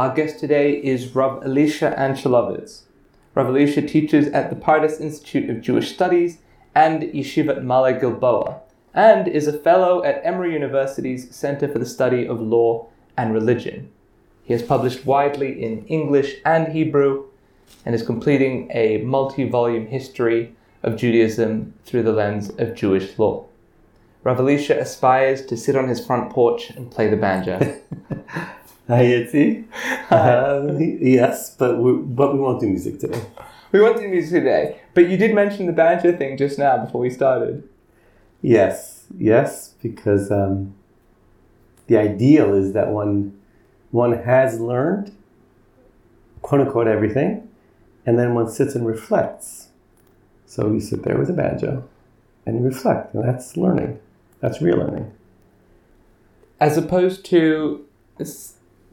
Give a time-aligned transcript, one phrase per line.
[0.00, 2.84] Our guest today is Rav Elisha Ancselovits.
[3.34, 6.38] Rav Elisha teaches at the Pardes Institute of Jewish Studies
[6.74, 8.60] and Yeshivat Maale Gilboa,
[8.94, 13.90] and is a fellow at Emory University's Center for the Study of Law and Religion.
[14.42, 17.26] He has published widely in English and Hebrew
[17.84, 23.44] and is completing a multi volume history of Judaism through the lens of Jewish law.
[24.24, 27.78] Rav Elisha aspires to sit on his front porch and play the banjo.
[28.90, 29.66] Hi, Yitzi.
[30.10, 33.22] Um, yes, but we, but we won't do music today.
[33.70, 37.00] we won't do music today, but you did mention the banjo thing just now before
[37.00, 37.62] we started.
[38.42, 40.74] Yes, yes, because um,
[41.86, 43.40] the ideal is that one
[43.92, 45.14] one has learned
[46.42, 47.48] quote unquote everything,
[48.04, 49.68] and then one sits and reflects.
[50.46, 51.88] So you sit there with a banjo
[52.44, 54.00] and you reflect, and that's learning.
[54.40, 55.12] That's real learning.
[56.58, 57.86] As opposed to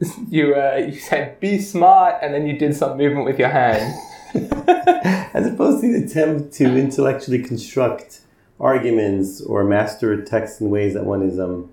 [0.28, 3.94] you, uh, you said be smart, and then you did some movement with your hand.
[4.34, 8.20] As opposed to the attempt to intellectually construct
[8.60, 11.70] arguments or master a text in ways that one is um,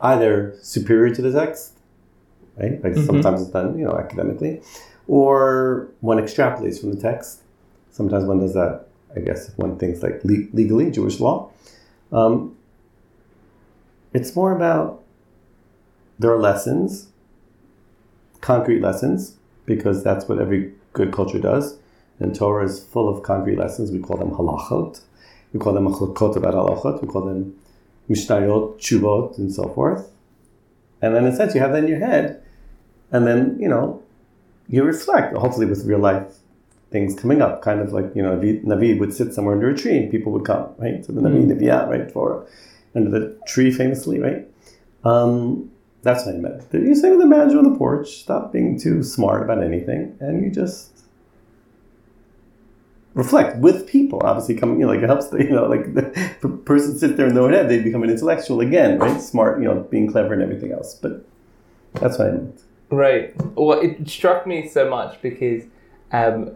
[0.00, 1.78] either superior to the text,
[2.56, 2.82] right?
[2.82, 4.60] Like sometimes it's done, you know, academically,
[5.06, 7.42] or one extrapolates from the text.
[7.90, 11.50] Sometimes one does that, I guess, if one thinks like le- legally, Jewish law.
[12.12, 12.56] Um,
[14.12, 15.02] it's more about
[16.18, 17.08] there are lessons,
[18.44, 21.78] concrete lessons, because that's what every good culture does.
[22.20, 23.90] And Torah is full of concrete lessons.
[23.90, 25.00] We call them halachot.
[25.52, 27.00] We call them machlokot about halachot.
[27.00, 27.56] We call them
[28.10, 30.10] mishnayot, chuvot, and so forth.
[31.00, 32.42] And then instead you have that in your head.
[33.10, 34.02] And then, you know,
[34.68, 36.36] you reflect, hopefully with real life
[36.90, 37.62] things coming up.
[37.62, 40.32] Kind of like, you know, Navi, Navi would sit somewhere under a tree and people
[40.32, 41.04] would come, right?
[41.04, 42.12] So the Navi, Neviah, right?
[42.12, 42.46] Torah.
[42.94, 44.46] Under the tree famously, right?
[45.02, 45.70] Um,
[46.04, 46.62] that's what I meant.
[46.72, 50.44] You sit with the manager on the porch, stop being too smart about anything, and
[50.44, 50.90] you just
[53.14, 54.20] reflect with people.
[54.22, 55.28] Obviously, coming, you know, like it helps.
[55.28, 58.60] The, you know, like the person sits there their own head, they become an intellectual
[58.60, 59.20] again, right?
[59.20, 60.94] Smart, you know, being clever and everything else.
[60.94, 61.26] But
[61.94, 62.60] that's what I meant.
[62.90, 63.34] Right.
[63.56, 65.64] Well, it struck me so much because
[66.12, 66.52] um,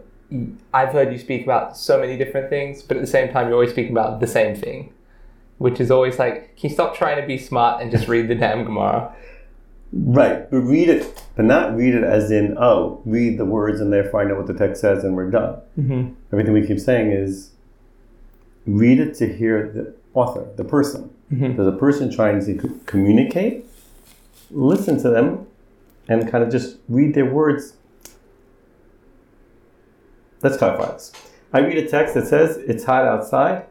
[0.73, 3.55] I've heard you speak about so many different things, but at the same time, you're
[3.55, 4.93] always speaking about the same thing,
[5.57, 8.35] which is always like, can you stop trying to be smart and just read the
[8.35, 9.13] damn Gemara?
[9.91, 13.91] Right, but read it, but not read it as in, oh, read the words and
[13.91, 15.55] therefore I know what the text says and we're done.
[15.79, 16.13] Mm-hmm.
[16.31, 17.51] Everything we keep saying is
[18.67, 21.09] read it to hear the author, the person.
[21.31, 21.55] Mhm.
[21.55, 23.65] There's a person trying to communicate,
[24.51, 25.47] listen to them,
[26.07, 27.73] and kind of just read their words.
[30.41, 31.11] Let's clarify this.
[31.51, 33.65] I read a text that says, It's hot outside.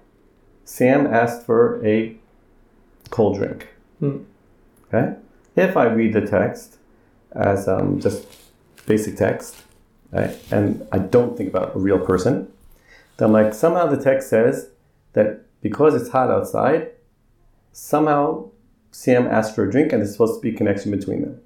[0.64, 2.16] Sam asked for a
[3.10, 3.68] cold drink.
[4.00, 4.18] Hmm.
[4.92, 5.14] Okay?
[5.58, 6.76] If I read the text
[7.32, 8.24] as um, just
[8.86, 9.56] basic text,
[10.12, 12.46] right, and I don't think about a real person,
[13.16, 14.70] then like, somehow the text says
[15.14, 16.92] that because it's hot outside,
[17.72, 18.50] somehow
[18.92, 21.40] Sam asked for a drink and there's supposed to be a connection between them.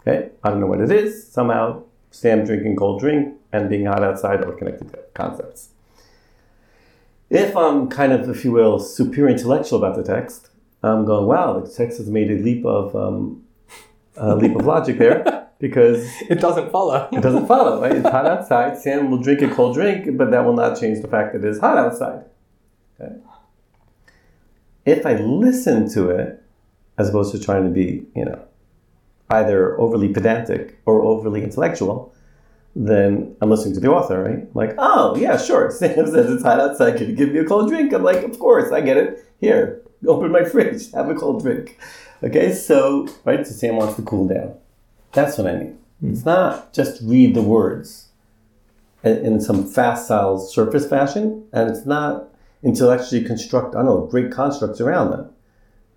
[0.00, 0.30] Okay?
[0.42, 1.30] I don't know what it is.
[1.30, 5.68] Somehow Sam drinking cold drink and being hot outside are connected concepts.
[7.28, 10.49] If I'm kind of, if you will, superior intellectual about the text,
[10.82, 13.44] I'm going, wow, the text has made a leap of um,
[14.16, 17.08] a leap of logic there because It doesn't follow.
[17.12, 17.92] it doesn't follow, right?
[17.92, 18.78] It's hot outside.
[18.78, 21.48] Sam will drink a cold drink, but that will not change the fact that it
[21.48, 22.24] is hot outside.
[23.00, 23.14] Okay?
[24.86, 26.42] If I listen to it,
[26.98, 28.42] as opposed to trying to be, you know,
[29.28, 32.14] either overly pedantic or overly intellectual,
[32.74, 34.56] then I'm listening to the author, right?
[34.56, 35.70] Like, oh yeah, sure.
[35.78, 36.96] Sam says it's hot outside.
[36.96, 37.92] Can you give me a cold drink?
[37.92, 39.24] I'm like, of course, I get it.
[39.40, 41.78] Here, open my fridge, have a cold drink.
[42.22, 44.54] Okay, so right, so Sam wants to cool down.
[45.12, 45.78] That's what I mean.
[46.00, 46.12] Hmm.
[46.12, 48.08] It's not just read the words
[49.02, 52.28] in, in some facile surface fashion, and it's not
[52.62, 55.30] intellectually construct, I don't know, great constructs around them.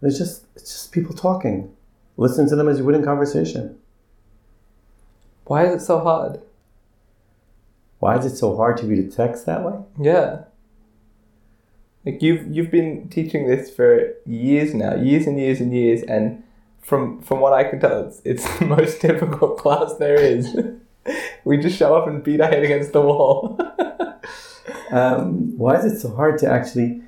[0.01, 1.73] It's just it's just people talking.
[2.17, 3.79] Listen to them as you would in conversation.
[5.45, 6.41] Why is it so hard?
[7.99, 9.79] Why is it so hard to read a text that way?
[9.99, 10.44] Yeah.
[12.05, 16.44] Like you've you've been teaching this for years now, years and years and years, and
[16.81, 20.55] from from what I can tell, it's, it's the most difficult class there is.
[21.45, 23.59] we just show up and beat our head against the wall.
[24.94, 27.01] Um, why is it so hard to actually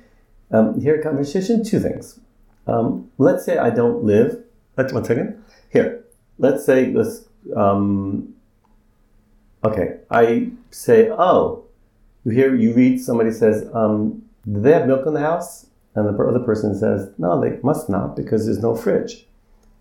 [0.50, 1.64] um, hear a conversation?
[1.64, 2.18] Two things.
[2.66, 4.42] Um, let's say I don't live.
[4.76, 5.42] Let's one second.
[5.70, 6.04] Here,
[6.38, 7.24] let's say let's.
[7.54, 8.34] Um,
[9.64, 11.64] okay, I say, oh,
[12.24, 15.66] you hear you read somebody says, um, do they have milk in the house?
[15.94, 19.26] And the other person says, no, they must not because there's no fridge.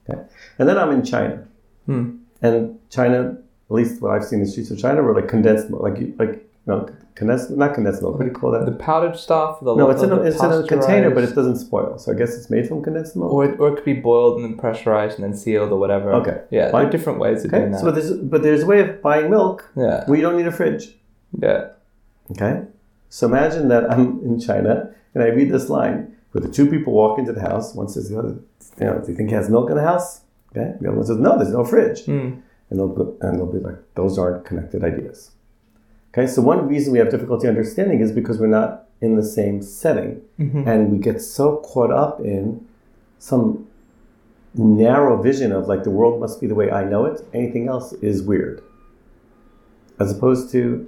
[0.10, 0.22] Okay,
[0.60, 1.44] and then I'm in China,
[1.88, 2.18] Hmm.
[2.42, 3.38] and China,
[3.70, 6.00] at least what I've seen in the streets of China, were like condensed milk, like
[6.20, 8.14] like know, condensed, not condensed milk.
[8.18, 8.66] What do you call that?
[8.66, 9.60] The powdered stuff.
[9.62, 11.98] The, no, it's in a, it's in a container, but it doesn't spoil.
[12.00, 13.32] So I guess it's made from condensed milk.
[13.34, 16.14] or it, or it could be boiled and then pressurized and then sealed or whatever.
[16.14, 17.82] Okay, Yeah, there are different ways of okay, doing that.
[17.82, 20.52] so there's but there's a way of buying milk yeah, where you don't need a
[20.52, 20.96] fridge.
[21.40, 21.70] yeah.
[22.32, 22.64] Okay,
[23.16, 24.74] so imagine that I'm in China
[25.14, 25.98] and I read this line
[26.32, 27.74] where the two people walk into the house.
[27.74, 28.36] One says, "The other,
[28.80, 30.22] you know, do you think he has milk in the house?"
[30.52, 32.42] Okay, the other one says, "No, there's no fridge." Mm.
[32.70, 35.32] and they'll and they'll be like, those aren't connected ideas.
[36.12, 38.72] Okay, so one reason we have difficulty understanding is because we're not
[39.02, 40.66] in the same setting, Mhm.
[40.72, 42.44] and we get so caught up in
[43.20, 43.66] some
[44.56, 47.18] narrow vision of like the world must be the way I know it.
[47.34, 48.62] Anything else is weird,
[50.00, 50.88] as opposed to.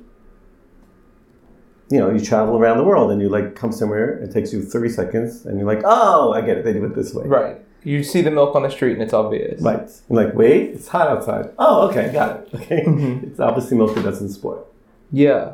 [1.89, 4.18] You know, you travel around the world and you like come somewhere.
[4.19, 6.66] It takes you thirty seconds, and you're like, "Oh, I get it.
[6.66, 7.57] They do it this way." Right.
[7.84, 9.62] You see the milk on the street and it's obvious.
[9.62, 9.88] Right.
[10.10, 11.51] You're like, wait, it's hot outside.
[11.57, 12.50] Oh, okay, got it.
[12.56, 12.84] Okay.
[12.86, 13.24] Mhm.
[13.24, 14.68] It's obviously milk that doesn't spoil.
[15.12, 15.54] Yeah.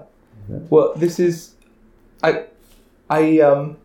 [0.50, 0.58] Yeah.
[0.72, 1.54] Well, this is,
[2.24, 2.46] I,
[3.08, 3.78] I um,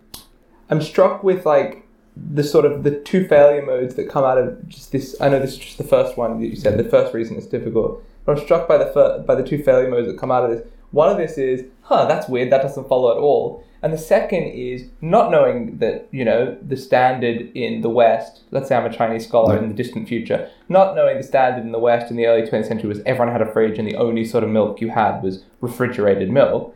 [0.70, 1.86] I'm struck with like
[2.16, 5.14] the sort of the two failure modes that come out of just this.
[5.20, 6.78] I know this is just the first one that you said.
[6.78, 8.02] The first reason it's difficult.
[8.24, 10.50] But I'm struck by the fir- by the two failure modes that come out of
[10.56, 10.66] this.
[10.90, 12.50] One of this is, huh, that's weird.
[12.50, 13.64] That doesn't follow at all.
[13.80, 18.42] And the second is not knowing that you know the standard in the West.
[18.50, 20.50] Let's say I'm a Chinese scholar in the distant future.
[20.68, 23.42] Not knowing the standard in the West in the early 20th century was everyone had
[23.42, 26.74] a fridge and the only sort of milk you had was refrigerated milk.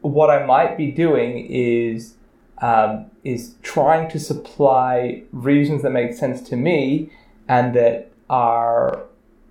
[0.00, 2.14] What I might be doing is
[2.60, 7.12] um, is trying to supply reasons that make sense to me
[7.46, 9.04] and that are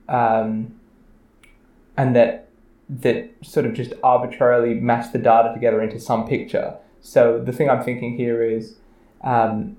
[0.09, 0.75] um,
[1.95, 2.44] and that
[2.89, 6.75] that sort of just arbitrarily match the data together into some picture.
[7.01, 8.75] So the thing I'm thinking here is,
[9.23, 9.77] um,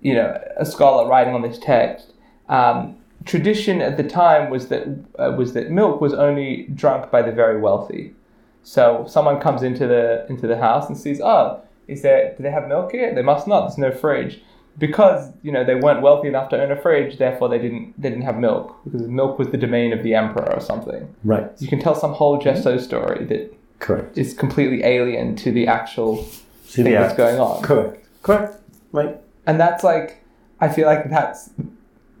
[0.00, 2.12] you know, a scholar writing on this text.
[2.48, 4.86] Um, tradition at the time was that
[5.18, 8.14] uh, was that milk was only drunk by the very wealthy.
[8.62, 12.50] So someone comes into the into the house and sees, oh, is there do they
[12.50, 13.14] have milk here?
[13.14, 13.62] They must not.
[13.62, 14.42] There's no fridge.
[14.78, 18.08] Because you know they weren't wealthy enough to own a fridge, therefore they didn't they
[18.08, 21.14] didn't have milk because milk was the domain of the emperor or something.
[21.22, 21.50] Right.
[21.58, 22.84] You can tell some whole gesto mm-hmm.
[22.84, 24.16] story that Correct.
[24.16, 26.24] is completely alien to the actual
[26.64, 27.62] See thing the that's going on.
[27.62, 28.06] Correct.
[28.22, 28.56] Correct.
[28.92, 29.16] Right.
[29.46, 30.22] And that's like,
[30.60, 31.50] I feel like that's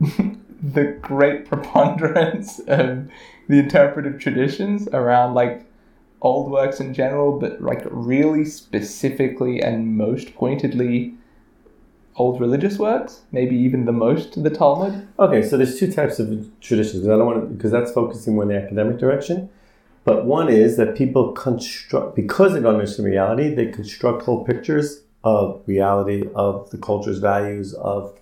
[0.00, 3.08] the great preponderance of
[3.48, 5.66] the interpretive traditions around like
[6.22, 11.14] old works in general, but like really specifically and most pointedly
[12.16, 15.06] old religious works, maybe even the most the Talmud.
[15.18, 17.06] Okay, so there's two types of traditions.
[17.06, 19.48] I don't want to because that's focusing more in the academic direction.
[20.04, 25.02] But one is that people construct because they don't understand reality, they construct whole pictures
[25.22, 28.18] of reality, of the culture's values, of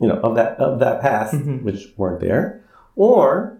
[0.00, 1.62] you know, of that of that past, Mhm.
[1.62, 2.60] which weren't there.
[2.96, 3.56] Or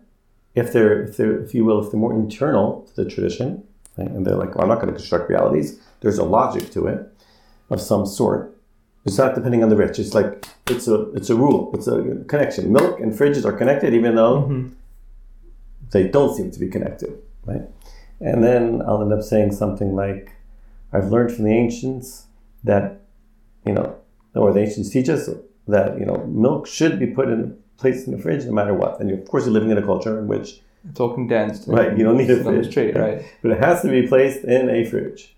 [0.55, 3.65] if they're if they're if you will, if they're more internal to the tradition,
[3.97, 5.81] right, and they're like, well, I'm not going to construct realities.
[6.01, 7.13] There's a logic to it
[7.71, 8.55] of some sort.
[9.09, 9.99] It's not depending on the rich.
[9.99, 11.71] It's like it's a it's a rule.
[11.75, 11.97] It's a
[12.29, 12.73] connection.
[12.73, 14.71] Milk and fridges are connected, even though Mhm.
[15.93, 17.13] they don't seem to be connected,
[17.47, 17.63] right?
[18.21, 20.33] And then I'll end up saying something like,
[20.93, 22.27] "I've learned from the ancients
[22.65, 23.01] that,
[23.65, 23.95] you know,
[24.35, 25.31] or the ancients teach us
[25.67, 29.01] that you know milk should be put in placed in the fridge no matter what."
[29.01, 30.61] And of course, you're living in a culture in which,
[30.91, 31.67] It's all condensed.
[31.67, 33.23] right, you don't need a It's on the fridge, street, right?
[33.43, 35.35] But it has to be placed in a fridge.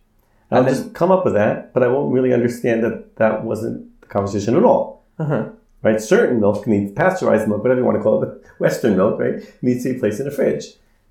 [0.50, 4.00] I'll And just come up with that, but I won't really understand that that wasn't
[4.00, 5.48] the conversation at all Uh-huh.
[5.82, 6.00] right?
[6.00, 9.36] Certain milk needs pasteurized milk, whatever you want to call it, Western milk, right?
[9.62, 10.64] Needs to be placed in a fridge.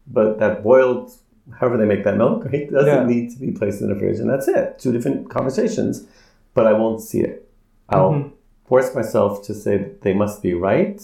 [0.08, 1.12] But that boiled,
[1.60, 3.06] however they make that milk, right, doesn't Yeah.
[3.06, 4.78] need to be placed in a fridge, and that's it.
[4.80, 6.06] Two different conversations,
[6.54, 7.48] but I won't see it.
[7.90, 8.32] I'll Mhm.
[8.66, 11.02] force myself to say that they must be right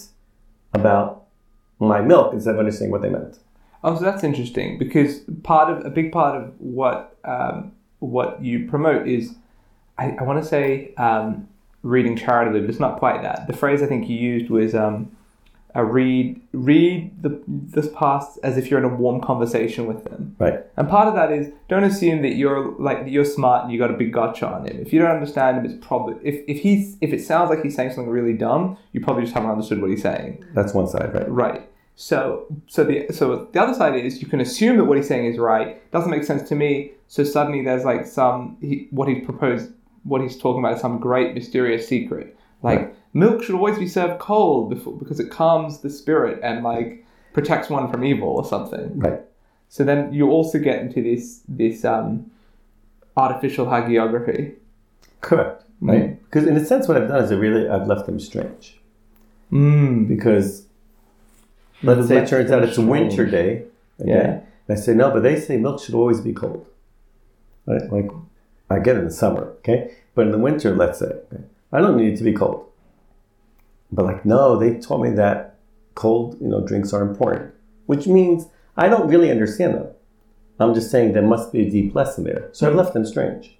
[0.74, 1.22] about
[1.80, 3.38] my milk instead of understanding what they meant.
[3.84, 8.68] Oh, so that's interesting because part of a big part of what um, what you
[8.68, 9.34] promote is,
[9.98, 11.48] I, I want to say um,
[11.82, 13.46] reading charitably, but it's not quite that.
[13.46, 15.16] The phrase I think you used was um,
[15.76, 20.34] a read read the this past as if you're in a warm conversation with them.
[20.38, 20.64] Right.
[20.78, 23.78] And part of that is don't assume that you're like that you're smart and you
[23.78, 24.78] got a big gotcha on him.
[24.80, 27.76] If you don't understand him, it's probably if, if he's if it sounds like he's
[27.76, 30.42] saying something really dumb, you probably just haven't understood what he's saying.
[30.54, 31.28] That's one side, right?
[31.28, 31.68] Right.
[31.94, 35.26] So so the so the other side is you can assume that what he's saying
[35.26, 35.90] is right.
[35.92, 36.92] Doesn't make sense to me.
[37.08, 39.72] So suddenly there's like some he, what he's proposed,
[40.04, 42.36] what he's talking about is some great mysterious secret.
[42.62, 42.94] Like Right.
[43.14, 47.68] milk should always be served cold before, because it calms the spirit and like protects
[47.70, 48.98] one from evil or something.
[48.98, 49.20] Right.
[49.68, 52.30] So then you also get into this this um,
[53.16, 54.54] artificial hagiography.
[55.20, 55.64] Correct.
[55.80, 56.22] Right.
[56.24, 58.78] Because in a sense, what I've done is I really I've left them strange.
[59.52, 60.08] Mm.
[60.08, 60.64] because
[61.84, 62.90] let's say it turns out it's a strange.
[62.90, 63.62] winter day.
[64.00, 64.10] Okay?
[64.10, 64.40] Yeah.
[64.66, 66.66] And I say, no, but they say milk should always be cold.
[67.66, 67.82] Right?
[67.90, 68.10] Like,
[68.70, 69.96] I get it in the summer, okay?
[70.14, 72.70] But in the winter, let's say, okay, I don't need it to be cold.
[73.92, 75.56] But like, no, they told me that
[75.94, 77.54] cold, you know, drinks are important,
[77.86, 78.46] which means
[78.76, 79.88] I don't really understand them.
[80.58, 82.48] I'm just saying there must be a deep lesson there.
[82.52, 83.58] So I've left them strange.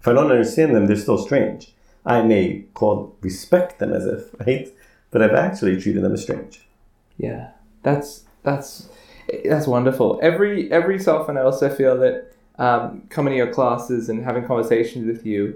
[0.00, 1.74] If I don't understand them, they're still strange.
[2.04, 4.68] I may call respect them as if, right?
[5.10, 6.68] But I've actually treated them as strange.
[7.16, 7.50] Yeah,
[7.82, 8.88] that's that's
[9.44, 10.18] that's wonderful.
[10.22, 14.44] Every every so often, I also feel that um, coming to your classes and having
[14.46, 15.54] conversations with you,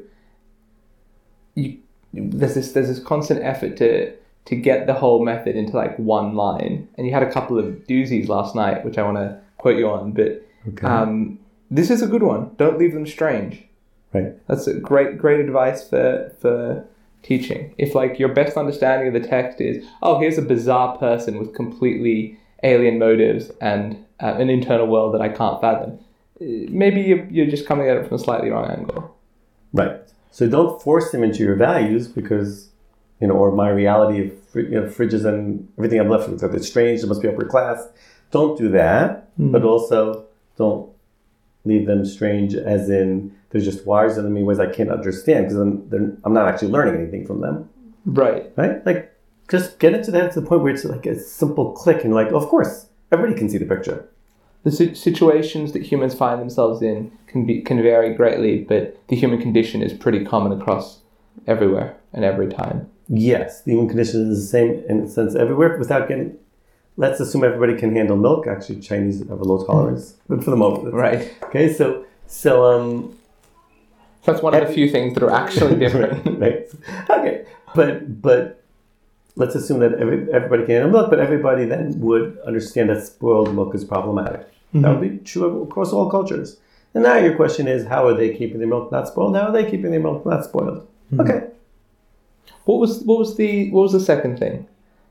[1.55, 1.79] you
[2.13, 4.13] there's this there's this constant effort to
[4.45, 6.89] to get the whole method into like one line.
[6.97, 9.89] And you had a couple of doozies last night, which I want to quote you
[9.89, 10.13] on.
[10.13, 10.87] But Okay.
[10.87, 11.39] um,
[11.73, 12.51] this is a good one.
[12.57, 13.65] Don't leave them strange.
[14.13, 14.33] right.
[14.47, 16.85] That's a great great advice for for
[17.23, 17.75] teaching.
[17.79, 21.55] If like your best understanding of the text is, oh, here's a bizarre person with
[21.55, 25.99] completely alien motives and uh, an internal world that I can't fathom,
[26.41, 29.17] maybe you're, you're just coming at it from a slightly wrong angle.
[29.73, 30.01] Right.
[30.31, 32.71] So don't force them into your values because,
[33.21, 36.43] you know, or my reality of you know, fridges and everything I'm left with.
[36.43, 37.87] If it's strange, it must be upper class.
[38.31, 39.31] Don't do that.
[39.39, 40.27] But also
[40.57, 40.91] don't
[41.65, 45.47] leave them strange as in they're just wires in me in ways I can't understand
[45.47, 47.69] because I'm, I'm not actually learning anything from them.
[48.05, 48.51] Right.
[48.57, 48.85] Right?
[48.85, 49.12] Like,
[49.53, 52.15] just get it to that to the point where it's like a simple click and
[52.15, 54.09] like, of course, everybody can see the picture.
[54.65, 59.17] The si- situations that humans find themselves in can be can vary greatly, but the
[59.17, 61.01] human condition is pretty common across
[61.47, 62.89] everywhere and every time.
[63.09, 66.39] Yes, the human condition is the same in a sense everywhere without getting.
[66.97, 68.47] Let's assume everybody can handle milk.
[68.47, 71.35] Actually, Chinese have a low tolerance, but for the moment, Right.
[71.45, 73.19] Okay, so so um,
[74.25, 76.39] That's one of the few things that are actually different.
[76.41, 76.67] right?
[77.11, 77.45] Okay,
[77.75, 78.62] but but
[79.37, 83.55] let's assume that every, everybody can handle milk, but everybody then would understand that spoiled
[83.55, 84.47] milk is problematic.
[84.75, 85.25] That would be mm-hmm.
[85.25, 86.59] true across all cultures.
[86.95, 89.37] And now your question is, how are they keeping their milk not spoiled?
[89.37, 90.87] How are they keeping their milk not spoiled?
[91.13, 91.21] Mm-hmm.
[91.21, 91.47] Okay.
[92.65, 94.67] What was what was the what was the second thing?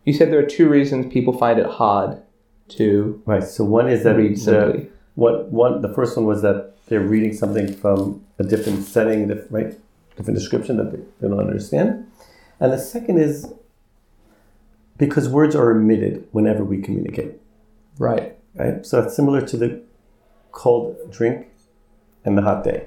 [0.06, 2.22] You said there are two reasons people find it hard
[2.70, 3.44] to Right.
[3.44, 7.34] So one is that read the, what one the first one was that they're reading
[7.34, 9.78] something from a different setting, right,
[10.16, 12.08] different description that they, they don't understand,
[12.60, 13.54] and the second is
[15.02, 17.34] because words are emitted whenever we communicate.
[17.98, 18.38] Right.
[18.54, 18.86] Right.
[18.86, 19.82] So it's similar to the
[20.52, 21.48] cold drink
[22.24, 22.86] and the hot day.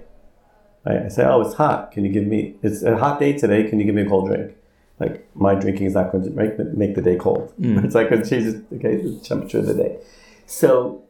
[0.87, 1.03] Right?
[1.03, 1.91] I say, oh, it's hot.
[1.91, 2.55] Can you give me?
[2.63, 3.69] It's a hot day today.
[3.69, 4.55] Can you give me a cold drink?
[5.01, 7.53] Like my drinking is not going to make, make the day cold.
[7.61, 7.85] Mm.
[7.85, 9.99] It's like going to change the, okay, the temperature of the day.
[10.47, 11.03] So,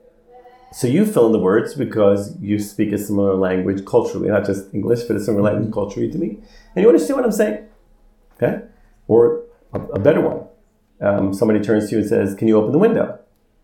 [0.73, 4.73] so you fill in the words because you speak a similar language culturally, not just
[4.73, 6.39] English, but a similar language culturally to me,
[6.75, 7.67] and you understand what I'm saying.
[8.37, 8.63] Okay,
[9.07, 9.43] or
[9.75, 10.44] a, a better one.
[11.05, 13.19] Um, somebody turns to you and says, "Can you open the window?"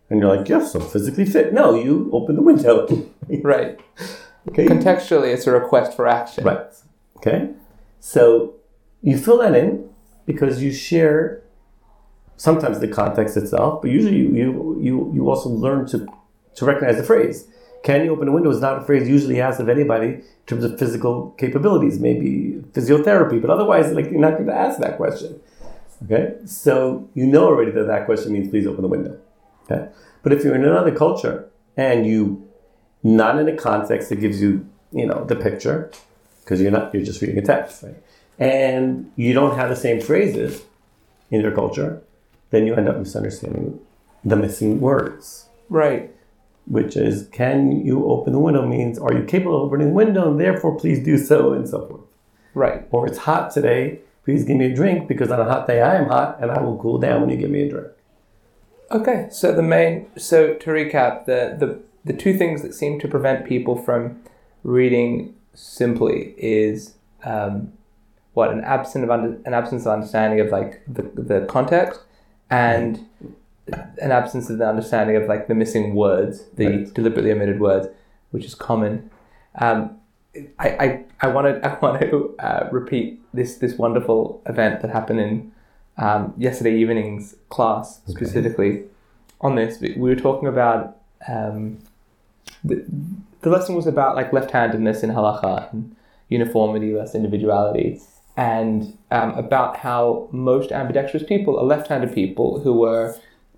[0.09, 2.87] And you're like, "Yes, I'm physically fit." No, you open the window.
[3.45, 3.79] Right.
[4.49, 4.67] okay.
[4.67, 6.43] Contextually, it's a request for action.
[6.43, 6.67] Right.
[7.19, 7.51] Okay.
[8.01, 8.55] So
[9.03, 9.89] you fill that in
[10.27, 11.43] because you share
[12.37, 16.09] sometimes the context itself, but usually you you you, you also learn to
[16.57, 17.47] to recognize the phrase.
[17.83, 20.65] Can you open a window is not a phrase usually asked of anybody in terms
[20.65, 25.41] of physical capabilities, maybe physiotherapy, but otherwise, like you're not going to ask that question.
[26.05, 29.19] Okay, so you know already that that question means please open the window.
[29.71, 29.89] Okay,
[30.23, 32.47] but if you're in another culture and you
[33.03, 35.91] not in a context that gives you you know the picture
[36.43, 37.97] because you're not you're just reading a text, right?
[38.39, 40.63] And you don't have the same phrases
[41.31, 42.03] in your culture,
[42.51, 43.79] then you end up misunderstanding
[44.25, 46.11] the missing words Right.
[46.67, 50.31] which is can you open the window means are you capable of opening the window
[50.31, 52.03] and therefore please do so and so forth
[52.55, 52.87] Right.
[52.91, 55.97] or it's hot today please give me a drink because on a hot day i
[55.97, 57.89] am hot and i will cool down when you give me a drink
[58.93, 59.29] Okay.
[59.31, 60.07] So the main.
[60.19, 64.21] So to recap, the the the two things that seem to prevent people from
[64.65, 67.73] reading simply is um,
[68.35, 72.01] what an absence of under, an absence of understanding of like the the context
[72.51, 73.07] and
[73.99, 76.93] an absence of the understanding of like the missing words, the Right.
[76.95, 77.87] deliberately omitted words,
[78.33, 79.09] which is common.
[79.61, 80.00] Um,
[80.59, 85.21] I, I, I wanted I want to uh, repeat this this wonderful event that happened
[85.21, 85.53] in
[85.99, 88.85] um, yesterday evening's class specifically
[89.41, 89.81] on this.
[89.81, 90.97] We, we were talking about
[91.29, 91.79] um,
[92.65, 92.85] the,
[93.43, 95.95] the lesson was about like left-handedness in halacha and
[96.29, 98.01] uniformity versus individuality,
[98.37, 103.17] and um, about how most ambidextrous people are left-handed people who were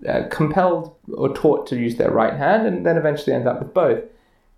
[0.08, 3.74] uh, compelled or taught to use their right hand, and then eventually end up with
[3.74, 4.02] both.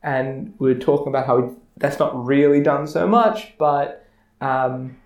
[0.02, 4.06] And we were talking about how that's not really done so much, but
[4.40, 4.96] um,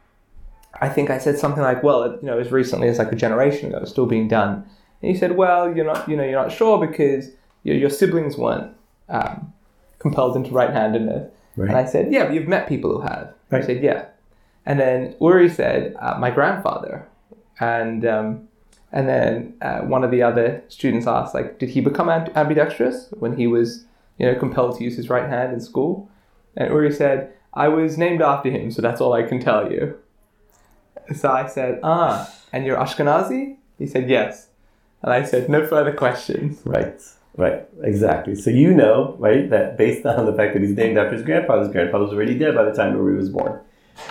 [0.81, 3.69] I think I said something like, "Well, you know, as recently as like a generation
[3.69, 4.65] ago, it's still being done."
[5.03, 7.31] And he said, "Well, you're not, you know, you're not sure because
[7.63, 8.73] your, your siblings weren't
[9.09, 9.53] um,
[9.99, 11.69] compelled into right-handedness." Right.
[11.69, 13.63] And I said, "Yeah, but you've met people who have." Right.
[13.63, 14.07] He said, "Yeah."
[14.67, 17.09] And then Uri said, uh, "My grandfather,"
[17.59, 18.49] and um,
[18.93, 23.37] and then uh, one of the other students asked, like, "Did he become ambidextrous when
[23.37, 23.87] he was,
[24.19, 26.11] you know, compelled to use his right hand in school?"
[26.59, 29.95] And Uri said, "I was named after him, so that's all I can tell you."
[31.15, 32.17] So I said, "Ah,
[32.53, 34.49] and you're Ashkenazi?" He said, "Yes."
[35.03, 37.01] And I said, "No further questions." Right,
[37.37, 38.35] right, exactly.
[38.35, 41.63] So you know, right, that based on the fact that he's named after his grandfather,
[41.63, 43.55] his grandfather was already dead by the time Uri was born,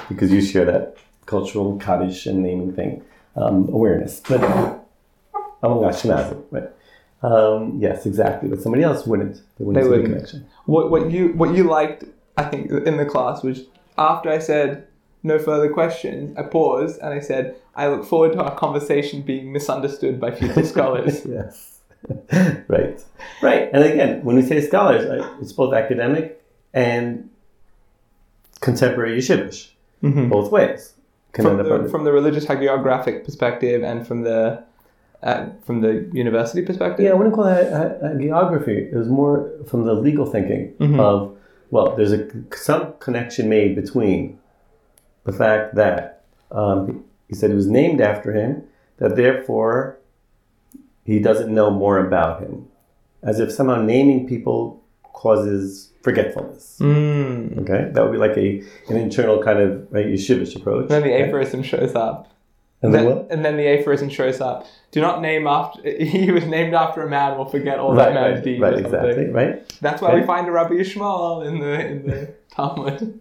[0.09, 3.03] because you share that cultural Kaddish and naming thing
[3.35, 4.21] um, awareness.
[4.29, 4.41] But
[5.61, 6.69] among Ashkenazi, right?
[7.21, 8.47] Um, yes, exactly.
[8.47, 9.35] But somebody else wouldn't.
[9.57, 10.07] They wouldn't They see wouldn't.
[10.07, 10.45] the connection.
[10.65, 12.05] What what you what you liked,
[12.37, 13.65] I think, in the class was
[13.97, 14.87] after I said
[15.23, 19.51] no further questions, I paused and I said, "I look forward to our conversation being
[19.51, 21.79] misunderstood by future scholars." yes.
[22.67, 23.03] right.
[23.41, 23.69] Right.
[23.73, 25.03] And again, when we say scholars,
[25.41, 26.41] it's both academic
[26.73, 27.29] and
[28.61, 29.69] contemporary yeshivish,
[30.01, 30.93] both ways.
[31.33, 34.63] From the, from the religious hagiographic perspective and from the
[35.21, 37.05] uh, from the university perspective.
[37.05, 38.89] Yeah, I wouldn't call that geography.
[38.91, 40.99] It was more from the legal thinking Mhm.
[40.99, 41.36] of,
[41.69, 44.39] well, there's a some connection made between
[45.25, 48.63] the fact that um, he said it was named after him,
[48.97, 49.99] that therefore
[51.03, 52.67] he doesn't know more about him,
[53.23, 54.83] as if somehow naming people
[55.13, 56.77] causes forgetfulness.
[56.79, 57.61] Mm.
[57.61, 60.89] Okay, that would be like a an internal kind of right, yeshivish approach.
[60.89, 62.31] Then the aphorism shows up.
[62.83, 64.67] And then, then and then the aphorism shows up.
[64.91, 65.81] Do not name after.
[65.97, 67.35] He was named after a man.
[67.35, 68.61] We'll forget all that Right, man's right, deeds.
[68.61, 69.79] right, exactly, right.
[69.81, 73.19] That's why we find a Rabbi Yishmael in the in the Talmud.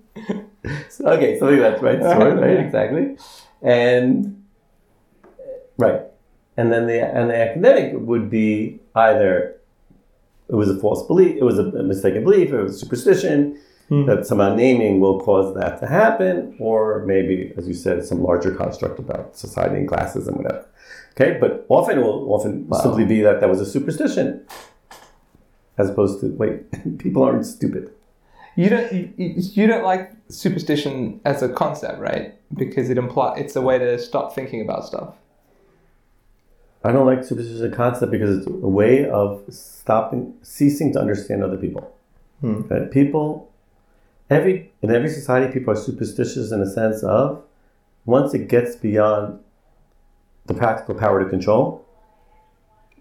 [0.90, 3.16] So, okay, so that's right, sword, right, exactly,
[3.62, 4.42] and
[5.78, 6.02] right,
[6.56, 9.56] and then the and the academic would be either
[10.48, 14.04] it was a false belief, it was a mistaken belief, it was superstition Hmm.
[14.06, 18.52] that somehow naming will cause that to happen, or maybe, as you said, some larger
[18.52, 20.66] construct about society and classes and whatever.
[21.12, 22.78] Okay, but often it will often Wow.
[22.80, 24.40] simply be that that was a superstition,
[25.78, 26.64] as opposed to wait,
[26.98, 27.90] people aren't stupid.
[28.56, 32.34] You don't you, don't like superstition as a concept, right?
[32.56, 35.14] Because it imply it's a way to stop thinking about stuff.
[36.82, 41.00] I don't like superstition as a concept because it's a way of stopping, ceasing to
[41.00, 41.94] understand other people.
[42.40, 42.62] Hmm.
[42.90, 43.50] People,
[44.30, 47.42] every in every society, people are superstitious in a sense of
[48.04, 49.40] once it gets beyond
[50.46, 51.84] the practical power to control,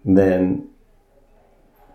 [0.04, 0.68] then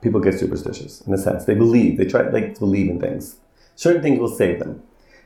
[0.00, 1.44] people get superstitious in a sense.
[1.44, 3.36] They believe, they try like to believe in things.
[3.74, 4.82] Certain things will save them.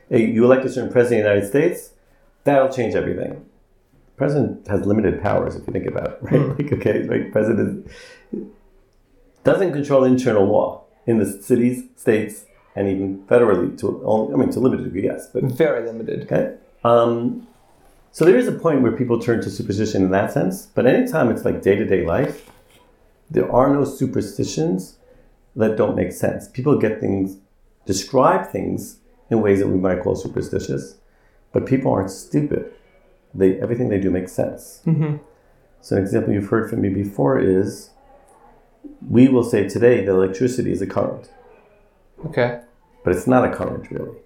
[0.09, 1.91] You elect a certain president of the United States,
[2.43, 3.45] that'll change everything
[4.17, 6.41] president has limited powers if you think about it, right?
[6.41, 6.49] Hmm.
[6.51, 7.87] Like, okay, right, president
[9.43, 14.51] doesn't control internal law in the cities, states, and even federally to only, I mean,
[14.51, 16.23] to a limited degree, yes, but Very limited.
[16.23, 16.55] okay.
[16.83, 17.47] Um,
[18.11, 21.29] so there is a point where people turn to superstition in that sense, but anytime
[21.29, 22.49] it's like day to day life,
[23.29, 24.97] there are no superstitions
[25.55, 26.47] that don't make sense.
[26.49, 27.37] People get things,
[27.85, 28.97] describe things
[29.29, 30.95] in ways that we might call superstitious,
[31.51, 32.71] but people aren't stupid.
[33.33, 34.81] They everything they do makes sense.
[34.85, 35.15] hmm
[35.81, 37.89] So an example you've heard from me before is,
[39.09, 41.29] we will say today that electricity is a current,
[42.25, 42.61] Okay.
[43.03, 44.17] but it's not a current really.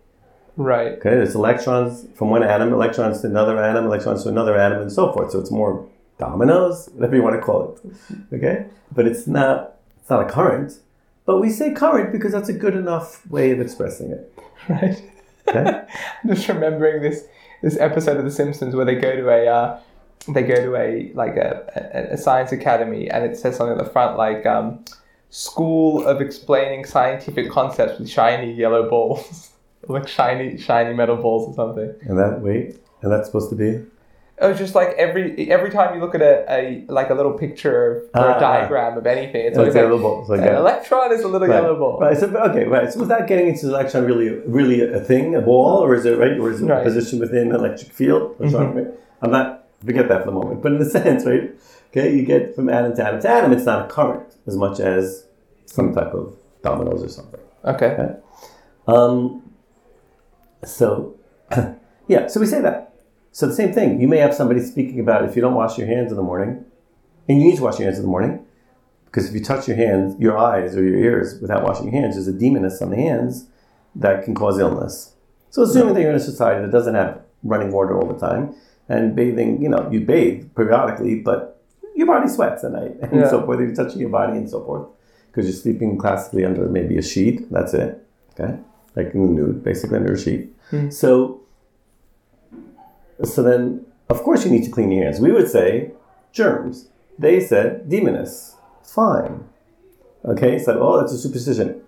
[0.58, 0.94] Right.
[0.94, 4.92] Okay, it's electrons from one atom, electrons to another atom, electrons to another atom, and
[4.92, 5.32] so forth.
[5.32, 8.36] So it's more dominoes, whatever you want to call it.
[8.36, 10.80] Okay, but it's not it's not a current.
[11.26, 14.34] But we say current because that's a good enough way of expressing it.
[14.68, 15.02] Right.
[15.48, 15.82] Okay,
[16.24, 17.24] I'm just remembering this
[17.62, 19.80] this episode of The Simpsons where they go to a uh,
[20.28, 23.84] they go to a like a, a, a science academy and it says something at
[23.84, 24.84] the front like um,
[25.30, 29.52] school of explaining scientific concepts with shiny yellow balls
[29.88, 33.86] like shiny shiny metal balls or something and that wait, and that's supposed to be
[34.42, 37.34] it was just like every every time you look at a, a like a little
[37.34, 40.32] picture or Ah, a diagram of anything it's always it's a like, little ball.
[40.32, 41.62] An electron is a little Right.
[41.62, 42.18] yellow ball Right.
[42.18, 42.64] So okay.
[42.66, 42.92] Right.
[42.92, 46.18] So without getting into the electron, really, really a thing, a ball, or is it
[46.18, 46.40] right?
[46.40, 46.80] Or is it Right.
[46.80, 48.38] a position within an electric field?
[48.40, 48.88] Or something?
[49.22, 50.62] I'm not forget that for the moment.
[50.64, 51.52] But in a sense, right?
[51.90, 53.52] Okay, you get from atom to atom to atom.
[53.52, 55.26] It's not a current as much as
[55.66, 57.40] some type of dominoes or something.
[57.66, 58.16] okay
[58.88, 59.54] Um,
[60.64, 61.18] so,
[62.08, 62.94] yeah, so we say that.
[63.32, 64.02] So the same thing.
[64.02, 66.66] You may have somebody speaking about if you don't wash your hands in the morning,
[67.28, 68.46] and you need to wash your hands in the morning,
[69.06, 72.16] because if you touch your hands, your eyes or your ears without washing your hands,
[72.16, 73.48] there's a demoness on the hands
[73.96, 75.14] that can cause illness.
[75.50, 78.56] So assuming that you're in a society that doesn't have running water all the time,
[78.88, 81.59] and bathing, you know, you bathe periodically, but
[81.96, 83.30] your body sweats at night and Yeah.
[83.30, 83.60] so forth.
[83.60, 84.88] You're touching your body and so forth
[85.28, 87.50] because you're sleeping classically under maybe a sheet.
[87.52, 88.04] That's it.
[88.40, 88.58] Okay,
[88.96, 90.56] like in the nude, basically under a sheet.
[90.72, 90.92] Mhm.
[90.94, 91.42] So,
[93.24, 95.20] so then of course you need to clean your hands.
[95.20, 95.92] We would say
[96.32, 96.88] germs.
[97.18, 98.56] They said demoness.
[98.84, 99.44] Fine.
[100.26, 101.82] Okay, so oh, that's a superstition.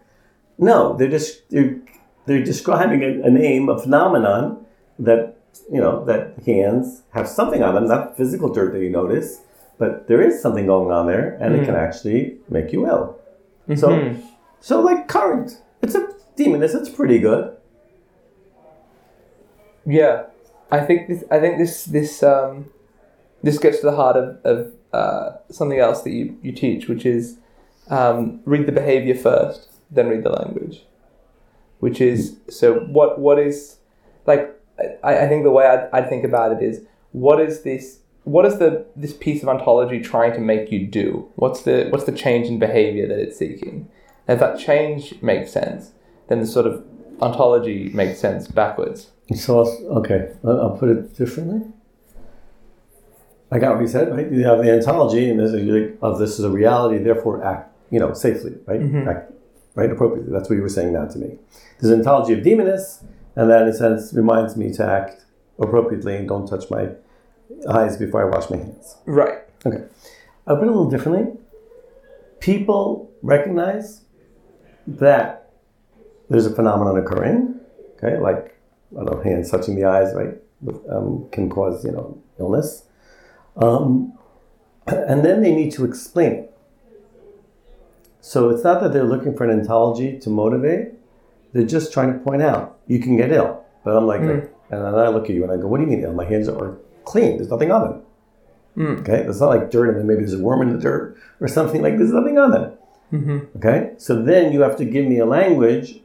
[0.58, 1.76] No, they're just they're,
[2.26, 4.66] they're describing a, a name, a phenomenon
[5.00, 5.36] that
[5.72, 9.42] you know that hands have something on them, not physical dirt that you notice,
[9.82, 13.06] but there is something going on there, and it can actually make you ill.
[13.76, 14.22] So, Mhm.
[14.60, 15.50] so like current,
[15.82, 16.04] it's a
[16.36, 16.74] demoness.
[16.80, 17.44] It's pretty good.
[19.86, 20.24] Yeah,
[20.72, 21.24] I think this.
[21.32, 21.86] I think this.
[21.86, 22.24] This.
[22.24, 22.70] Um,
[23.44, 24.58] this gets to the heart of, of
[24.94, 27.38] uh, something else that you, you teach, which is
[27.90, 30.86] um, read the behavior first, then read the language.
[31.80, 32.68] Which is so.
[32.98, 33.78] What what is
[34.28, 34.44] like?
[35.04, 38.00] I, I think the way I'd, I'd think about it is what is this?
[38.24, 41.30] What is the this piece of ontology trying to make you do?
[41.36, 43.90] What's the what's the change in behavior that it's seeking?
[44.28, 45.92] And if that change makes sense,
[46.28, 46.86] then the sort of
[47.22, 49.12] ontology makes sense backwards.
[49.36, 51.62] So I'll, okay, I'll put it differently.
[53.52, 54.32] I got what you said, right?
[54.32, 57.44] You have the ontology, and there's a, you're like, of this is a reality, therefore
[57.44, 58.80] act, you know, safely, right?
[58.80, 59.10] Mm-hmm.
[59.10, 59.34] Act,
[59.76, 60.32] right, appropriately.
[60.32, 61.38] That's what you were saying now to me.
[61.80, 63.04] There's an ontology of demoness,
[63.36, 65.26] and that in a sense reminds me to act
[65.60, 66.90] appropriately and don't touch my
[67.70, 68.96] eyes before I wash my hands.
[69.06, 69.40] Right.
[69.66, 69.84] Okay.
[70.48, 71.34] I'll put it a little differently.
[72.40, 74.02] People recognize
[74.88, 75.52] that
[76.30, 77.60] there's a phenomenon occurring,
[77.98, 78.58] okay, like,
[78.94, 80.38] I don't know, hands touching the eyes, right,
[80.90, 82.84] um, can cause, you know, illness.
[83.58, 84.18] Um,
[84.88, 86.58] and then they need to explain it.
[88.22, 90.94] So it's not that they're looking for an ontology to motivate,
[91.54, 93.64] they're just trying to point out you can get ill.
[93.84, 95.90] But I'm like, and then I look at you and I go, what do you
[95.90, 96.14] mean ill?
[96.14, 98.02] My hands are clean, there's nothing on them.
[99.02, 101.48] Okay, it's not like dirt, and then maybe there's a worm in the dirt or
[101.48, 101.98] something like.
[101.98, 102.72] There's nothing on them.
[103.12, 103.58] Mm-hmm.
[103.58, 106.00] Okay, so then you have to give me a language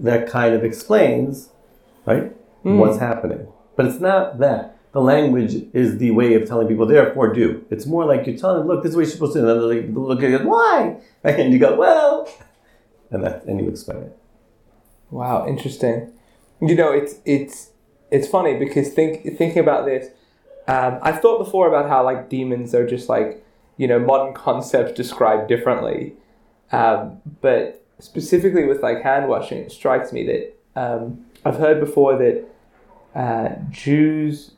[0.00, 1.50] that kind of explains,
[2.06, 3.46] right, what's happening.
[3.76, 6.86] But it's not that the language is the way of telling people.
[6.86, 7.66] Therefore, do.
[7.68, 9.48] It's more like you're telling them, look, this is what you're supposed to do.
[9.48, 10.96] And then they look at it, why?
[11.22, 12.26] And you go, well,
[13.10, 14.16] and that, and you explain it.
[15.10, 16.12] Wow, interesting.
[16.62, 17.70] You know, it's it's
[18.14, 20.06] it's funny because think thinking about this,
[20.68, 23.44] um, I've thought before about how like demons are just like
[23.76, 26.14] you know modern concepts described differently,
[26.70, 32.16] um, but specifically with like hand washing, it strikes me that um, I've heard before
[32.18, 32.46] that
[33.16, 34.52] uh, Jews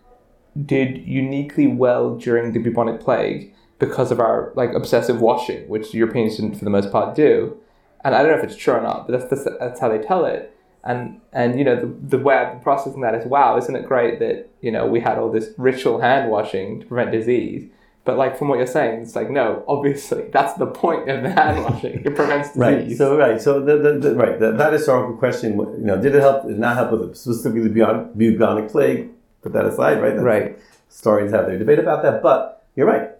[0.64, 6.36] did uniquely well during the bubonic plague because of our like obsessive washing, which Europeans
[6.36, 7.56] didn't for the most part do.
[8.04, 9.98] And I don't know if it's true or not, but that's that's, that's how they
[9.98, 10.55] tell it.
[10.86, 14.48] And and you know the the been processing that is wow, isn't it great that
[14.60, 17.68] you know we had all this ritual hand washing to prevent disease.
[18.04, 21.30] But like from what you're saying, it's like no, obviously that's the point of the
[21.32, 22.04] hand washing.
[22.04, 22.58] It prevents disease.
[22.58, 22.96] Right.
[22.96, 23.40] So right.
[23.40, 26.46] So the, the, the right the, that historical question, you know, did it help?
[26.46, 29.10] Did not help with specifically the bubonic, plague?
[29.42, 30.16] Put that aside, right?
[30.16, 30.58] That's- right.
[30.88, 33.10] Historians have their debate about that, but you're right.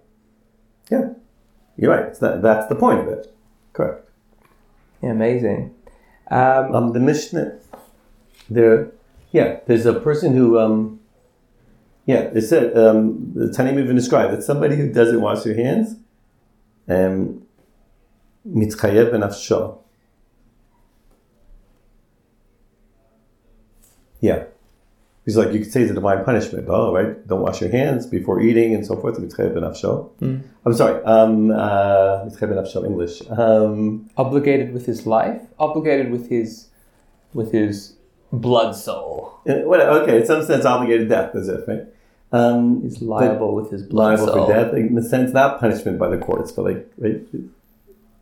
[0.91, 1.11] Yeah,
[1.77, 2.07] you're right.
[2.07, 3.35] It's that, that's the point of it.
[3.73, 4.09] Correct.
[5.03, 5.75] Yeah, amazing.
[6.29, 7.59] Um, Um, the Mishnah,
[8.51, 8.91] there,
[9.31, 11.01] yeah, there's a person who, um,
[12.05, 15.97] yeah, it said, um, the Tanim even described that somebody who doesn't wash their hands,
[16.89, 17.47] um,
[18.47, 19.79] mitchayev benafsho.
[24.21, 24.45] Yeah.
[25.27, 26.67] He's like, you could say it's a divine punishment.
[26.69, 27.27] Oh, right?
[27.27, 29.19] Don't wash your hands before eating and so forth.
[29.19, 30.09] Benafsho.
[30.65, 31.03] I'm sorry.
[31.03, 32.31] Um, uh,
[32.87, 33.23] English.
[33.29, 36.69] Um, obligated with his life, obligated with his
[37.35, 37.97] with his
[38.33, 39.41] blood soul.
[39.49, 39.53] Uh,
[40.03, 41.83] okay, in some sense, obligated death is it, right?
[42.31, 44.47] Um, He's liable with his blood liable soul.
[44.47, 47.21] for death, in the sense not punishment by the courts, but like, right?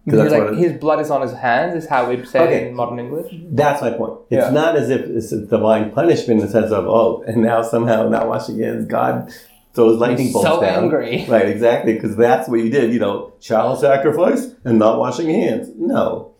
[0.09, 2.69] 'Cause He's that's, like his blood is on his hands, is how we'd say Okay.
[2.69, 3.35] in modern English.
[3.53, 4.13] that's my point.
[4.31, 4.51] It's Yeah.
[4.51, 8.09] not as if it's a divine punishment in the sense of oh, and now somehow
[8.09, 9.31] not washing hands, God
[9.73, 10.85] throws lightning He's bolts so down.
[10.85, 11.25] angry.
[11.29, 12.93] Right, exactly, because that's what you did.
[12.93, 15.71] You know, child sacrifice and not washing hands.
[15.79, 16.33] No,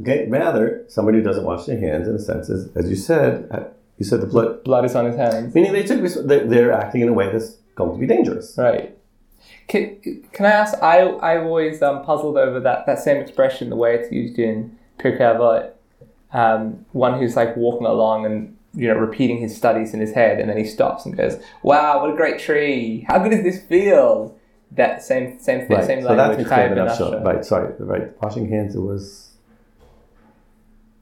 [0.00, 0.26] okay.
[0.28, 3.60] Rather, somebody who doesn't wash their hands, in a sense, is, as you said, uh,
[3.98, 5.54] you said the blood Blood is on his hands.
[5.54, 8.54] Meaning they took they're acting in a way that's going to be dangerous.
[8.58, 8.95] Right.
[9.68, 10.74] Can, can I ask?
[10.82, 14.76] I I always um, puzzled over that, that same expression, the way it's used in
[14.98, 15.72] Pirkei.
[16.32, 20.38] Um, one who's like walking along and you know repeating his studies in his head,
[20.38, 23.04] and then he stops and goes, "Wow, what a great tree!
[23.08, 24.36] How good does this feel?"
[24.72, 26.46] That same same thing, same So that's language.
[26.48, 26.88] clear Chayav enough.
[26.88, 27.24] ben So, Afshar.
[27.24, 27.44] right.
[27.44, 27.72] Sorry.
[27.78, 28.22] Right.
[28.22, 28.74] Washing hands.
[28.74, 29.25] It was.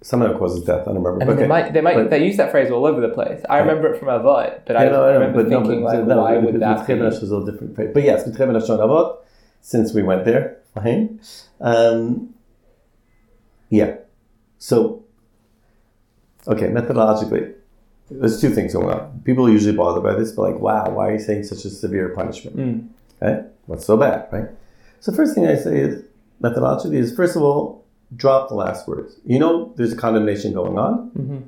[0.04, 0.82] Something that causes death.
[0.82, 1.22] I don't remember.
[1.22, 1.42] I mean, Okay.
[1.44, 3.40] they might, they might, but- they use that phrase all over the place.
[3.48, 5.82] I remember it from Avot, but I, Yeah, no, I know, remember but no, thinking,
[5.82, 6.92] but like, no, why would that be?
[6.92, 7.74] Is a different.
[7.94, 9.16] But yes, Mitchei Benash on Avot,
[9.62, 11.20] since we went there, fine.
[11.62, 12.34] Um,
[13.70, 13.96] yeah.
[14.58, 15.04] So,
[16.48, 17.54] okay, methodologically,
[18.10, 19.22] there's two things going on.
[19.24, 21.70] People are usually bothered by this, but like, wow, why are you saying such a
[21.70, 22.56] severe punishment?
[22.58, 22.88] Mm.
[23.22, 24.48] Okay, what's so bad, right?
[25.00, 26.04] So first thing I say is
[26.42, 27.83] methodologically is first of all,
[28.16, 29.16] drop the last words.
[29.24, 31.10] You know, there's a condemnation going on.
[31.16, 31.42] Mhm.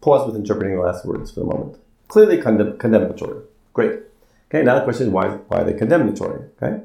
[0.00, 1.76] Pause with interpreting the last words for a moment.
[2.08, 3.42] Clearly condemn- condemnatory.
[3.74, 4.00] Great.
[4.48, 6.44] Okay, now the question is why, why are they condemnatory?
[6.60, 6.80] Okay,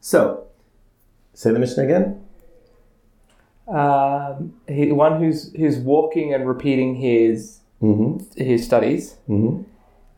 [0.00, 0.44] so
[1.34, 2.20] say the Mishnah again.
[3.68, 8.42] Um, he, one who's who's walking and repeating his Mm-hmm.
[8.42, 9.62] his studies, Mm-hmm.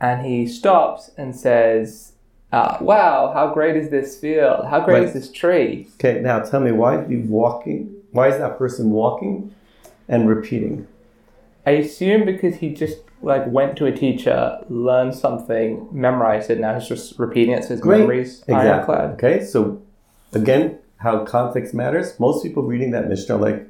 [0.00, 2.11] and he stops and says,
[2.52, 4.66] uh, "Wow, how great is this field?
[4.66, 5.04] How great Right.
[5.04, 7.90] is this tree?" Okay, now tell me why the walking.
[8.12, 9.52] Why is that person walking
[10.08, 10.86] and repeating?
[11.66, 16.58] I assume because he just like went to a teacher, learned something, memorized it.
[16.60, 18.00] Now he's just repeating it, so his Great.
[18.00, 18.54] memories Exactly.
[18.96, 19.10] ironclad.
[19.12, 19.80] Okay, so
[20.34, 22.18] again, how context matters.
[22.18, 23.66] Most people reading that Mishnah, are like,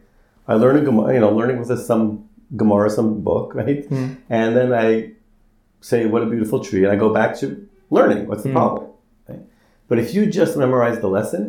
[0.48, 2.24] I learned a Gemara, you know, learning with this, some
[2.56, 3.88] Gemara, some book, right?
[3.88, 4.16] Mhm.
[4.30, 5.12] And then I
[5.82, 8.26] say, what a beautiful tree, and I go back to learning.
[8.26, 8.52] What's the Mm.
[8.60, 8.84] problem?
[9.28, 9.38] Okay?
[9.88, 11.42] But if you just memorize the lesson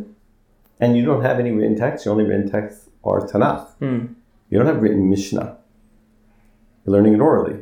[0.80, 3.66] and you don't have any written text, your only written texts are Tanakh.
[3.80, 4.00] Hmm.
[4.50, 5.58] You don't have written Mishnah.
[6.86, 7.58] You're learning it orally.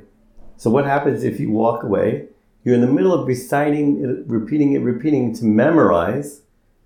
[0.57, 2.27] So what happens if you walk away?
[2.63, 6.41] You're in the middle of reciting, it, repeating it, repeating to memorize,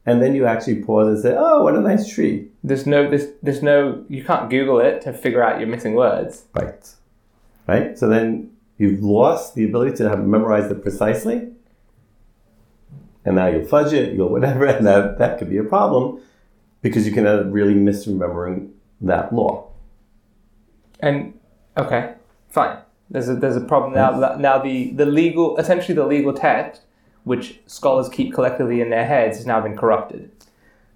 [0.06, 3.28] and then you actually pause and say, "Oh, what a nice tree!" There's no there's
[3.44, 6.46] there's no you can't Google it to figure out your missing words.
[6.54, 6.84] Right,
[7.68, 7.98] right.
[8.00, 11.50] So then you've lost the ability to have memorized it precisely,
[13.26, 16.22] and now you'll fudge it, you'll whatever, and that that could be a problem
[16.82, 19.68] because you can end up really misremembering that law.
[21.00, 21.38] And
[21.78, 22.14] okay,
[22.50, 22.78] fine.
[23.10, 24.36] There's a there's a problem now.
[24.36, 26.82] Now the the legal essentially the legal text,
[27.24, 30.32] which scholars keep collectively in their heads, has now been corrupted.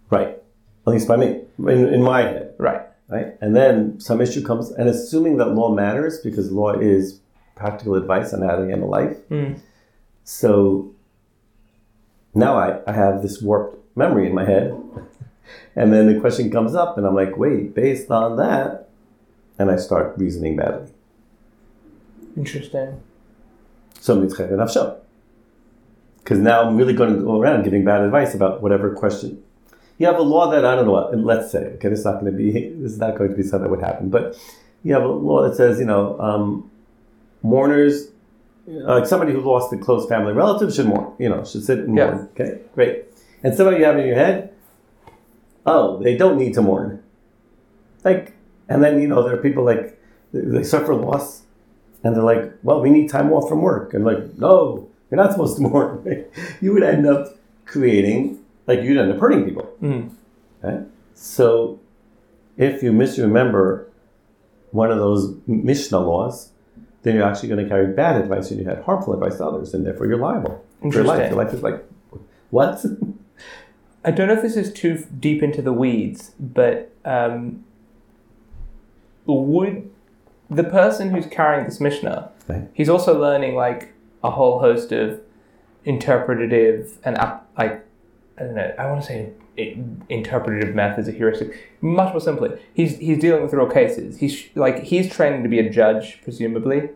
[0.09, 0.41] Right,
[0.87, 2.55] at least by me, in, in my head.
[2.57, 2.81] Right.
[3.09, 3.37] right?
[3.41, 7.19] And then some issue comes, and assuming that law matters because law is
[7.55, 9.17] practical advice on how to handle life.
[9.29, 9.59] Mm.
[10.23, 10.95] So
[12.39, 14.73] now I, I have this warped memory in my head,
[15.75, 18.89] and then the question comes up, and I'm like, wait, based on that,
[19.57, 20.91] and I start reasoning badly.
[22.37, 23.01] Interesting.
[23.99, 24.97] So mitzvah nafsho.
[26.19, 29.43] Because now I'm really going to go around giving bad advice about whatever question.
[29.97, 30.91] You have a law that I don't know.
[30.93, 33.35] what- Let's say, okay, this is not going to be this is not going to
[33.35, 34.37] be something that would happen, but
[34.83, 36.69] you have a law that says, you know, um,
[37.43, 38.07] mourners,
[38.69, 41.13] like somebody who lost a close family relative should mourn.
[41.17, 42.11] You know, should sit and Yeah.
[42.11, 42.29] mourn.
[42.33, 43.05] Okay, great.
[43.43, 44.51] And somebody you have in your head,
[45.65, 47.01] oh, they don't need to mourn.
[48.03, 48.33] Like,
[48.67, 49.99] and then you know there are people like
[50.31, 51.43] they- they suffer loss
[52.03, 53.93] and they're like, well, we need time off from work.
[53.93, 56.25] And like, no, you're not supposed to mourn.
[56.61, 59.67] you would end up creating, like, you'd end up hurting people.
[59.81, 60.11] Mm.
[60.63, 60.83] Okay?
[61.15, 61.79] So
[62.57, 63.85] if you misremember
[64.71, 66.51] one of those Mishnah laws,
[67.03, 69.73] then you're actually going to carry bad advice and you had harmful advice to others,
[69.73, 71.29] and therefore you're liable for your life.
[71.31, 71.83] Your life is like,
[72.49, 72.83] what?
[74.05, 77.63] I don't know if this is too deep into the weeds, but um,
[79.25, 79.89] would
[80.49, 82.67] the person who's carrying this Mishnah, Right.
[82.73, 85.21] he's also learning like a whole host of
[85.85, 87.17] interpretative and
[87.57, 87.85] like
[88.37, 88.73] I don't know.
[88.77, 89.29] I want to say
[90.09, 91.77] interpretative methods of heuristic.
[91.81, 94.17] Much more simply, he's he's dealing with real cases.
[94.17, 96.89] He's like he's training to be a judge, presumably,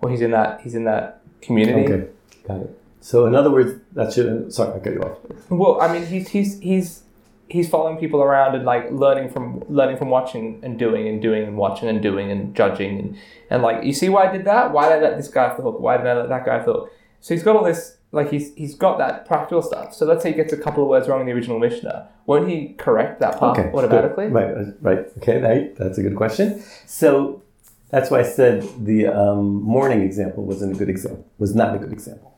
[0.00, 1.92] or he's in that he's in that community.
[1.92, 2.08] okay,
[2.46, 2.80] got it.
[3.00, 4.52] So in other words, that should.
[4.52, 5.18] Sorry, I cut you off.
[5.50, 7.02] Well, I mean, he's he's he's
[7.48, 11.44] he's following people around and like learning from learning from watching and doing and doing
[11.44, 13.18] and watching and doing and judging and
[13.50, 14.72] and like you see why I did that?
[14.72, 15.80] Why did I let this guy off the hook?
[15.80, 16.92] Why did I let that guy off the hook?
[17.20, 19.94] So he's got all this like he's he's got that practical stuff.
[19.94, 22.08] So let's say he gets a couple of words wrong in the original Mishnah.
[22.26, 24.26] Won't he correct that part Okay, automatically?
[24.26, 24.34] good.
[24.34, 25.06] Right, uh, right.
[25.18, 25.76] Okay, right.
[25.76, 26.62] That's a good question.
[26.86, 27.42] So
[27.90, 31.26] that's why I said the um, mourning example wasn't a good example.
[31.38, 32.30] Was not a good example.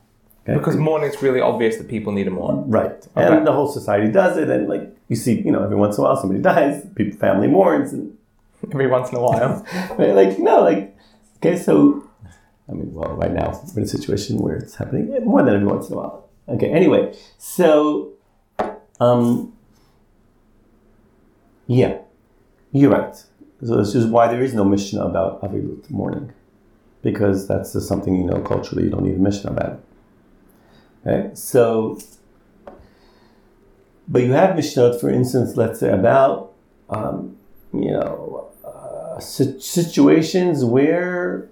[0.48, 0.56] Okay?
[0.58, 2.70] Because mourning is really obvious that people need a mourning.
[2.70, 3.36] right, Okay.
[3.36, 6.04] and the whole society does it, and like you see, you know, every once in
[6.04, 8.16] a while somebody dies, people family mourns, and
[8.72, 9.64] Every once in a while.
[9.98, 10.96] right, like no, like
[11.38, 12.02] okay, so
[12.68, 15.66] I mean, well, right now we're in a situation where it's happening more than every
[15.66, 16.28] once in a while.
[16.48, 18.12] Okay, anyway, so
[19.00, 19.52] um,
[21.66, 21.98] yeah,
[22.72, 23.14] you're right.
[23.64, 26.32] So this is why there is no Mishnah about Aveilut mourning,
[27.02, 28.84] because that's just something you know culturally.
[28.84, 29.80] You don't need a Mishnah about it.
[31.06, 31.98] Okay, so
[34.08, 36.52] but you have Mishnah, for instance, let's say about
[36.88, 37.36] um,
[37.72, 41.48] you know, uh, situations where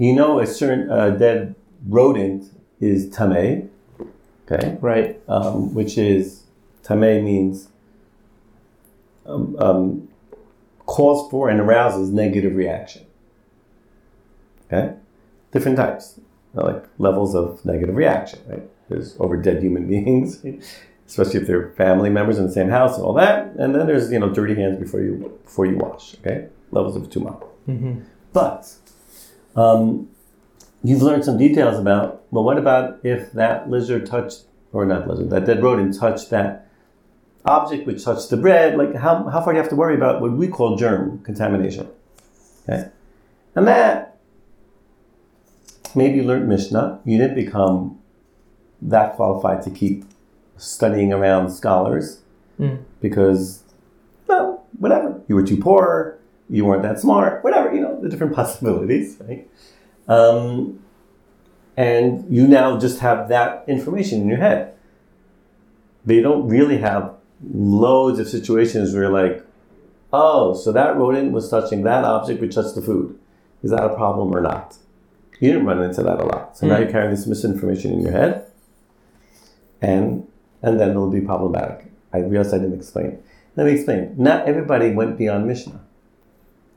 [0.00, 1.54] you know a certain uh, dead
[1.88, 2.44] rodent
[2.80, 3.68] is tamei.
[4.50, 5.20] okay, Right.
[5.28, 6.44] um, which is
[6.82, 7.68] tamei means
[9.26, 10.08] um, um,
[10.86, 13.02] calls for and arouses negative reaction.
[14.72, 14.94] Okay,
[15.52, 16.18] different types,
[16.54, 18.38] like levels of negative reaction.
[18.48, 20.44] Right, there's over dead human beings,
[21.06, 23.52] especially if they're family members in the same house and all that.
[23.58, 26.14] And then there's you know dirty hands before you before you wash.
[26.20, 27.32] Okay, levels of tuma.
[27.68, 28.00] Mm-hmm.
[28.32, 28.72] But
[29.56, 30.08] um,
[30.82, 35.30] you've learned some details about, well, what about if that lizard touched, or not lizard,
[35.30, 36.68] that dead rodent touched that
[37.44, 38.76] object which touched the bread?
[38.76, 41.88] Like, how, how far do you have to worry about what we call germ contamination?
[42.68, 42.88] Okay.
[43.54, 44.18] And that,
[45.94, 47.98] maybe you learned Mishnah, you didn't become
[48.82, 50.04] that qualified to keep
[50.56, 52.20] studying around scholars
[52.60, 52.82] Mm.
[53.00, 53.62] because,
[54.26, 55.18] well, whatever.
[55.28, 56.18] You were too poor,
[56.50, 59.48] you weren't that smart, whatever, you know, the different possibilities, right?
[60.08, 60.80] Um,
[61.76, 64.74] and you now just have that information in your head.
[66.04, 67.14] But you don't really have
[67.54, 69.44] loads of situations where you're like,
[70.12, 73.18] oh, so that rodent was touching that object which touched the food.
[73.62, 74.76] Is that a problem or not?
[75.38, 76.56] You didn't run into that a lot.
[76.56, 76.80] So now Mm.
[76.80, 78.44] you're carrying this misinformation in your head,
[79.80, 80.26] and
[80.62, 81.90] and then it'll be problematic.
[82.12, 83.18] I realized I didn't explain.
[83.56, 84.14] Let me explain.
[84.18, 85.80] Not everybody went beyond Mishnah.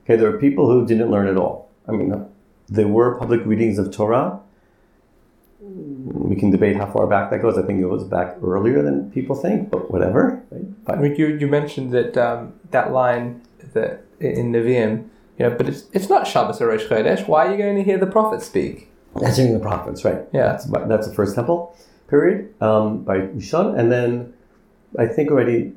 [0.04, 1.70] Okay, there are people who didn't learn at all.
[1.88, 2.14] I mean,
[2.68, 4.40] there were public readings of Torah.
[5.60, 7.58] We can debate how far back that goes.
[7.58, 10.44] I think it was back earlier than people think, but whatever.
[10.52, 10.86] Right?
[10.86, 13.42] But- Rick, you, you mentioned that um, that line
[13.74, 17.28] that in Nevi'im, you know, but it's it's not Shabbos or Rosh Chodesh.
[17.28, 18.90] Why are you going to hear the prophet speak?
[19.16, 20.22] That's during the prophets, right?
[20.34, 20.48] Yeah.
[20.48, 21.76] That's, that's the first temple
[22.08, 23.78] period um, Bayit Rishon.
[23.78, 24.34] And then
[25.00, 25.74] I think already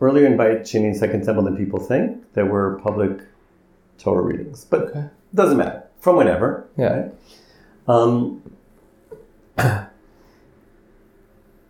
[0.00, 3.20] earlier in Sheni and Second Temple than people think, there were public
[3.98, 4.64] Torah readings.
[4.64, 5.00] But Okay.
[5.00, 5.84] it doesn't matter.
[6.00, 6.66] From whenever.
[6.76, 7.08] Yeah.
[7.88, 8.42] Um,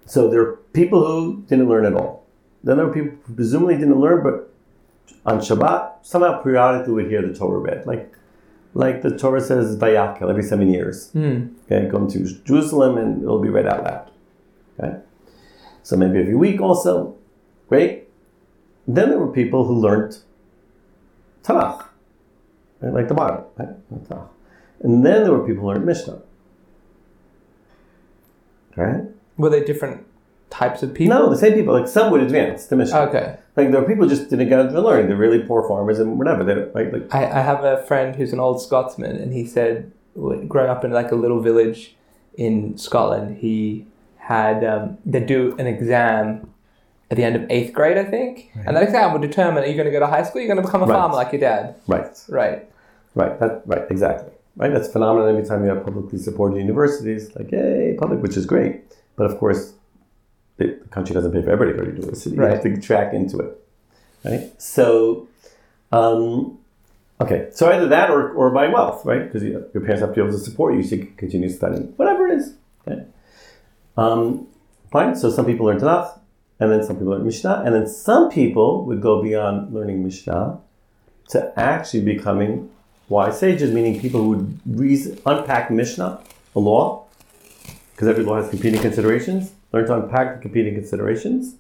[0.07, 2.25] so there are people who didn't learn at all.
[2.63, 4.51] Then there were people who presumably didn't learn, but
[5.27, 7.87] on Shabbat, somehow periodically would hear the Torah read.
[7.87, 8.13] Like,
[8.75, 11.11] like the Torah says, Hakhel, every seven years.
[11.11, 11.49] Hmm.
[11.71, 14.11] Okay, going to Jerusalem and it'll be read out loud.
[14.79, 14.99] Okay,
[15.83, 17.17] so maybe every week also.
[17.69, 18.09] Great.
[18.87, 20.19] Then there were people who learned
[21.43, 21.87] Tanakh,
[22.85, 22.95] right?
[22.95, 23.69] like the bottom, right?
[24.81, 26.21] And then there were people who learned Mishnah.
[28.77, 29.07] Okay?
[29.37, 30.07] Were they different
[30.51, 31.17] types of people?
[31.17, 31.75] No, the same people.
[31.75, 33.01] Like some would advance to Mishnah.
[33.03, 33.37] Okay.
[33.57, 35.09] Like there were people who just didn't get to learn.
[35.09, 36.45] They're really poor farmers and whatever.
[36.45, 36.93] They right?
[36.93, 40.85] Like I, I have a friend who's an old Scotsman, and he said, growing up
[40.85, 41.97] in like a little village
[42.37, 46.53] in Scotland, he had um, they do an exam
[47.11, 49.75] at the end of eighth grade, I think, and that exam would determine are you
[49.75, 50.97] going to go to high school, you're going to become a Right.
[50.97, 52.07] farmer like your dad, right.
[52.29, 52.69] right?
[53.15, 54.33] Right, that, right, exactly.
[54.57, 55.29] Right, that's phenomenal.
[55.29, 58.83] every time you have publicly supported universities, like, yay, public, which is great.
[59.17, 59.73] But of course,
[60.57, 62.37] the, the country doesn't pay for everybody to go to university.
[62.37, 63.61] You have to track into it.
[64.25, 64.63] Right?
[64.63, 65.29] So,
[65.93, 66.59] um,
[67.21, 69.25] okay, so either that or, or by wealth, right?
[69.25, 71.49] Because you, your parents have to be able to support you so you can continue
[71.49, 72.55] studying, whatever it is.
[72.87, 73.05] Okay?
[73.97, 74.47] Um,
[74.91, 76.19] fine, so some people learn Tanakh,
[76.61, 80.61] and then some people learn Mishnah, and then some people would go beyond learning Mishnah
[81.31, 82.71] to actually becoming
[83.09, 86.21] wise sages, meaning people who would reason, unpack Mishnah,
[86.57, 87.07] a law,
[87.93, 91.57] because every law has competing considerations, learn to unpack the competing considerations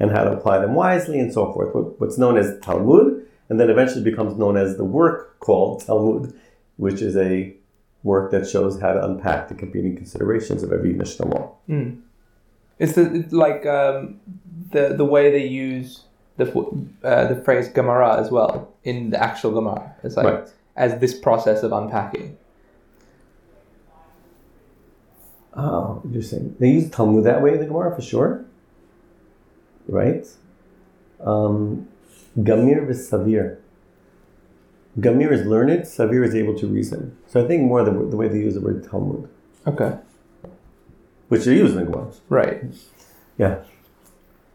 [0.00, 1.74] and how to apply them wisely and so forth.
[1.98, 6.32] What's known as Talmud, and then eventually becomes known as the work called Talmud,
[6.76, 7.54] which is a
[8.04, 11.54] work that shows how to unpack the competing considerations of every Mishnah law.
[12.78, 14.20] It's, the, it's like um,
[14.70, 16.04] the the way they use
[16.36, 16.46] the
[17.02, 19.96] uh, the phrase Gemara as well in the actual Gemara.
[20.04, 20.48] It's like Right.
[20.78, 22.38] As this process of unpacking.
[25.54, 26.54] Oh, interesting.
[26.60, 28.44] They use Talmud that way in the Gemara for sure.
[29.88, 30.26] Right?
[31.20, 31.88] Um,
[32.38, 33.58] Gamir v'Savir.
[35.00, 37.16] Gamir is learned, Savir is able to reason.
[37.26, 39.28] So I think more the, the way they use the word Talmud,
[39.66, 39.96] Okay.
[41.28, 42.12] which they use in the Gemara.
[42.28, 42.62] Right.
[43.36, 43.62] Yeah.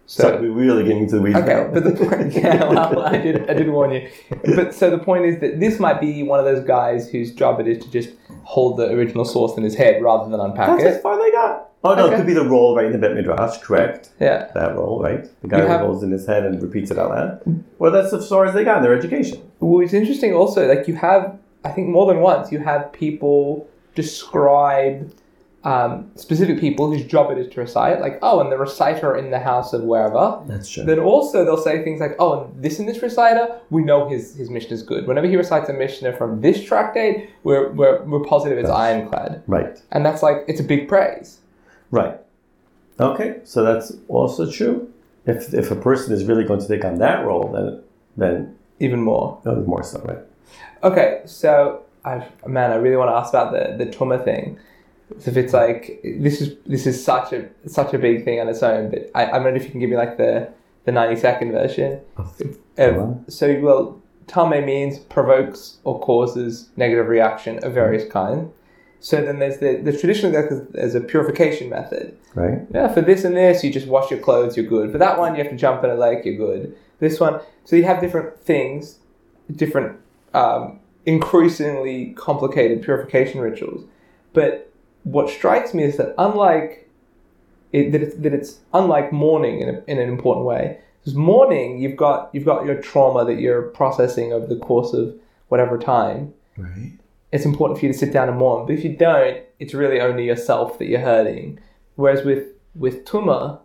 [0.06, 3.18] So, So we're really getting into the weeds Okay, but the point, yeah, well, I
[3.18, 4.10] did, I did warn you.
[4.56, 7.60] But so the point is that this might be one of those guys whose job
[7.62, 8.10] it is to just
[8.44, 10.84] hold the original source in his head rather than unpack it.
[10.84, 11.02] That's as it.
[11.04, 11.70] far they got.
[11.86, 12.14] Oh no, Okay.
[12.14, 14.10] it could be the role right in the Bet Midrash, correct?
[14.20, 15.26] Yeah, That role, right?
[15.42, 17.64] The guy You who have- rolls in his head and repeats it out loud.
[17.80, 19.42] Well, that's as far as they got in their education.
[19.62, 20.68] well, it's interesting also.
[20.68, 25.12] Like you have, I think more than once, you have people describe
[25.64, 29.32] um, specific people whose job it is to recite, like, oh, and the reciter in
[29.32, 30.42] the house of wherever.
[30.46, 30.84] That's true.
[30.84, 34.36] Then also they'll say things like, oh, and this and this reciter, we know his,
[34.36, 35.08] his Mishnah is good.
[35.08, 39.44] Whenever he recites a Mishnah from this tractate, we're, we're, we're positive it's ironclad.
[39.48, 39.82] right.
[39.92, 41.40] And that's like, it's a big praise.
[41.92, 42.20] Right.
[43.00, 44.92] Okay, so that's also true.
[45.26, 47.82] If if a person is really going to take on that role, then
[48.18, 49.40] then Even more.
[49.46, 50.20] no, more so, right?
[50.84, 54.60] Okay, so I man, I really want to ask about the the Tuma thing.
[55.20, 58.48] So if it's like this is this is such a such a big thing on
[58.50, 60.50] its own, but I, I wonder if you can give me like the
[60.86, 62.00] the ninety second version.
[62.78, 68.52] Of, so well, tamei means provokes or causes negative reaction of various kind.
[69.00, 72.18] So then there's the the traditionally there's- there's a purification method.
[72.36, 72.60] Right.
[72.74, 74.92] Yeah, for this and this, you just wash your clothes, you're good.
[74.92, 76.76] For that one, you have to jump in a lake, you're good.
[77.00, 78.98] This one, so you have different things,
[79.56, 80.00] different,
[80.34, 83.86] um, increasingly complicated purification rituals.
[84.34, 84.72] But
[85.04, 86.90] what strikes me is that unlike
[87.72, 90.80] it, that, it's, that it's unlike mourning in, a, in an important way.
[91.00, 95.14] Because mourning, you've got you've got your trauma that you're processing over the course of
[95.50, 96.34] whatever time.
[96.56, 96.94] Right.
[97.34, 98.66] It's important for you to sit down and mourn.
[98.66, 101.60] But if you don't, it's really only yourself that you're hurting.
[101.96, 103.60] Whereas with with tuma,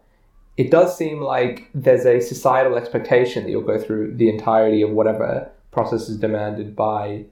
[0.57, 4.91] it does seem like there's a societal expectation that you'll go through the entirety of
[4.91, 7.25] whatever process is demanded by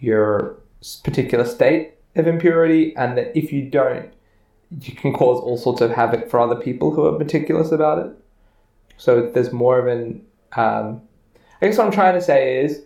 [0.00, 0.58] your
[1.04, 4.12] particular state of impurity, and that if you don't,
[4.80, 8.12] you can cause all sorts of havoc for other people who are meticulous about it.
[8.96, 10.24] So there's more of an.
[10.56, 11.02] Um,
[11.60, 12.82] I guess what I'm trying to say is,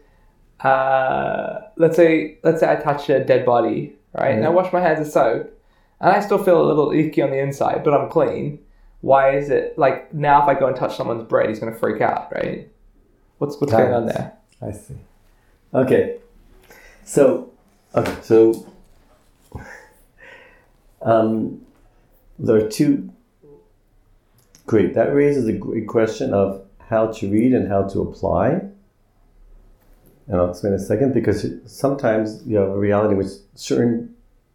[0.60, 4.80] uh, let's say let's say I touch a dead body, right, and I wash my
[4.80, 5.52] hands with soap,
[6.00, 8.58] and I still feel a little icky on the inside, but I'm clean.
[9.00, 10.42] Why is it like now?
[10.42, 12.68] If I go and touch someone's bread, he's going to freak out, right?
[13.38, 14.32] What's what's going on there?
[14.62, 14.96] I see.
[15.74, 16.18] Okay.
[17.04, 17.52] So,
[17.94, 18.66] okay, so
[21.02, 21.64] um,
[22.38, 23.10] there are two.
[24.66, 24.94] Great.
[24.94, 28.60] That raises a great question of how to read and how to apply.
[30.28, 34.14] And I'll explain in a second because sometimes you have a reality in which certain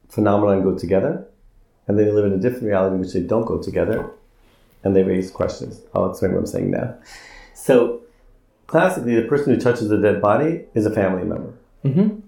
[0.09, 1.25] phenomena go together,
[1.87, 4.09] and then you live in a different reality in which they don't go together,
[4.83, 5.81] and they raise questions.
[5.95, 6.95] I'll explain what I'm saying now.
[7.53, 8.01] So,
[8.67, 11.53] classically, the person who touches the dead body is a family member.
[11.85, 12.19] Mm-hmm.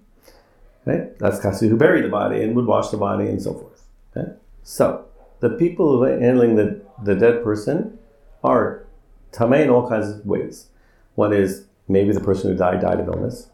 [0.86, 1.18] Right?
[1.20, 3.73] That's classically who buried the body and would wash the body and so forth.
[4.16, 4.32] Okay?
[4.64, 5.06] So,
[5.40, 7.98] the people who are handling the, the dead person
[8.44, 8.86] are
[9.32, 10.68] tamei in all kinds of ways.
[11.16, 13.50] One is maybe the person who died died of illness.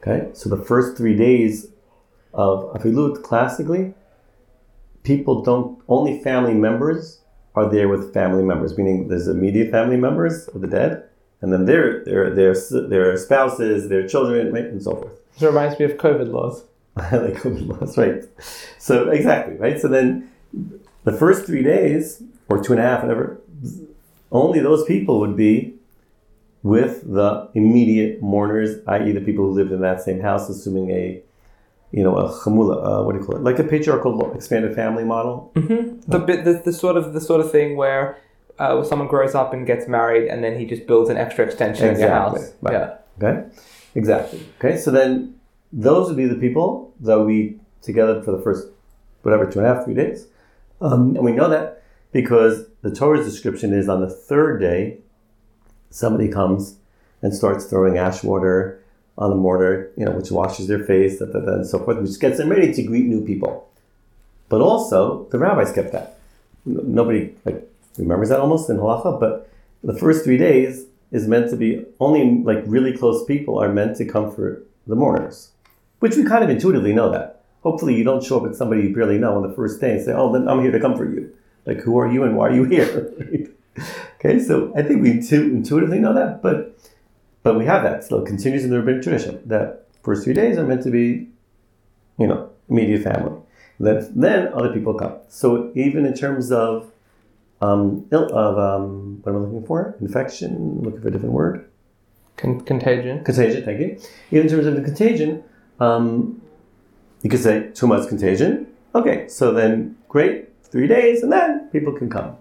[0.00, 0.30] Okay?
[0.32, 1.68] So, the first three days
[2.32, 3.94] of aveilut, classically,
[5.02, 7.20] people don't, only family members
[7.54, 11.04] are there with family members, meaning there's immediate family members of the dead,
[11.40, 15.12] and then their their their their spouses, their children, and so forth.
[15.34, 16.64] This reminds me of COVID laws.
[16.96, 18.22] like COVID laws, right?
[18.78, 19.80] So exactly, right?
[19.80, 20.30] So then
[21.04, 23.40] the first three days or two and a half, whatever,
[24.30, 25.74] only those people would be
[26.62, 31.22] with the immediate mourners, i.e., the people who lived in that same house, assuming a
[31.92, 33.42] you know a chamula, uh, what do you call it?
[33.42, 35.50] Like a patriarchal expanded family model.
[35.54, 36.10] Mm-hmm.
[36.10, 38.18] The bit, the, the sort of the sort of thing where,
[38.58, 41.44] uh, where someone grows up and gets married, and then he just builds an extra
[41.44, 42.52] extension in your house.
[42.60, 42.74] Right.
[42.74, 42.96] Yeah.
[43.22, 43.48] Okay,
[43.94, 44.46] exactly.
[44.58, 45.34] Okay, so then
[45.72, 48.68] those would be the people that we together for the first
[49.22, 50.26] whatever two and a half, three days,
[50.80, 54.98] um, and we know that because the Torah's description is on the third day,
[55.90, 56.76] somebody comes
[57.22, 58.82] and starts throwing ash water
[59.16, 62.48] on the mortar, you know, which washes their face, and so forth, which gets them
[62.48, 63.68] ready to greet new people.
[64.48, 66.18] But also, the rabbis kept that.
[66.64, 69.48] Nobody like remembers that almost in halacha, but
[69.84, 73.96] the first three days is meant to be only like really close people are meant
[73.98, 75.50] to comfort the mourners,
[76.02, 77.44] which we kind of intuitively know that.
[77.62, 80.02] Hopefully, you don't show up at somebody you barely know on the first day and
[80.04, 81.32] say, "Oh, then I'm here to comfort you."
[81.64, 83.12] Like, who are you and why are you here?
[84.16, 86.76] okay, so I think we intuitively know that, but
[87.44, 90.66] but we have that still continues in the rabbinic tradition that first three days are
[90.66, 91.28] meant to be,
[92.18, 93.38] you know, immediate family.
[93.78, 95.18] Then then other people come.
[95.28, 96.90] So even in terms of
[97.60, 99.96] um, ill, of um, what am I looking for?
[100.00, 100.80] Infection.
[100.80, 101.70] Looking for a different word.
[102.38, 103.22] Con- contagion.
[103.22, 103.64] Contagion.
[103.64, 104.00] Thank you.
[104.32, 105.44] Even in terms of the contagion,
[105.82, 106.40] um,
[107.22, 108.66] you could say too much contagion.
[108.94, 112.36] Okay, so then great, three days, and then people can come.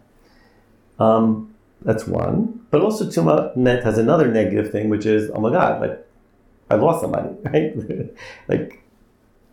[1.00, 2.66] Um, that's one.
[2.70, 6.08] But also Tuma net has another negative thing, which is, oh my God, like
[6.70, 7.76] I lost somebody, right?
[8.48, 8.84] like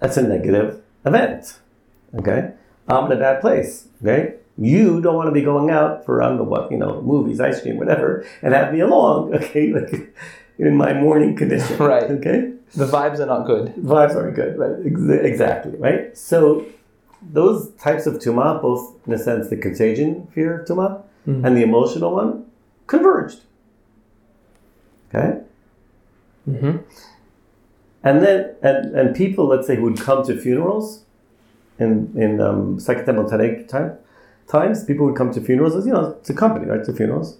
[0.00, 1.58] that's a negative event.
[2.14, 2.52] Okay,
[2.88, 3.88] I'm in a bad place.
[4.02, 7.00] Okay, you don't want to be going out for I don't know what you know,
[7.02, 9.34] movies, ice cream, whatever, and have me along.
[9.38, 10.14] Okay, like
[10.58, 11.76] in my mourning condition.
[11.94, 12.04] Right.
[12.18, 13.74] Okay The vibes are not good.
[13.76, 14.76] vibes aren't good, right?
[14.84, 16.16] Ex- Exactly, right?
[16.16, 16.64] So,
[17.32, 21.62] those types of tuma, both in a sense the contagion fear of tuma and the
[21.62, 22.46] emotional one,
[22.86, 23.40] converged.
[25.08, 25.40] Okay?
[26.48, 26.76] Mm-hmm.
[28.02, 31.04] And then, and, and people, let's say, who would come to funerals
[31.78, 33.98] in, in um, Second Temple time,
[34.46, 37.36] times, people would come to funerals as, you know, it's a company, right, to funerals.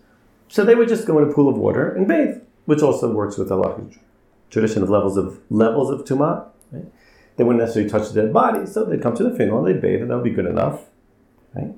[0.49, 2.37] So they would just go in a pool of water and bathe,
[2.69, 3.99] which also works with a lot of
[4.51, 6.49] tradition of levels of levels of tuma.
[6.71, 6.85] Right?
[7.37, 9.81] They wouldn't necessarily touch the dead body, so they'd come to the funeral, and they'd
[9.81, 10.83] bathe, and that would be good enough.
[11.55, 11.73] Right?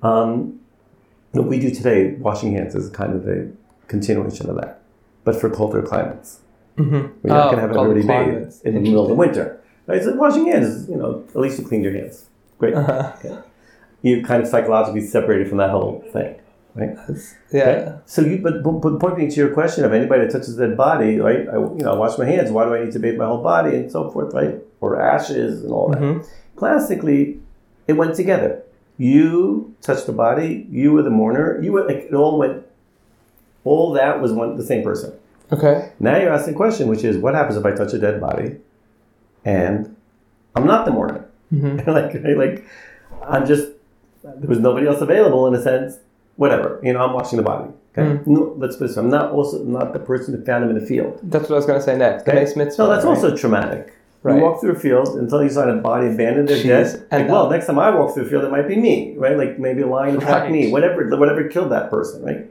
[0.00, 0.60] Um,
[1.32, 3.50] what we do today, washing hands, is kind of a
[3.88, 4.80] continuation of that,
[5.24, 6.38] but for colder climates.
[6.76, 7.18] Mm-hmm.
[7.22, 9.60] We're not going to have everybody bathe in the middle of the winter.
[9.88, 10.04] Right?
[10.04, 12.30] So washing hands, you know, at least you clean your hands.
[12.58, 12.74] Great.
[12.74, 13.38] Okay.
[14.02, 16.36] You kind of psychologically separated from that whole thing.
[16.74, 16.96] Right?
[17.52, 17.62] Yeah.
[17.62, 17.94] Okay?
[18.06, 21.46] So you, but, but pointing to your question of anybody that touches dead body, right?
[21.48, 22.50] I, you know, I wash my hands.
[22.50, 24.56] Why do I need to bathe my whole body and so forth, right?
[24.80, 26.00] Or ashes and all that.
[26.00, 26.26] Mhm.
[26.56, 27.40] Classically,
[27.86, 28.62] it went together.
[28.96, 30.66] You touched the body.
[30.70, 31.60] You were the mourner.
[31.62, 32.64] You were like it all went.
[33.64, 35.12] All that was one the same person.
[35.52, 35.92] Okay.
[36.00, 38.56] Now you're asking a question, which is, what happens if I touch a dead body,
[39.44, 39.94] and
[40.56, 41.28] I'm not the mourner?
[41.52, 41.86] Mhm.
[41.98, 42.66] like, like
[43.26, 43.68] I'm just
[44.24, 45.98] there was nobody else available in a sense.
[46.42, 47.68] Whatever, you know, I'm watching the body.
[47.92, 48.26] Okay, Mm.
[48.26, 48.96] no, let's put this.
[48.96, 51.12] I'm not also not the person who found him in the field.
[51.22, 52.24] That's what I was going to say next.
[52.24, 52.40] The Okay?
[52.40, 52.74] base mitzvah.
[52.80, 53.10] So that's right?
[53.14, 53.92] also traumatic.
[54.24, 54.36] Right.
[54.36, 56.86] You walk through a field until you find a body abandoned or dead.
[57.12, 59.36] And, Like, well, next time I walk through a field, it might be me, right?
[59.42, 60.50] Like maybe a lion attacked Right.
[60.58, 62.42] me, whatever, whatever killed that person, right?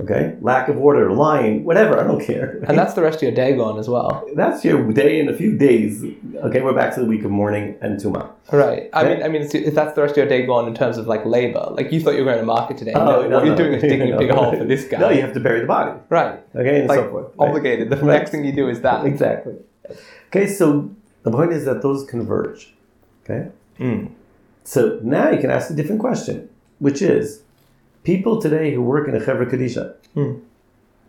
[0.00, 1.98] Okay, lack of order, lying, whatever.
[1.98, 2.60] I don't care.
[2.68, 4.24] And that's the rest of your day gone as well.
[4.36, 6.04] That's your day in a few days.
[6.36, 8.30] Okay, we're back to the week of mourning and tuma.
[8.52, 8.90] Right.
[8.92, 9.14] I Okay.
[9.14, 11.26] mean, I mean, if that's the rest of your day gone in terms of like
[11.26, 12.92] labor, like you thought you were going to market today.
[12.94, 13.62] Oh, no, no, what you're no.
[13.64, 14.98] doing is digging a big hole for this guy.
[15.00, 15.98] No, you have to bury the body.
[16.10, 16.38] right.
[16.54, 17.26] Okay, and Like so forth.
[17.36, 17.48] right?
[17.48, 17.90] obligated.
[17.90, 18.18] The Right.
[18.18, 19.04] next thing you do is that.
[19.04, 19.56] Exactly.
[20.28, 20.90] Okay, so
[21.24, 22.72] the point is that those converge.
[23.24, 23.48] Okay?
[23.80, 24.10] Mm.
[24.62, 27.42] So now you can ask a different question, which is
[28.04, 30.34] people today who work in a Chevra Kadisha, Hmm.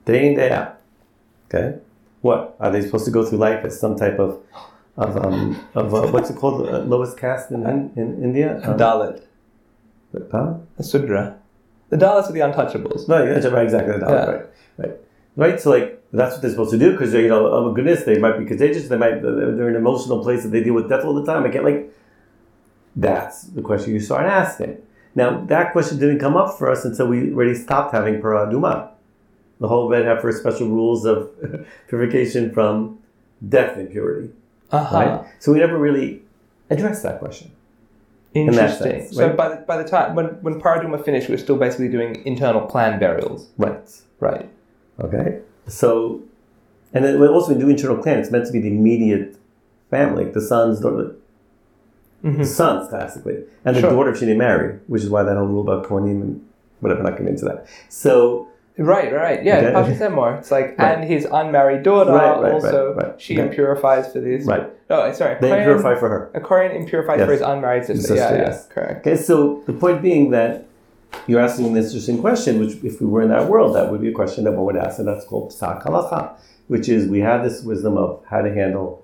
[0.05, 0.79] day in, day out,
[1.47, 1.77] okay?
[2.21, 2.55] What?
[2.59, 4.39] Are they supposed to go through life as some type of,
[4.97, 7.63] of, um, of uh, what's it called, uh, lowest caste in,
[7.95, 8.59] in India?
[8.63, 9.21] Um, Dalit.
[10.31, 10.55] huh?
[10.77, 11.37] A Sudra.
[11.89, 13.07] The Dalits are the untouchables.
[13.07, 13.97] No, right, exactly.
[13.97, 14.25] That, Yeah.
[14.25, 14.45] Right,
[14.77, 14.91] right,
[15.37, 15.59] right.
[15.59, 18.19] So like that's what they're supposed to do because you know, oh my goodness, they
[18.19, 18.89] might be contagious.
[18.89, 21.25] They might they're they're in an emotional place that they deal with death all the
[21.25, 21.45] time.
[21.45, 21.91] I can't like.
[22.95, 24.77] That's the question you start asking.
[25.15, 28.89] Now that question didn't come up for us until we already stopped having para aduma.
[29.59, 31.29] The whole red heifer special rules of
[31.87, 32.99] purification from
[33.47, 34.31] death impurity.
[34.71, 34.95] Uh-huh.
[34.95, 35.25] Right.
[35.39, 36.21] So we never really
[36.69, 37.51] addressed that question.
[38.33, 38.91] that Interesting.
[39.01, 39.35] sense, so right?
[39.35, 42.23] by the, by the time when when Para Aduma finished, we were still basically doing
[42.25, 43.49] internal clan burials.
[43.57, 43.79] Right.
[44.19, 44.49] Right.
[44.99, 45.39] Okay.
[45.67, 46.21] So,
[46.93, 49.35] and then we also do internal clan, it's meant to be the immediate
[49.89, 51.15] family, the sons, daughter,
[52.23, 52.37] Mhm.
[52.39, 53.91] the sons classically, and the Sure.
[53.91, 56.41] daughter she didn't marry, which is why that whole rule about Kohanim and
[56.81, 57.65] whatever, not getting into that.
[57.89, 58.47] So,
[58.77, 59.57] Right, right, yeah.
[59.57, 59.73] Okay.
[59.73, 60.37] Parsha Emor.
[60.39, 60.97] It's like, Right.
[60.97, 63.49] and his unmarried daughter Right, right, also, she Okay.
[63.57, 64.45] impurifies for this.
[64.45, 65.35] right, Oh, sorry.
[65.41, 66.29] they Kohen- purify for her.
[66.33, 67.25] A Kohen impurifies Yes.
[67.25, 68.01] for his unmarried sister.
[68.07, 68.67] Sister, yeah, yeah, yes.
[68.73, 69.05] correct.
[69.05, 70.63] Okay, so the point being that
[71.27, 74.07] you're asking an interesting question, which if we were in that world, that would be
[74.09, 76.29] a question that one would ask, and that's called psak halacha,
[76.69, 79.01] which is we have this wisdom of how to handle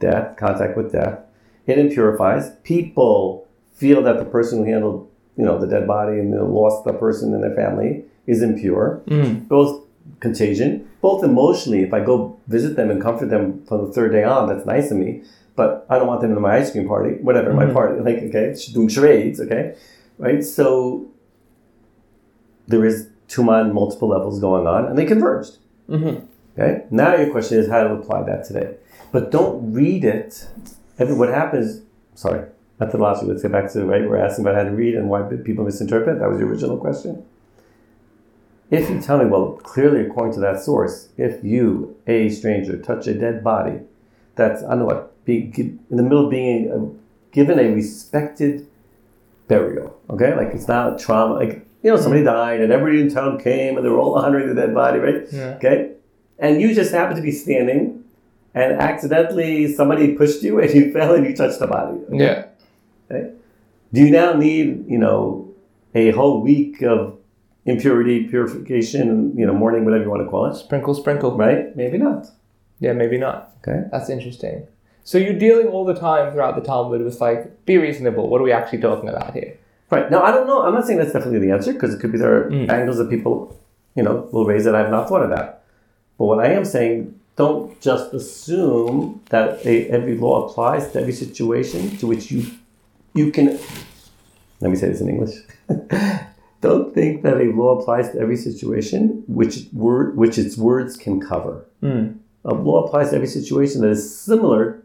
[0.00, 1.18] death, contact with death.
[1.66, 2.62] It impurifies.
[2.62, 6.92] People feel that the person who handled, you know, the dead body and lost the
[6.92, 9.02] person in their family is impure.
[9.06, 9.48] Mm.
[9.48, 9.82] Both
[10.20, 11.82] contagion, both emotionally.
[11.82, 14.90] If I go visit them and comfort them from the third day on, that's nice
[14.90, 15.22] of me.
[15.56, 17.72] But I don't want them in my ice cream party, whatever, my Mhm.
[17.72, 19.74] party, like, okay, doing charades, okay?
[20.18, 20.44] Right?
[20.44, 21.06] So
[22.66, 25.58] there is Tuma on multiple levels going on, and they converged.
[25.88, 26.16] hmm
[26.56, 26.84] Okay.
[26.90, 28.74] Now your question is how to apply that today,
[29.10, 30.46] but don't read it.
[30.96, 31.82] What happens?
[32.14, 33.26] Sorry, methodology.
[33.26, 34.08] Let's get back to right.
[34.08, 36.20] We're asking about how to read and why people misinterpret.
[36.20, 37.24] That was the original question.
[38.70, 43.06] If you tell me, well, clearly according to that source, if you, a stranger, touch
[43.06, 43.80] a dead body,
[44.36, 46.98] that's I don't know what, be, in the middle of being uh
[47.32, 48.66] given a respected
[49.48, 50.00] burial.
[50.08, 51.34] Okay, like it's not a trauma.
[51.34, 54.48] Like you know, somebody died and everybody in town came and they were all honoring
[54.48, 55.26] the dead body, right?
[55.30, 55.56] Yeah.
[55.56, 55.92] Okay?
[56.38, 57.93] And you just happen to be standing
[58.54, 61.98] and accidentally somebody pushed you and you fell and you touched the body.
[62.12, 62.44] okay?
[63.10, 63.28] Yeah.
[63.92, 65.52] Do you now need, you know,
[65.94, 67.16] a whole week of
[67.64, 70.54] impurity, purification, you know, mourning, whatever you want to call it?
[70.56, 71.36] Sprinkle, sprinkle.
[71.36, 71.74] Right?
[71.76, 72.26] Maybe not.
[72.80, 73.52] Yeah, maybe not.
[73.66, 73.86] Okay.
[73.92, 74.66] That's interesting.
[75.04, 78.28] So you're dealing all the time throughout the Talmud with like, be reasonable.
[78.28, 79.56] What are we actually talking about here?
[79.90, 80.10] Right.
[80.10, 80.62] Now, I don't know.
[80.62, 82.68] I'm not saying that's definitely the answer because it could be there are Mm.
[82.70, 83.56] angles that people,
[83.94, 85.60] you know, will raise that I've not thought about.
[86.18, 91.12] But what I am saying, don't just assume that a, every law applies to every
[91.12, 92.46] situation to which you
[93.14, 93.58] you can.
[94.60, 95.36] Let me say this in English.
[96.60, 101.20] Don't think that a law applies to every situation which word which its words can
[101.20, 101.66] cover.
[101.82, 102.18] Mm.
[102.44, 104.82] A law applies to every situation that is similar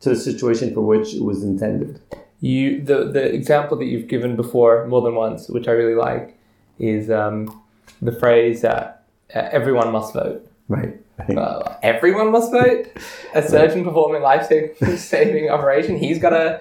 [0.00, 2.00] to the situation for which it was intended.
[2.40, 6.36] You the the example that you've given before more than once, which I really like,
[6.78, 7.62] is um,
[8.02, 8.92] the phrase uh,
[9.30, 11.01] "everyone must vote." Right.
[11.18, 12.86] Uh, everyone must vote.
[13.34, 14.46] A surgeon performing life
[14.96, 16.60] saving operation, he's got to.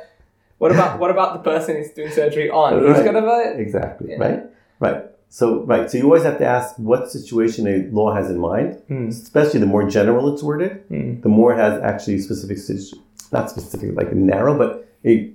[0.60, 2.74] What about what about the person who's doing surgery on?
[2.80, 3.06] He's Right.
[3.06, 3.56] got to vote.
[3.60, 4.12] Exactly.
[4.12, 4.18] Yeah.
[4.18, 4.44] Right.
[4.80, 5.06] Right.
[5.30, 5.90] So right.
[5.90, 9.08] So you always have to ask what situation a law has in mind, Hmm.
[9.08, 11.22] especially the more general it's worded, Hmm.
[11.22, 12.58] the more it has actually specific,
[13.32, 15.32] not specific like narrow, but a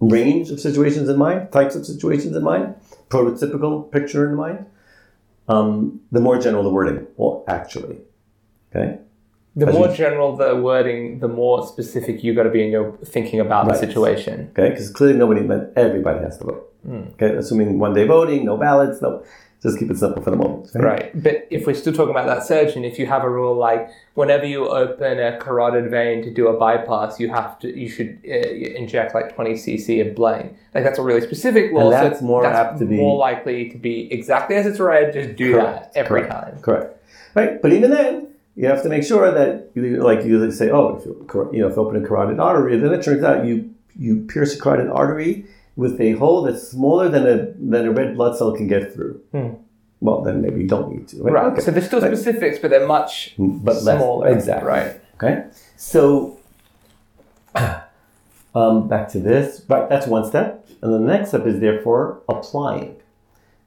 [0.00, 2.74] range of situations in mind, types of situations in mind,
[3.08, 4.66] prototypical picture in mind.
[5.48, 7.98] Um, the more general the wording, well, actually,
[8.74, 8.98] okay.
[9.54, 12.70] The As more you- general the wording, the more specific you got to be in
[12.70, 13.72] your thinking about Right.
[13.80, 14.50] the situation.
[14.52, 16.72] Okay, because clearly nobody meant everybody has to vote.
[17.14, 19.22] Okay, assuming one day voting, no ballots, no.
[19.66, 20.68] Just keep it simple for the moment.
[20.74, 20.78] okay?
[20.84, 21.22] Right.
[21.22, 24.46] But if we're still talking about that surgeon, if you have a rule like whenever
[24.46, 28.48] you open a carotid vein to do a bypass, you have to you should uh,
[28.82, 30.56] inject like 20 cc of blank.
[30.74, 31.90] Like that's a really specific law.
[31.90, 34.78] And so that's more that's apt to be- more likely to be exactly as it's
[34.78, 35.12] read.
[35.12, 36.32] Just do Correct, that every correct.
[36.32, 36.58] time.
[36.60, 36.92] Correct.
[37.34, 40.96] Right, but even then, you have to make sure that you like you say, oh,
[40.96, 43.74] if you you know, if you open a carotid artery, then it turns out you
[43.98, 45.46] you pierce a carotid artery
[45.76, 49.20] with a hole that's smaller than a than a red blood cell can get through.
[49.32, 49.48] Hmm.
[50.00, 51.22] Well, then maybe you don't need to.
[51.22, 51.32] Right.
[51.34, 51.52] Right.
[51.52, 51.60] Okay.
[51.62, 52.16] So there's still Right.
[52.16, 54.28] specifics, but they're much but less smaller.
[54.28, 54.68] exactly.
[54.68, 55.00] Right.
[55.16, 55.44] Okay.
[55.76, 56.38] So
[58.54, 59.62] um, back to this.
[59.68, 59.88] Right.
[59.88, 62.96] That's one step, and the next step is therefore applying.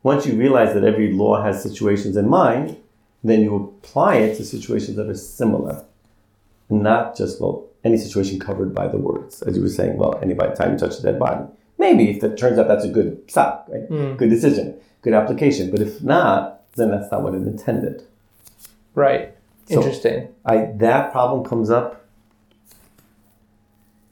[0.04, 2.78] Once you realize that every law has situations in mind,
[3.24, 5.84] then you apply it to situations that are similar,
[6.70, 9.98] not just well any situation covered by the words, as you were saying.
[9.98, 11.46] Well, any by the time you touch a dead body,
[11.80, 13.88] maybe if it turns out that's a good stop, right?
[13.88, 14.14] Hmm.
[14.16, 15.72] Good decision, good application.
[15.72, 18.04] But if not, then that's not what it intended.
[18.94, 19.34] Right.
[19.68, 20.28] So- Interesting.
[20.46, 22.06] I that problem comes up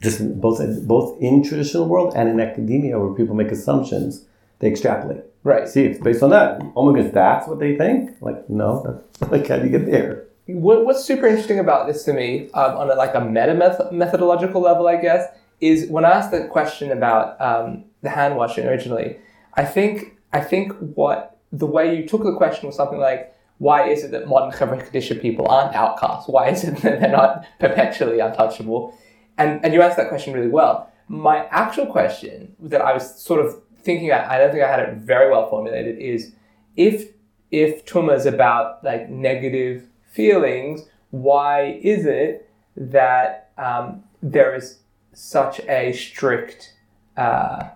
[0.00, 4.24] just both both in traditional world and in academia where people make assumptions,
[4.60, 5.24] they extrapolate.
[5.42, 5.68] Right.
[5.68, 6.62] See, it's based on that.
[6.76, 8.10] Oh my goodness, that's what they think.
[8.20, 10.24] Like, no, that's like how do you get there?
[10.46, 13.92] What, what's super interesting about this to me, um, on a, like a meta meth-
[13.92, 15.26] methodological level, I guess,
[15.60, 19.16] is when I asked the question about um, the hand washing originally.
[19.54, 23.88] I think I think what the way you took the question was something like, why
[23.88, 26.28] is it that modern Chevra people aren't outcasts?
[26.28, 28.96] Why is it that they're not perpetually untouchable?
[29.36, 30.92] And and you asked that question really well.
[31.08, 34.80] My actual question that I was sort of thinking, I, I don't think I had
[34.80, 36.32] it very well formulated, is
[36.76, 37.10] if
[37.50, 44.80] if trauma is about like negative feelings, why is it that um, there is
[45.18, 46.74] such a strict
[47.16, 47.70] uh,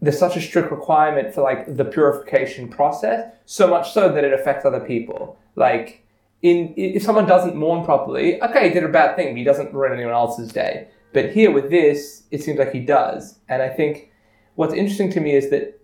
[0.00, 4.32] there's such a strict requirement for like the purification process, so much so that it
[4.32, 5.36] affects other people.
[5.56, 6.06] Like
[6.42, 9.74] in if someone doesn't mourn properly, okay, he did a bad thing, but he doesn't
[9.74, 10.88] ruin anyone else's day.
[11.12, 13.40] But here with this, it seems like he does.
[13.48, 14.12] And I think
[14.54, 15.80] what's interesting to me is that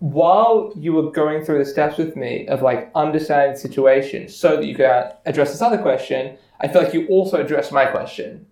[0.00, 4.56] while you were going through the steps with me of like understanding the situation so
[4.56, 4.84] that you could
[5.24, 8.46] address this other question, I feel like you also addressed my question,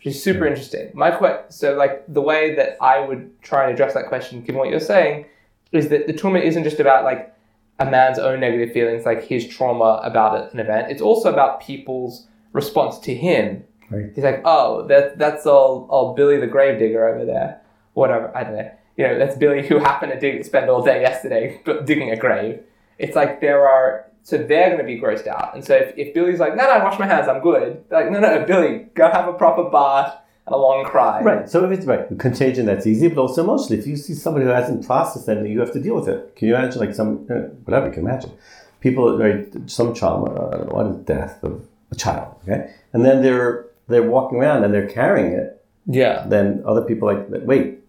[0.00, 0.90] which is super interesting.
[0.94, 4.58] My que- so like the way that I would try and address that question, given
[4.58, 5.26] what you're saying,
[5.72, 7.34] is that the trauma isn't just about like
[7.78, 10.90] a man's own negative feelings, like his trauma about an event.
[10.90, 13.62] It's also about people's response to him.
[13.90, 14.10] Right.
[14.14, 17.60] He's like, oh, that that's all, all Billy the gravedigger over there,
[17.92, 18.34] whatever.
[18.34, 18.70] I don't know.
[18.96, 22.60] You know, that's Billy who happened to dig, spend all day yesterday digging a grave.
[22.98, 25.54] It's like there are so they're going to be grossed out.
[25.54, 27.84] And so if, if Billy's like, no, no, I wash my hands, I'm good.
[27.88, 30.16] They're like, no, no, Billy, go have a proper bath
[30.46, 31.22] and a long cry.
[31.22, 31.48] Right.
[31.48, 33.78] So if it's right, contagion that's easy, but also emotionally.
[33.78, 36.34] If you see somebody who hasn't processed that, you have to deal with it.
[36.36, 38.32] Can you imagine, like some uh, whatever you can imagine,
[38.80, 43.66] people right, some trauma, uh, what is death of a child, okay, and then they're
[43.88, 45.64] they're walking around and they're carrying it.
[45.86, 46.24] Yeah.
[46.26, 47.79] Then other people like wait,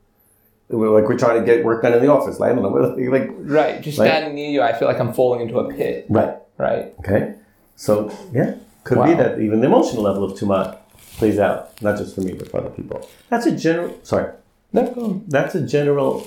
[0.73, 2.39] like we're trying to get work done in the office.
[2.39, 2.69] Like, I don't know,
[3.11, 3.81] like Right.
[3.81, 4.07] Just Right.
[4.07, 6.05] standing near you, I feel like I'm falling into a pit.
[6.09, 6.93] right, Right.
[6.99, 7.35] okay.
[7.75, 10.77] So yeah, could be that even the emotional level of tuma
[11.17, 13.07] plays out, not just for me but for other people.
[13.29, 13.97] That's a general.
[14.03, 14.31] Sorry.
[14.73, 16.25] No, that's a general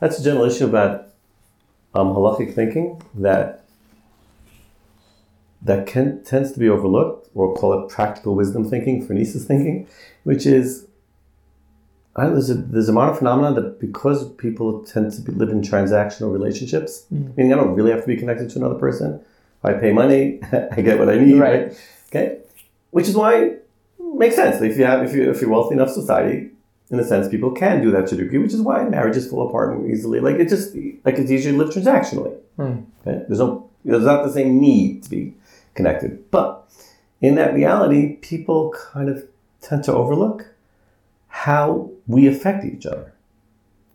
[0.00, 1.08] that's a general issue about
[1.94, 3.64] um, halachic thinking that
[5.62, 9.86] that can, tends to be overlooked or call it practical wisdom thinking phronesis thinking
[10.24, 10.86] which is
[12.16, 15.60] I there's a there's a modern phenomenon that because people tend to be, live in
[15.62, 19.20] transactional relationships, meaning I don't really have to be connected to another person.
[19.62, 21.66] I pay money, I get what I need, Right.
[21.68, 21.78] right?
[22.08, 22.38] Okay,
[22.90, 25.90] which is why it makes sense if you have if you if you're wealthy enough
[25.90, 26.50] society,
[26.90, 29.48] in a sense, people can do that to a degree, which is why marriages fall
[29.48, 30.18] apart more easily.
[30.18, 32.36] Like it just like it's easier to live transactionally.
[32.56, 32.80] Hmm.
[33.06, 33.24] Okay?
[33.28, 35.34] There's no there's not the same need to be
[35.74, 36.28] connected.
[36.32, 36.68] But
[37.20, 39.24] in that reality, people kind of
[39.60, 40.46] tend to overlook
[41.30, 43.14] how we affect each other.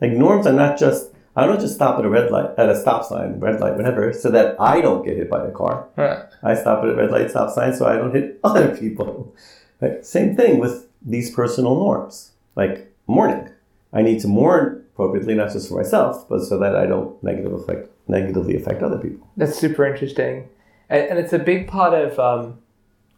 [0.02, 2.80] Like norms are not just I don't just stop at a red light at a
[2.80, 5.88] stop sign, red light, whatever, so that I don't get hit by a car.
[5.98, 6.24] Right.
[6.42, 9.36] I stop at a red light, stop sign, so I don't hit other people.
[9.82, 10.06] Right?
[10.06, 13.50] Same thing with these personal norms, like mourning.
[13.92, 17.52] I need to mourn appropriately, not just for myself, but so that I don't negative
[17.52, 19.28] affect, negatively affect other people.
[19.36, 20.48] That's super interesting,
[20.90, 22.18] and, and it's a big part of.
[22.18, 22.60] Um,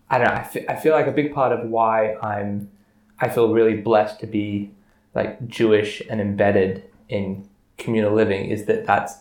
[0.09, 0.33] I don't know.
[0.33, 2.71] I I feel like a big part of why I'm.
[3.19, 4.71] I feel really blessed to be
[5.15, 7.47] like Jewish and embedded in
[7.77, 9.15] communal living is that that's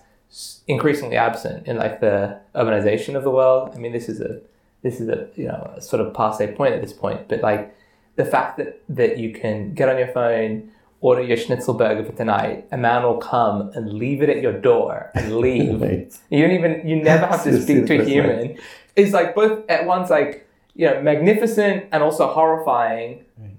[0.67, 3.71] increasingly absent in like the urbanization of the world.
[3.75, 4.41] I mean, this is a
[4.83, 7.75] this is a you know a sort of passe point at this point, but like
[8.17, 10.71] the fact that that you can get on your phone,
[11.01, 14.53] order your schnitzel burger for tonight, a man will come and leave it at your
[14.53, 15.81] door and leave.
[15.81, 16.13] Right.
[16.31, 18.59] You don't even you never have to speak to a human.
[18.95, 23.25] It's like both at once like you know magnificent and also horrifying.
[23.39, 23.56] Right.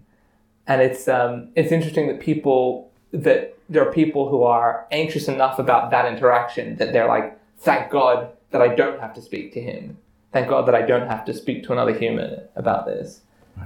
[0.67, 5.59] And it's um it's interesting that people that there are people who are anxious enough
[5.59, 9.61] about that interaction that they're like, thank God that I don't have to speak to
[9.61, 9.97] him.
[10.31, 13.21] Thank God that I don't have to speak to another human about this.
[13.57, 13.65] Right.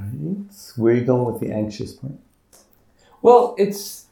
[0.78, 2.14] Where are you going with the anxious part?
[3.22, 4.06] Well, it's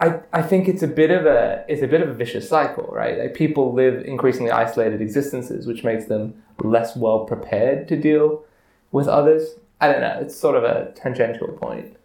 [0.00, 2.88] I, I think it's a bit of a it's a bit of a vicious cycle,
[2.90, 3.18] right?
[3.18, 8.44] Like people live increasingly isolated existences, which makes them less well prepared to deal
[8.90, 9.54] with others.
[9.80, 10.18] I don't know.
[10.20, 11.96] It's sort of a tangential point.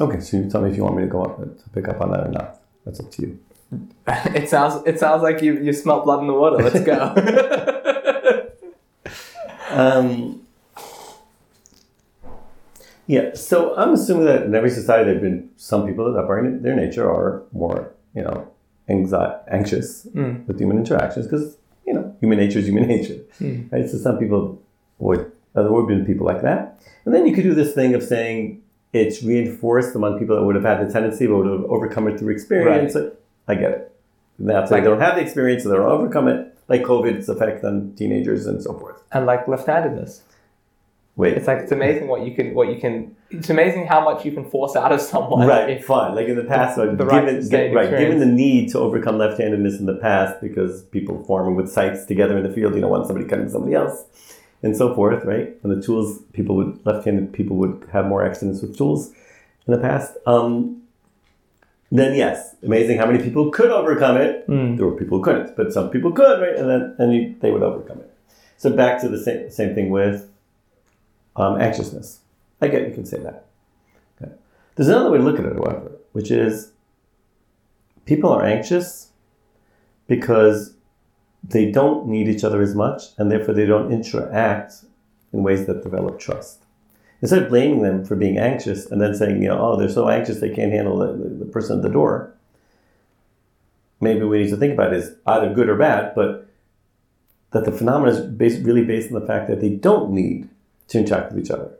[0.00, 2.00] Okay, so you tell me if you want me to go up to pick up
[2.00, 2.60] on that or not.
[2.84, 3.38] That's up to you.
[4.06, 6.56] it sounds it sounds like you you smell blood in the water.
[6.62, 8.42] Let's go.
[9.68, 10.42] Um,
[13.06, 16.40] yeah, so I'm assuming that in every society there have been some people that by
[16.62, 18.48] their nature are more, you know,
[18.88, 20.46] anxi- anxious Mm.
[20.46, 23.18] with human interactions because, you know, human nature is human nature.
[23.40, 23.70] Mm.
[23.70, 23.88] Right?
[23.88, 24.60] So some people
[24.98, 26.80] would, there would have been people like that.
[27.04, 28.62] And then you could do this thing of saying
[28.92, 32.18] it's reinforced among people that would have had the tendency but would have overcome it
[32.18, 32.96] through experience.
[33.48, 33.92] I get it.
[34.38, 37.28] That's why Like- they don't have the experience, so they don't overcome it, like COVID's
[37.28, 39.02] effect on teenagers and so forth.
[39.12, 40.22] and like left-handedness,
[41.16, 43.16] Wait, it's like it's amazing what you can what you can.
[43.30, 45.48] It's amazing how much you can force out of someone.
[45.48, 46.14] right, if- fine.
[46.14, 49.16] Like in the past, like, The right given, sustained right, given the need to overcome
[49.16, 52.90] left-handedness in the past because people farming with sites together in the field, you don't
[52.90, 54.04] want somebody cutting somebody else,
[54.62, 55.54] and so forth, right?
[55.62, 59.12] And the tools, people would left-handed people would have more accidents with tools
[59.66, 60.16] in the past.
[60.26, 60.82] Um,
[61.92, 64.46] then yes, amazing how many people could overcome it.
[64.48, 64.76] Mm.
[64.76, 66.56] There were people who couldn't, but some people could, right?
[66.56, 68.12] And then and you, they would overcome it.
[68.56, 70.28] So back to the same same thing with
[71.36, 72.20] um, anxiousness.
[72.60, 73.46] I get you can say that.
[74.20, 74.32] Okay.
[74.74, 76.72] There's another way to look at it, however, which is
[78.04, 79.10] people are anxious
[80.06, 80.75] because
[81.48, 84.74] they don't need each other as much, and therefore they don't interact
[85.32, 86.64] in ways that develop trust.
[87.22, 90.08] Instead of blaming them for being anxious and then saying, you know, oh, they're so
[90.08, 92.34] anxious they can't handle the, the, person at the door,
[94.00, 96.48] maybe we need to think about is either good or bad, but
[97.52, 100.48] that the phenomenon is based, really based on the fact that they don't need
[100.88, 101.70] to interact with each other.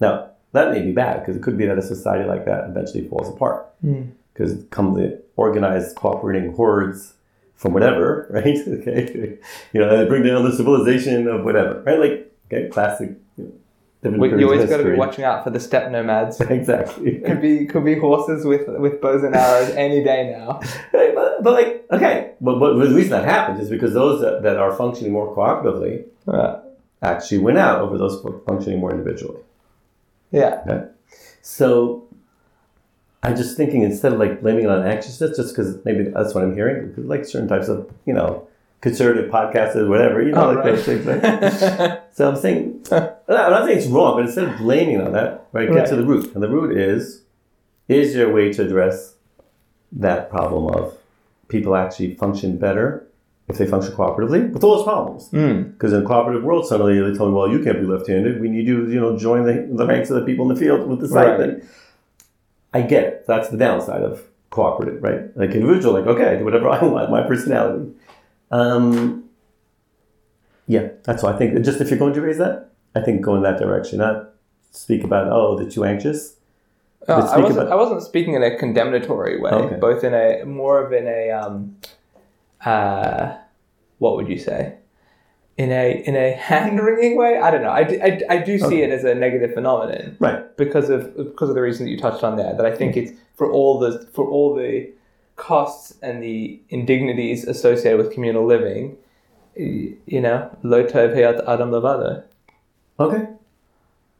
[0.00, 3.06] Now, that may be bad because it could be that a society like that eventually
[3.06, 4.12] falls apart Mm.
[4.32, 7.12] because it comes the organized cooperating hordes
[7.56, 8.56] from whatever, right?
[8.68, 9.38] okay,
[9.72, 11.98] you know, they bring down the civilization of whatever, right?
[11.98, 13.10] Like, okay, classic.
[13.36, 13.52] You,
[14.04, 16.40] know, We- You always got to be watching out for the steppe nomads.
[16.58, 17.18] exactly.
[17.20, 20.60] could be could be horses with with bows and arrows any day now.
[20.92, 24.42] Right, but, but like, okay, but, but the reason that happens is because those that,
[24.42, 26.58] that are functioning more cooperatively Right.
[27.02, 29.40] actually win out over those functioning more individually.
[30.30, 30.60] Yeah.
[30.68, 30.84] Okay?
[31.42, 32.05] So
[33.22, 36.44] I'm just thinking instead of like blaming it on anxiousness, just because maybe that's what
[36.44, 38.46] I'm hearing, like certain types of, you know,
[38.82, 42.02] conservative podcasts or whatever, you know, Oh, like those things, right?
[42.12, 45.68] so I'm saying, I'm not saying it's wrong, but instead of blaming on that, right,
[45.68, 45.88] get Right.
[45.88, 46.32] to the root.
[46.34, 47.22] And the root is,
[47.88, 49.14] is there a way to address
[49.92, 50.96] that problem of
[51.48, 53.06] people actually function better
[53.48, 55.30] if they function cooperatively with all those problems?
[55.30, 55.72] Mm.
[55.72, 58.40] Because in a cooperative world, suddenly they tell me, well, you can't be left-handed.
[58.40, 60.60] We need you, to, you know, join the, the ranks of the people in the
[60.60, 61.08] field with the.
[61.08, 61.62] Right.
[62.72, 63.26] I get it.
[63.26, 65.36] That's the downside of cooperative, right?
[65.36, 67.92] Like individual, like, okay, I do whatever I want, my personality.
[68.50, 69.24] Um,
[70.66, 73.36] yeah, that's why I think, just if you're going to raise that, I think go
[73.36, 73.98] in that direction.
[73.98, 74.30] Not
[74.72, 76.34] speak about, oh, they're too anxious.
[77.08, 77.60] No, I wasn't.
[77.60, 79.50] about- I wasn't speaking in a condemnatory way.
[79.50, 79.76] Okay.
[79.76, 81.76] Both in a more of in a um,
[82.64, 83.36] uh,
[83.98, 84.74] what would you say?
[85.58, 87.38] In a in a hand wringing way.
[87.38, 87.70] I don't know.
[87.70, 88.82] I, do- I, I do see Okay.
[88.82, 90.56] it as a negative phenomenon Right.
[90.56, 92.54] because of because of the reason that you touched on there.
[92.54, 94.90] That I think it's for all the for all the
[95.36, 98.96] costs and the indignities associated with communal living.
[99.54, 102.24] You know, lo tov heyat adam levado.
[103.00, 103.26] Okay.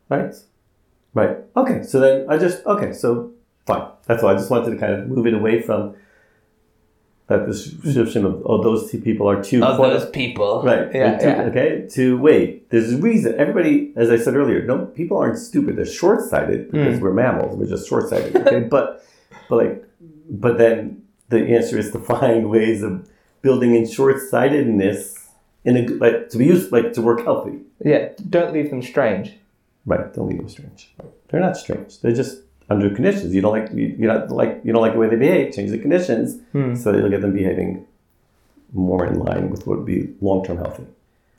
[0.09, 0.35] Right.
[1.13, 1.37] Right.
[1.57, 1.83] Okay.
[1.83, 2.93] So then I just okay.
[2.95, 3.33] So
[3.67, 3.89] fine.
[4.07, 4.31] That's all.
[4.31, 5.95] I just wanted to kind of move it away from
[7.29, 10.95] that description of oh those two people are two Of those people, Right.
[10.95, 11.43] Yeah, yeah.
[11.51, 11.87] Okay.
[11.95, 12.71] To wait.
[12.71, 13.35] There's a reason.
[13.37, 15.77] Everybody, as I said earlier, no people aren't stupid.
[15.77, 17.03] They're short sighted because Mm.
[17.03, 17.57] we're mammals.
[17.59, 18.37] We're just short sighted.
[18.37, 18.61] Okay.
[18.75, 19.05] but
[19.49, 19.85] but like
[20.31, 23.09] but then the answer is to find ways of
[23.43, 25.29] building in short sightedness
[25.65, 27.59] in a like to be used like to work healthy.
[27.85, 29.37] Yeah, don't leave them strange.
[29.85, 30.13] Right.
[30.15, 30.95] Don't leave them strange.
[31.29, 32.01] They're not strange.
[32.01, 32.39] They're just
[32.69, 33.35] under conditions.
[33.35, 35.55] You don't like you, you don't like you don't like the way they behave.
[35.55, 36.75] Change the conditions Hmm.
[36.75, 37.87] so that you'll get them behaving
[38.73, 40.85] more in line with what would be long term healthy.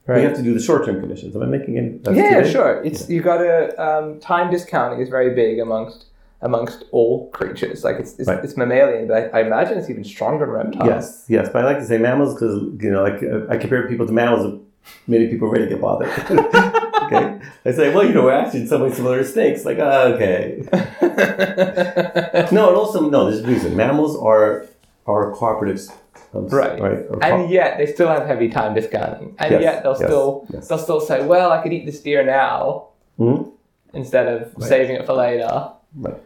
[0.05, 0.19] Right.
[0.19, 1.35] We have to do the short term conditions.
[1.35, 1.89] Am I making any?
[2.01, 2.81] that's yeah, sure.
[2.83, 6.05] It's you got to um, time discounting is very big amongst
[6.41, 7.83] amongst all creatures.
[7.83, 8.41] Like it's it's, Right.
[8.43, 10.87] it's mammalian, but I, I imagine it's even stronger in reptiles.
[10.87, 11.49] Yes, yes.
[11.51, 14.13] But I like to say mammals because you know, like uh, I compare people to
[14.13, 14.45] mammals.
[14.45, 14.63] and
[15.07, 16.07] Many people really get bothered.
[17.07, 19.65] okay, I say, well, you know, we're actually in some way similar to snakes.
[19.65, 20.63] Like, ah, okay.
[22.51, 23.29] No, and also no.
[23.29, 23.75] There's a reason.
[23.75, 24.65] Mammals are
[25.05, 25.91] are cooperatives.
[26.33, 26.79] Um, Right.
[26.81, 27.05] Right.
[27.23, 30.67] and yet they still have heavy time discounting, and Yes, yet they'll yes, still yes.
[30.67, 32.87] they'll still say, "Well, I could eat this deer now
[33.19, 33.51] Mhm.
[33.93, 34.67] instead of Right.
[34.69, 36.17] saving it for later." Right.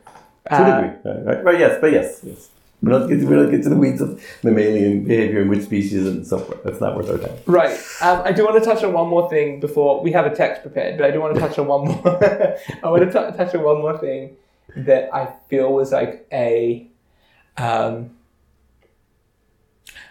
[0.50, 0.98] To a Uh, degree.
[1.06, 1.60] Right, right, right.
[1.60, 2.50] Yes, but yes, yes.
[2.82, 5.64] We don't get to, we don't get to the weeds of mammalian behavior and which
[5.64, 6.64] species and so forth.
[6.64, 7.38] That's not worth our time.
[7.46, 7.72] Right.
[8.02, 10.64] Um, I do want to touch on one more thing before we have a text
[10.64, 12.58] prepared, but I do want to touch on one more.
[12.84, 14.36] I want to t- touch on one more thing
[14.76, 16.88] that I feel was like a
[17.58, 18.12] um,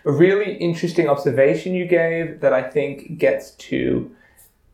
[0.05, 4.11] a really interesting observation you gave that I think gets to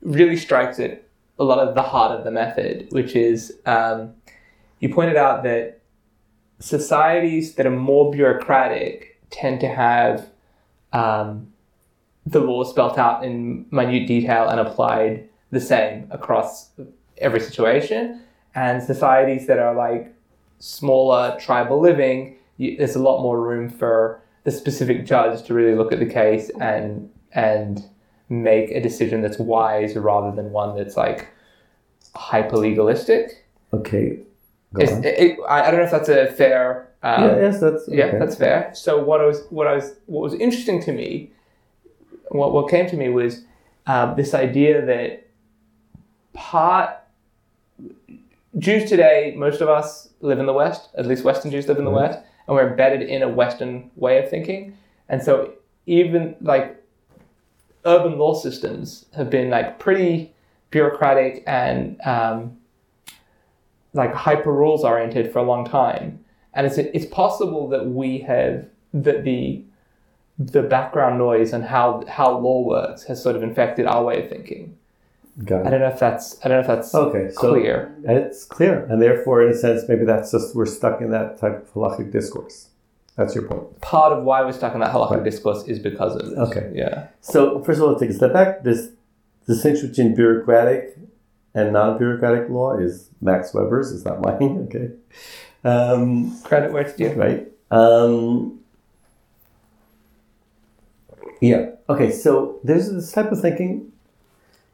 [0.03, 1.03] really strikes at
[1.39, 4.15] a lot of the heart of the method, which is um,
[4.81, 5.76] you pointed out that
[6.59, 10.29] societies that are more bureaucratic tend to have
[10.93, 11.53] um,
[12.25, 16.71] the law spelt out in minute detail and applied the same across
[17.19, 18.23] every situation.
[18.55, 20.15] And societies that are like
[20.59, 25.77] smaller tribal living, you, there's a lot more room for the specific judge to really
[25.77, 27.85] look at the case and and
[28.29, 31.29] make a decision that's wise rather than one that's like
[32.15, 33.45] hyper legalistic.
[33.73, 34.19] Okay.
[34.83, 36.89] Is- it- I I don't know if that's a fair.
[37.03, 38.19] Um, yeah, yes, that's yeah, okay.
[38.19, 38.71] that's fair.
[38.75, 41.31] So what I was, what I was, what was interesting to me,
[42.29, 43.45] what what came to me was
[43.87, 45.27] um, this idea that
[46.33, 46.91] part
[48.59, 50.89] Jews today, most of us live in the West.
[50.97, 51.97] At least Western Jews live in the Mhm.
[52.03, 54.77] West, and we're embedded in a Western way of thinking.
[55.09, 55.53] And so
[55.87, 56.83] even like
[57.85, 60.33] urban law systems have been like pretty
[60.71, 62.57] bureaucratic and um,
[63.93, 66.19] like hyper rules oriented for a long time
[66.55, 68.65] and it's it's possible that we have
[68.95, 69.63] that the
[70.39, 74.29] the background noise and how how law works has sort of infected our way of
[74.29, 74.77] thinking.
[75.45, 77.95] Got I don't know if that's I don't know if that's Okay, so clear.
[78.05, 81.63] it's clear, and therefore, in a sense, maybe that's just we're stuck in that type
[81.63, 82.69] of halachic discourse.
[83.17, 83.81] That's your point.
[83.81, 85.25] Part of why we're stuck in that halakhic Right.
[85.25, 86.39] discourse is because of this.
[86.39, 86.71] Okay.
[86.75, 87.09] Yeah.
[87.23, 88.63] So first of all, take a step back.
[88.63, 88.91] This
[89.47, 90.97] distinction between bureaucratic
[91.57, 93.91] and non-bureaucratic law is Max Weber's.
[93.91, 94.69] It's not mine.
[94.69, 94.91] Okay.
[95.65, 97.11] Um, Credit where it's due.
[97.15, 97.49] right?
[97.73, 98.61] Um,
[101.41, 101.71] yeah.
[101.89, 102.13] Okay.
[102.13, 103.91] So there's this type of thinking,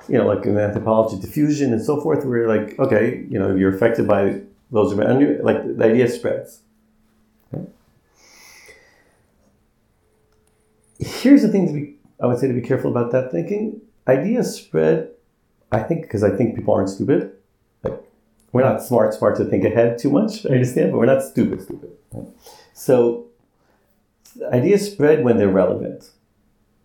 [0.09, 3.55] you know, like in anthropology, diffusion and so forth, where you're like, okay, you know,
[3.55, 4.41] you're affected by
[4.73, 6.61] those around you, like the idea spreads.
[7.55, 7.65] Okay?
[10.99, 13.81] Here's the thing to be, I would say to be careful about that thinking.
[14.09, 15.12] Ideas spread,
[15.73, 17.33] I think, because I think people aren't stupid.
[17.83, 17.99] Like,
[18.53, 21.63] we're not smart, smart to think ahead too much, I understand, but we're not stupid,
[21.63, 21.91] stupid.
[22.13, 22.29] right?
[22.75, 23.27] So
[24.53, 26.11] ideas spread when they're relevant.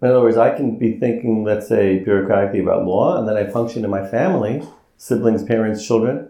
[0.02, 3.46] In other words, I can be thinking, let's say, bureaucratically about law, and then I
[3.50, 4.64] function in my family,
[4.98, 6.30] siblings, parents, children,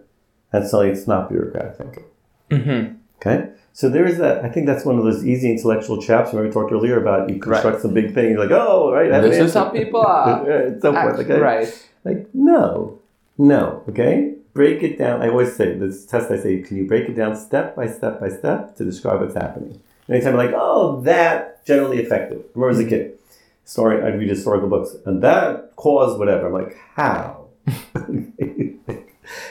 [0.51, 2.03] and suddenly it's not bureaucratic thinking.
[2.49, 2.95] Mm-hmm.
[3.18, 3.49] Okay?
[3.74, 4.43] So there is that.
[4.43, 6.34] I think that's one of those easy intellectual chaps.
[6.34, 9.12] When we talked earlier about you construct some big thing, you're like, oh, right.
[9.12, 10.45] I have an This is how people are.
[10.82, 11.20] So forth.
[11.20, 11.39] Okay?
[11.39, 11.89] Right.
[12.08, 13.01] Like, no,
[13.38, 14.36] no, okay?
[14.53, 15.22] Break it down.
[15.22, 18.22] I always say, this test I say, can you break it down step by step
[18.22, 19.82] by step to describe what's happening?
[20.10, 22.39] Anytime I'm like, oh, that generally effective.
[22.39, 23.20] I remember as a kid,
[23.66, 26.47] story, I'd read historical books, and that caused whatever.
[26.47, 27.47] I'm like, how?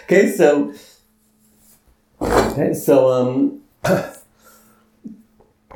[0.05, 0.73] okay, so,
[2.23, 3.61] okay, so, um,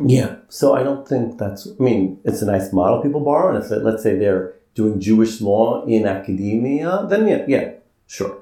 [0.03, 3.63] yeah, so I don't think that's, I mean, it's a nice model people borrow, and
[3.63, 7.71] if, let's say they're doing Jewish law in academia, then yeah, yeah,
[8.07, 8.39] sure.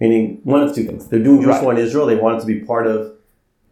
[0.00, 1.06] Meaning one of two things.
[1.08, 1.64] They're doing Jewish Right.
[1.64, 3.12] law in Israel, they want it to be part of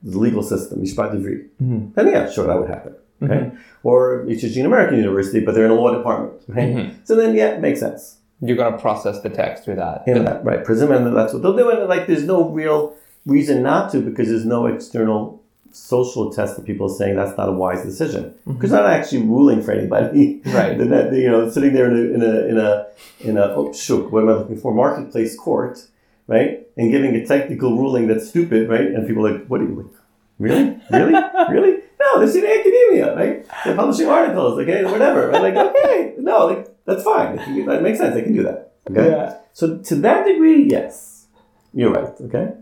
[0.02, 1.46] the legal system, Mishpat Ivri.
[1.62, 1.94] Mhm.
[1.94, 2.94] Then yeah, sure, that would happen.
[3.22, 3.34] Okay.
[3.34, 3.56] Mm-hmm.
[3.82, 6.40] Or it's just an American university, but they're in a law department.
[6.48, 6.74] Right?
[6.74, 6.90] Mhm.
[7.04, 8.16] So then yeah, it makes sense.
[8.40, 10.04] You're gonna process the text through that.
[10.06, 11.68] In that, right, Prism, and that's what they'll do.
[11.70, 12.94] And like there's no real
[13.26, 15.39] reason not to because there's no external
[15.72, 18.24] social test that people saying that's not a wise decision.
[18.24, 18.54] Mm-hmm.
[18.54, 20.42] Because they're not actually ruling for anybody.
[20.50, 20.76] Right.
[20.76, 22.86] They're not, you know, sitting there in a in a in a
[23.20, 24.74] in a oh, shook, what am I looking for?
[24.74, 25.86] Marketplace court,
[26.26, 26.66] right?
[26.76, 28.86] And giving a technical ruling that's stupid, right?
[28.86, 30.00] And people are like, what are you like?
[30.38, 30.80] Really?
[30.90, 31.12] Really?
[31.50, 31.82] really?
[32.00, 33.46] No, they're in academia, right?
[33.64, 35.28] They're publishing articles, okay, whatever.
[35.28, 35.42] Right?
[35.42, 37.36] Like, okay, no, like, that's fine.
[37.66, 38.14] That makes sense.
[38.14, 38.72] They can do that.
[38.90, 39.10] Okay.
[39.10, 39.36] Yeah.
[39.52, 41.26] So to that degree, yes,
[41.74, 42.12] you're right.
[42.20, 42.54] Okay,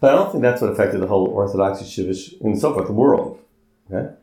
[0.00, 2.92] but I don't think that's what affected the whole Orthodox yeshiva and so forth, the
[2.92, 3.40] world.
[3.90, 4.14] Okay,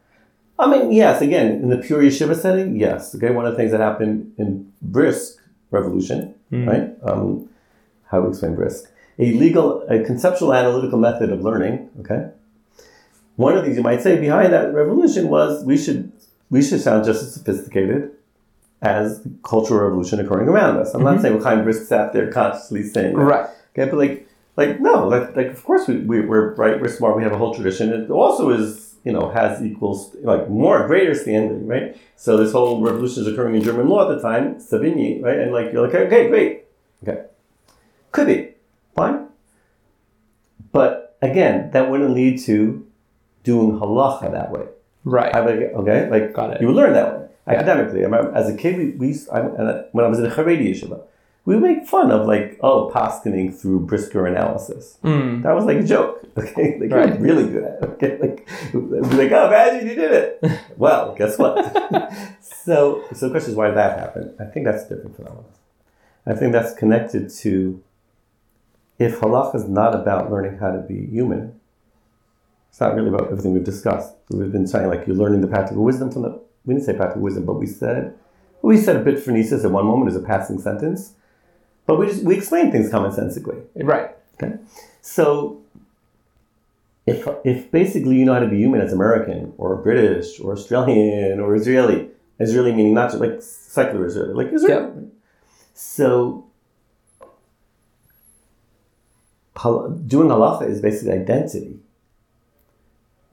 [0.58, 3.16] I mean, yes, again, in the pure yeshiva setting, yes.
[3.16, 5.38] Okay, one of the things that happened in Brisk
[5.72, 6.92] Revolution, right?
[7.04, 7.50] Um,
[8.08, 8.92] how do we explain Brisk?
[9.18, 11.90] A legal, a conceptual analytical method of learning.
[12.02, 12.30] Okay,
[13.36, 16.12] one of the things you might say behind that revolution was we should
[16.50, 18.12] we should sound just as sophisticated
[18.82, 20.94] as the cultural revolution occurring around us.
[20.94, 23.24] I'm not saying Chaim Brisk sat there consciously saying that.
[23.24, 23.50] Right.
[23.78, 27.16] Okay, but like, like no, like, like of course we, we we're right, we're smart,
[27.18, 27.92] we have a whole tradition.
[27.92, 31.96] It also is, you know, has equals like more greater standing, right?
[32.16, 35.38] So this whole revolution is occurring in German law at the time, Savigny, right?
[35.40, 36.66] And like you're like, okay, great,
[37.04, 37.26] okay,
[38.12, 38.52] could be
[38.96, 39.28] fine,
[40.72, 42.86] but again, that wouldn't lead to
[43.44, 44.66] doing halacha that way.
[45.04, 45.34] Right.
[45.36, 46.62] I would- okay, like Got it.
[46.62, 47.54] you would learn that way Yeah.
[47.54, 48.02] academically.
[48.02, 50.30] I remember as a kid, we, we used- I, I- when I was in a
[50.30, 51.02] Haredi yeshiva,
[51.46, 54.98] we make fun of like oh paskening through Brisker analysis.
[55.04, 55.44] Mm.
[55.44, 56.22] That was like a joke.
[56.38, 57.08] Okay, like Right.
[57.14, 57.90] you're really good at it.
[57.92, 60.60] Okay, like like oh imagine you did it.
[60.78, 61.56] well, guess what?
[62.42, 64.36] so so the question is why did that happen?
[64.38, 65.46] I think that's a different phenomenon.
[66.28, 67.82] I think that's connected to
[69.00, 71.58] if halacha is not about learning how to be human,
[72.70, 74.14] it's not really about everything we've discussed.
[74.30, 76.42] We've been saying like you're learning the practical wisdom from the.
[76.66, 78.14] We didn't say practical wisdom, but we said
[78.62, 81.14] we said a bit phronesis at one moment as a passing sentence,
[81.86, 83.64] but we just we explain things commonsensically.
[83.76, 84.12] Right.
[84.36, 84.58] Okay,
[85.02, 85.62] so
[87.06, 91.40] if if basically you know how to be human as American or British or Australian
[91.40, 92.10] or Israeli,
[92.40, 95.10] Israeli meaning not just like secular Israeli, like Israel.
[95.74, 96.46] So
[100.08, 101.80] doing halacha is basically identity.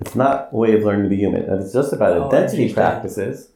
[0.01, 1.43] It's not a way of learning to be human.
[1.43, 3.51] If it's just about Oh, identity practices,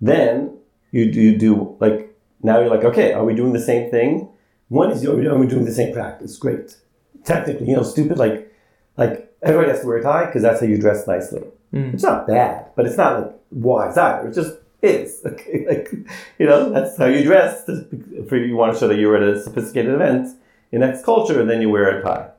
[0.00, 0.56] then
[0.90, 4.28] you do, you do like now you're like, okay, are we doing the same thing?
[4.68, 6.36] One is are we are we doing the same practice?
[6.36, 6.76] Great.
[7.24, 8.52] Technically, you know, stupid like
[8.96, 11.42] like everybody has to wear a tie because that's how you dress nicely.
[11.72, 11.94] Mm.
[11.94, 14.28] It's not bad, but it's not like wise either.
[14.28, 15.22] It just is.
[15.26, 15.92] Okay, like
[16.38, 17.64] you know, that's how you dress.
[17.68, 20.28] If you want to show that you're at a sophisticated event
[20.72, 22.30] in X culture, then you wear a tie,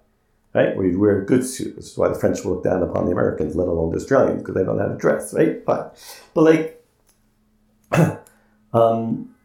[0.53, 0.75] right?
[0.75, 1.75] Or you wear a good suit.
[1.75, 4.55] This is why the French look down upon the Americans, let alone the Australians, because
[4.55, 5.63] they don't know how to dress, right?
[5.65, 5.97] But,
[6.33, 6.85] but like,
[8.73, 9.35] um,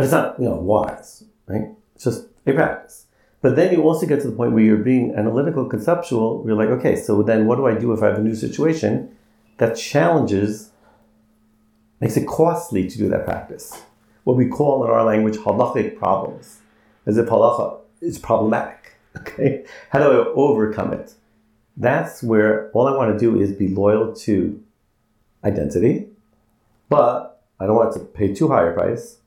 [0.00, 1.68] but it's not you know wise, right?
[1.94, 3.04] It's just a practice.
[3.42, 6.42] But then you also get to the point where you're being analytical, conceptual.
[6.46, 9.14] You're like, okay, so then what do I do if I have a new situation
[9.58, 10.70] that challenges,
[12.00, 13.78] makes it costly to do that practice?
[14.24, 16.60] What we call in our language halachic problems,
[17.04, 18.76] as if halacha is problematic.
[19.18, 21.12] Okay, how do I overcome it?
[21.76, 24.62] That's where all I want to do is be loyal to
[25.44, 26.06] identity,
[26.88, 29.19] but I don't want to pay too high a price.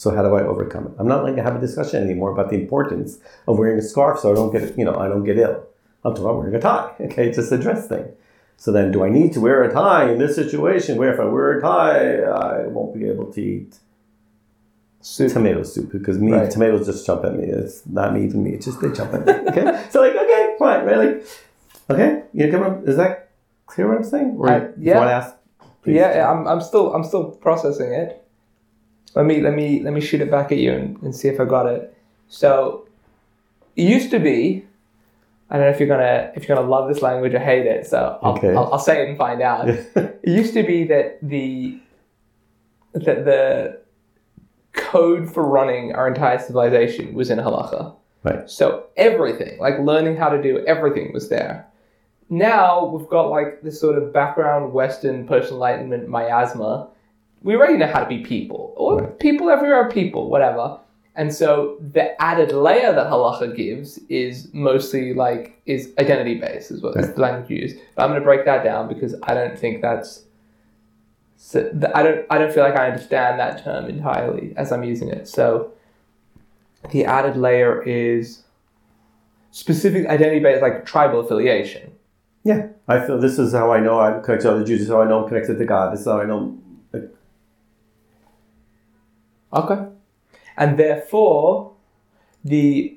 [0.00, 0.92] So how do I overcome it?
[0.98, 4.18] I'm not going to have a discussion anymore about the importance of wearing a scarf
[4.20, 5.56] so I don't get you know I don't get ill.
[6.02, 6.92] I'm talking about wearing a tie.
[7.06, 8.06] Okay, it's just a dress thing.
[8.56, 11.24] So then, do I need to wear a tie in this situation where if I
[11.26, 13.76] wear a tie, I won't be able to eat
[15.02, 15.30] Soup.
[15.30, 16.50] tomato soup because me Right.
[16.50, 17.44] tomatoes just jump at me.
[17.44, 18.50] It's not me even me.
[18.56, 19.32] It's just they jump at me.
[19.50, 20.98] Okay, so like okay, fine, right?
[21.04, 21.26] Like
[21.90, 22.88] okay, you come up.
[22.88, 23.28] Is that
[23.66, 24.36] clear what I'm saying?
[24.38, 24.96] Or I- you yeah.
[24.98, 25.34] want to ask?
[25.82, 25.96] please?
[25.96, 28.19] Yeah, yeah, I'm, I'm still I'm still processing it.
[29.14, 31.40] Let me let me let me shoot it back at you and, and see if
[31.40, 31.96] I got it.
[32.28, 32.86] So
[33.76, 34.64] it used to be
[35.50, 37.86] I don't know if you're gonna if you're gonna love this language or hate it,
[37.86, 38.54] so I'll, Okay.
[38.54, 39.68] I'll, I'll say it and find out.
[40.22, 41.80] It used to be that the
[42.92, 43.80] that the
[44.72, 47.94] code for running our entire civilization was in halacha.
[48.22, 48.48] Right.
[48.48, 51.66] So everything, like learning how to do everything, was there.
[52.28, 56.88] Now we've got like this sort of background Western post Enlightenment miasma.
[57.42, 59.18] We already know how to be people, or Right.
[59.18, 60.78] people everywhere are people, whatever.
[61.16, 66.82] And so the added layer that halacha gives is mostly like is identity based, is
[66.82, 67.76] what is the language used.
[67.94, 70.24] But I'm going to break that down because I don't think that's
[71.36, 71.58] So
[71.94, 75.26] I don't I don't feel like I understand that term entirely as I'm using it.
[75.26, 75.72] So
[76.92, 78.42] the added layer is
[79.50, 81.92] specific identity based like tribal affiliation.
[82.44, 84.78] Yeah, I feel this is how I know I'm connected to other Jews.
[84.80, 85.92] This is how I know I'm connected to God.
[85.92, 86.56] This is how I know.
[89.52, 89.86] Like, Okay.
[90.56, 91.72] And therefore,
[92.44, 92.96] the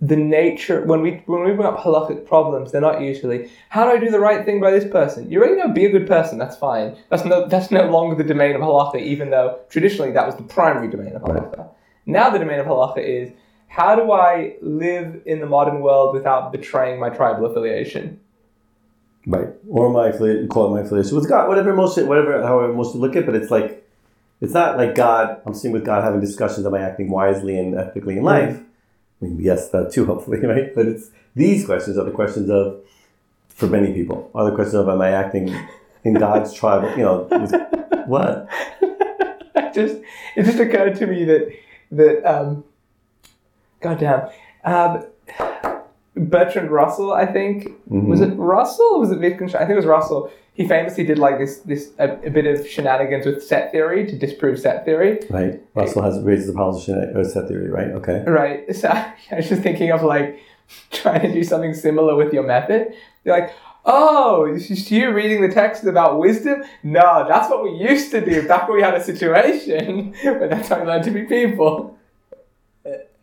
[0.00, 3.90] the nature when we when we bring up halakhic problems, they're not usually how do
[3.90, 5.30] I do the right thing by this person.
[5.30, 6.38] You already know, be a good person.
[6.38, 6.96] That's fine.
[7.08, 10.42] That's no that's no longer the domain of halacha, even though traditionally that was the
[10.42, 11.70] primary domain of halacha.
[12.04, 13.32] Now the domain of halacha is
[13.68, 18.20] how do I live in the modern world without betraying my tribal affiliation.
[19.26, 19.48] right.
[19.68, 23.16] Or my affiliate, call it my affiliation with God, whatever most, whatever, however most look
[23.16, 23.85] at it, but it's like,
[24.40, 27.74] it's not like God, I'm sitting with God having discussions, am I acting wisely and
[27.74, 28.60] ethically in life?
[29.20, 30.74] I mean, yes, that too, hopefully, right?
[30.74, 32.80] But it's, these questions are the questions of,
[33.48, 35.54] for many people, are the questions of, am I acting
[36.04, 37.54] in God's tribal, you know, with,
[38.06, 38.48] what?
[39.56, 39.96] I just
[40.36, 41.50] it just occurred to me that
[41.92, 42.64] that um,
[43.80, 44.28] goddamn
[44.64, 45.06] um,
[46.16, 48.08] Bertrand Russell, I think mm-hmm.
[48.08, 49.62] was it Russell was it Wittgenstein?
[49.62, 50.30] I think it was Russell.
[50.54, 54.16] He famously did like this this a, a bit of shenanigans with set theory to
[54.16, 55.20] disprove set theory.
[55.28, 55.60] Right.
[55.74, 57.88] Russell has raises the proposition of uh, set theory, right?
[57.88, 58.24] Okay.
[58.26, 58.64] Right.
[58.74, 60.40] So I was just thinking of like
[60.90, 62.94] trying to do something similar with your method.
[63.24, 63.54] You're like,
[63.84, 66.64] oh, is you reading the text about wisdom?
[66.82, 70.68] No, that's what we used to do back when we had a situation where that's
[70.68, 71.95] how we learned to be people.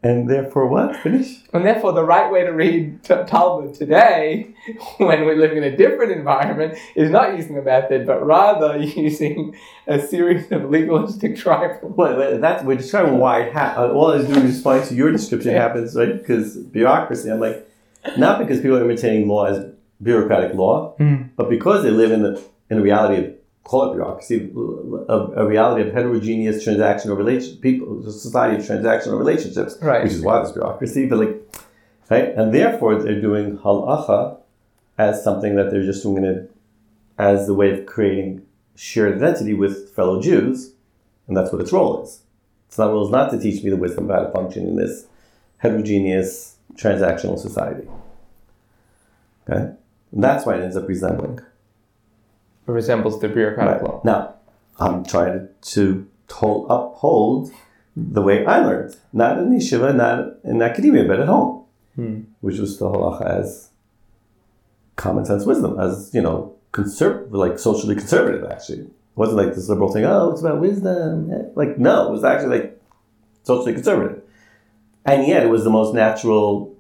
[0.04, 0.98] And therefore, what?
[0.98, 1.38] Finish.
[1.54, 4.54] And therefore, the right way to read T- Talmud today,
[4.98, 9.56] when we're living in a different environment, is not using a method, but rather using
[9.88, 11.88] a series of legalistic tribal.
[11.90, 14.96] Well, that's we're describing why it ha- uh, all I was doing is responding to
[14.96, 16.18] your description happens, right?
[16.18, 17.32] Because bureaucracy.
[17.32, 17.66] I'm like,
[18.18, 19.66] not because people are imitating law as
[20.02, 20.96] bureaucratic law,
[21.38, 23.34] but because they live in the in a reality of
[23.64, 24.52] call it bureaucracy,
[25.10, 30.04] a, a reality of heterogeneous transactional relations, people, society of transactional relationships, Right.
[30.04, 31.06] which is why there's bureaucracy.
[31.08, 31.56] But like,
[32.10, 34.38] right, and therefore they're doing halacha
[34.98, 36.52] as something that they're just doing it
[37.18, 38.42] as the way of creating
[38.76, 40.74] shared identity with fellow Jews,
[41.28, 42.20] and that's what its role is.
[42.68, 45.06] Its role is not to teach me the wisdom of how to function in this
[45.60, 47.88] heterogeneous transactional society.
[49.50, 49.74] Okay,
[50.12, 51.40] and that's why it ends up resembling.
[52.66, 53.84] Resembles the bureaucratic Right.
[53.84, 54.02] law.
[54.04, 54.36] Now,
[54.80, 57.52] I'm trying to to- uphold
[57.96, 61.64] the way I learned, not in yeshiva, not in academia, but at home,
[62.42, 63.70] which was the halacha as
[64.96, 68.50] common sense wisdom, as you know, conserv- like socially conservative.
[68.50, 70.06] Actually, it wasn't like this liberal thing.
[70.06, 71.32] Oh, it's about wisdom.
[71.56, 72.82] Like no, it was actually like
[73.44, 74.22] socially conservative,
[75.06, 76.72] and yet it was the most natural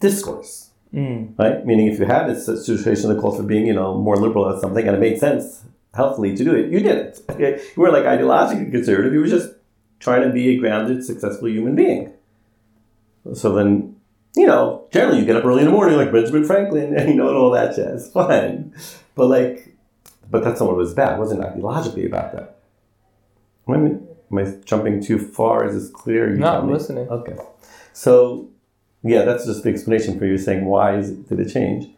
[0.00, 1.38] discourse Mm.
[1.38, 1.66] right?
[1.66, 4.60] Meaning, if you had a situation that called for being, you know, more liberal at
[4.60, 5.62] something, and it made sense
[5.94, 7.20] healthily to do it, you did it.
[7.30, 7.60] Okay?
[7.76, 9.12] You weren't like ideologically conservative.
[9.12, 9.50] You were just
[10.00, 12.12] trying to be a grounded, successful human being.
[13.34, 13.96] So then,
[14.34, 17.14] you know, generally you get up early in the morning like Benjamin Franklin, and you
[17.14, 18.10] know, and all that jazz.
[18.12, 18.74] Fine,
[19.14, 19.76] but like,
[20.30, 21.14] but that's not what it was about.
[21.14, 22.58] It wasn't ideologically about that.
[23.68, 25.66] Am I, am I jumping too far?
[25.66, 26.30] Is this clear?
[26.30, 27.08] You No, tell I'm listening.
[27.08, 27.36] Okay,
[27.92, 28.48] so
[29.02, 31.88] yeah, that's just the explanation for you saying why is it, did it change.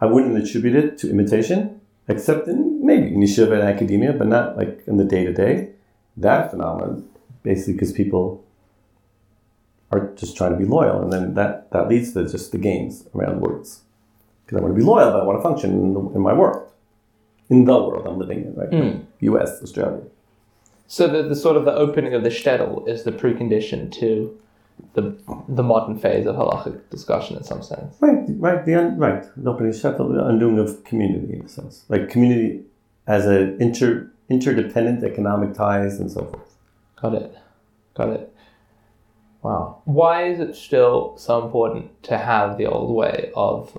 [0.00, 4.56] I wouldn't attribute it to imitation, except in maybe in yeshiva and academia, but not
[4.56, 5.70] like in the day to day.
[6.16, 7.08] That phenomenon,
[7.42, 8.44] basically, because people
[9.90, 13.08] are just trying to be loyal, and then that that leads to just the games
[13.14, 13.82] around words.
[14.44, 16.32] Because I want to be loyal, but I want to function in, the, in my
[16.32, 16.70] world,
[17.50, 18.68] in the world I'm living in, right?
[18.68, 19.00] Hmm.
[19.20, 20.02] U.S., Australia.
[20.86, 24.38] So the, the sort of the opening of the shtetl is the precondition to
[24.94, 25.16] the
[25.48, 27.96] the modern phase of halachic discussion in some sense.
[28.00, 31.84] Right, right, the un, right, the opening shut, the undoing of community in a sense,
[31.88, 32.62] like community
[33.06, 36.54] as a inter interdependent economic ties and so forth.
[37.00, 37.38] Got it.
[37.94, 38.34] Got it.
[39.42, 39.82] Wow.
[39.84, 43.78] Why is it still so important to have the old way of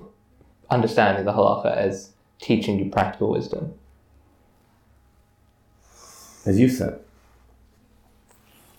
[0.70, 3.74] understanding the halacha as teaching you practical wisdom?
[6.46, 7.00] As you said,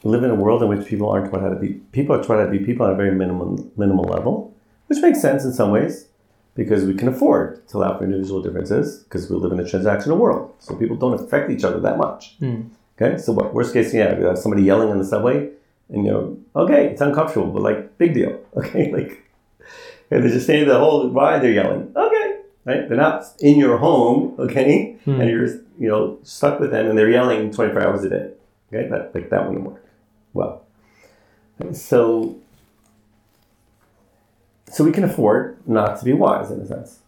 [0.04, 2.24] we live in a world in which people aren't taught how to be people are
[2.24, 4.54] taught how to be people on a very minimal minimal level,
[4.88, 6.08] which makes sense in some ways
[6.56, 10.18] because we can afford to allow for individual differences because we live in a transactional
[10.18, 12.36] world, so people don't affect each other that much.
[12.40, 12.62] Hmm.
[13.02, 14.20] Okay, so what worst case scenario?
[14.20, 15.50] You have somebody yelling on the subway,
[15.90, 18.40] and you know, okay, it's uncomfortable, but like big deal.
[18.58, 19.26] Okay, like
[20.12, 21.92] and they're just saying the whole ride they're yelling.
[21.96, 22.90] Okay, right?
[22.90, 25.22] They're not in your home, okay, hmm.
[25.22, 25.48] and you're
[25.78, 28.32] you know stuck with them, and they're yelling twenty four hours a day.
[28.72, 29.86] Okay, that like that wouldn't work
[30.34, 30.66] well.
[31.74, 32.40] So,
[34.72, 37.00] so we can afford not to be wise in a sense.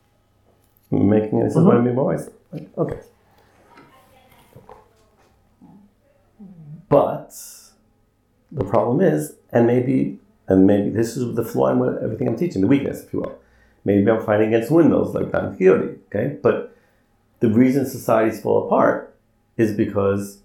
[0.89, 1.65] Making it mm-hmm.
[1.65, 2.29] "What I mean wise?"
[2.77, 2.99] Okay,
[6.89, 7.33] but
[8.51, 10.19] the problem is, and maybe,
[10.49, 13.21] and maybe this is the flaw in what, everything I'm teaching, the weakness, if you
[13.21, 13.39] will.
[13.85, 15.99] Maybe I'm fighting against windmills like Don Quixote.
[16.07, 16.75] Okay, but
[17.39, 19.15] the reason societies fall apart
[19.55, 20.39] is because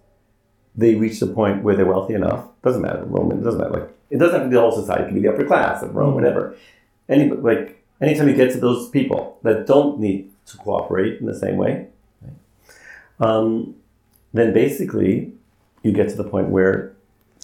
[0.76, 3.72] they reach the point where they're wealthy enough doesn't matter, Roman, it doesn't matter.
[3.74, 5.04] Like it doesn't have to be the whole society.
[5.04, 6.56] It can be the upper class of Rome, whatever.
[7.08, 11.38] Any like anytime you get to those people that don't need to cooperate in the
[11.38, 11.86] same way,
[13.20, 13.76] um,
[14.34, 15.32] then basically
[15.84, 16.92] you get to the point where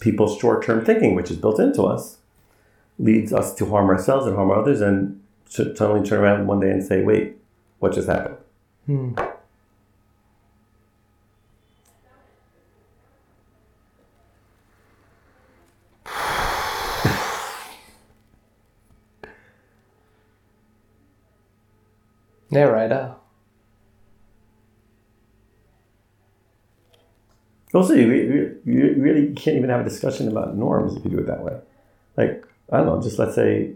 [0.01, 2.17] people's short-term thinking, which is built into us,
[2.99, 6.83] leads us to harm ourselves and harm others, and suddenly turn around one day and
[6.83, 7.37] say, "Wait,
[7.79, 8.35] what just happened?"
[8.87, 9.13] Hmm.
[22.91, 23.15] Uh,
[27.73, 31.17] Also, you, re- you really can't even have a discussion about norms if you do
[31.19, 31.59] it that way.
[32.15, 33.73] Like, I don't know, just let's say,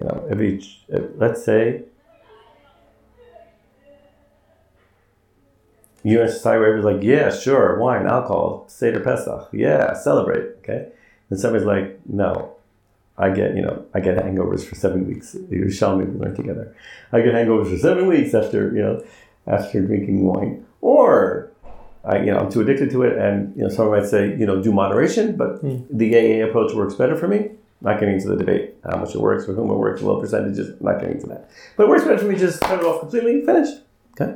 [0.00, 0.60] you know, every,
[1.16, 1.84] let's say,
[6.22, 10.88] a society where like, yeah, sure, wine, alcohol, Seder Pesach, yeah, celebrate, okay?
[11.30, 12.56] And somebody's like, no,
[13.18, 15.34] I get, you know, I get hangovers for seven weeks.
[15.50, 16.74] You me, we learn together.
[17.12, 19.04] I get hangovers for seven weeks after, you know,
[19.46, 20.64] after drinking wine.
[20.80, 21.50] Or
[22.04, 24.46] I, you know, I'm too addicted to it, and you know, someone might say, you
[24.46, 25.84] know, do moderation, but Mm.
[25.90, 27.50] the AA approach works better for me.
[27.80, 30.80] Not getting into the debate how much it works, for whom it works, low percentages.
[30.80, 32.36] Not getting into that, but it works better for me.
[32.36, 33.76] Just cut it off completely, finished.
[34.20, 34.34] Okay.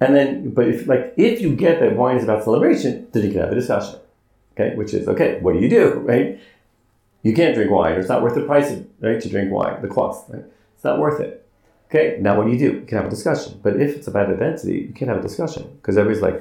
[0.00, 3.30] And then, but if like if you get that wine is about celebration, then you
[3.32, 3.98] can have a discussion.
[4.54, 5.38] Okay, which is okay.
[5.40, 6.38] What do you do, right?
[7.26, 7.94] You can't drink wine.
[7.94, 9.82] Or it's not worth the price, of, right, to drink wine.
[9.82, 10.44] The cost, right?
[10.74, 11.32] It's not worth it.
[11.88, 12.70] Okay, now what do you do?
[12.80, 13.58] You can have a discussion.
[13.64, 16.38] But if it's about identity, you can't have a discussion because everybody's like,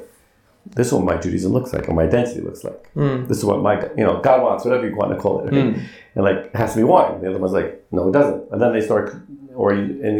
[0.78, 2.82] "This is what my Judaism looks like, or my identity looks like.
[2.96, 5.48] mm, This is what my, you know, God wants, whatever you want to call it."
[5.48, 5.64] okay?
[5.64, 5.82] mm.
[6.16, 7.22] And like, it has to be wine.
[7.22, 9.06] The other one's like, "No, it doesn't." And then they start,
[9.56, 10.14] or you, and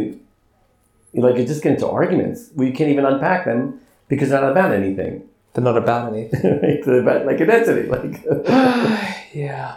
[1.12, 4.40] you, like, you just get into arguments where you can't even unpack them because they're
[4.46, 5.12] not about anything.
[5.52, 6.42] They're not about anything.
[6.62, 6.80] Right?
[6.84, 8.14] They're about like identity, like,
[9.32, 9.76] yeah.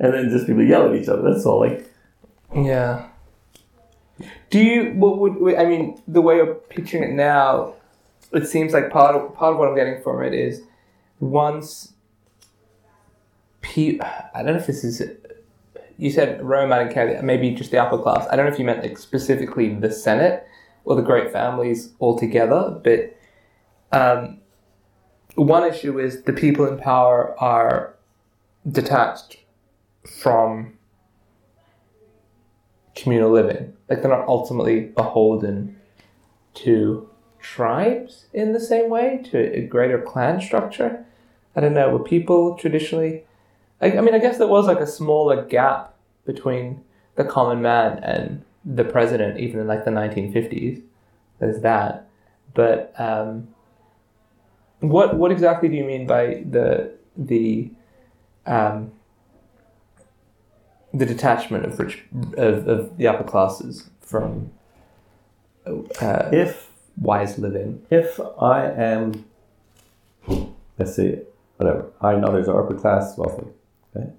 [0.00, 1.22] And then just people yell at each other.
[1.22, 1.60] That's all.
[1.60, 1.88] Like,
[2.54, 3.06] Yeah.
[4.48, 4.92] Do you?
[4.94, 6.02] What would I mean?
[6.08, 7.74] The way you're picturing it now,
[8.32, 10.62] it seems like part of part of what I'm getting from it is
[11.20, 11.92] once.
[13.62, 15.02] Pe- I don't know if this is.
[15.96, 18.26] You said Roman and Kelly, maybe just the upper class.
[18.30, 20.46] I don't know if you meant like specifically the Senate
[20.84, 23.16] or the great families altogether, but
[23.92, 24.38] um,
[25.34, 27.94] one issue is the people in power are
[28.70, 29.39] detached
[30.06, 30.78] from
[32.94, 33.74] communal living.
[33.88, 35.76] Like they're not ultimately beholden
[36.54, 37.08] to
[37.40, 41.04] tribes in the same way, to a greater clan structure.
[41.56, 41.90] I don't know.
[41.90, 43.24] Were people traditionally?
[43.80, 45.94] I, I mean, I guess there was like a smaller gap
[46.24, 46.82] between
[47.16, 50.82] the common man and the president, even in like the 1950s.
[51.38, 52.08] There's that,
[52.52, 53.48] but um,
[54.80, 57.70] what what exactly do you mean by the the
[58.46, 58.92] um,
[60.92, 62.02] the detachment of rich
[62.36, 64.50] of, of the upper classes from
[65.66, 67.82] uh, if wise living.
[67.90, 69.24] if I am,
[70.78, 71.18] let's see,
[71.56, 73.46] whatever, I and others are upper class wealthy,
[73.96, 74.10] okay?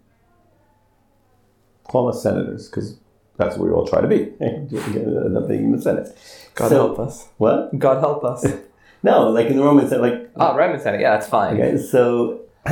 [1.84, 2.98] Call us senators, because
[3.38, 4.32] that's what we all try to be.
[4.42, 6.16] End up being in the Senate.
[6.56, 7.28] God So- help us.
[7.38, 7.78] What?
[7.78, 8.46] God help us.
[9.04, 11.02] No, like in the Roman Senate, like, oh, Roman Senate.
[11.02, 11.56] Yeah, that's fine.
[11.60, 12.42] okay, so,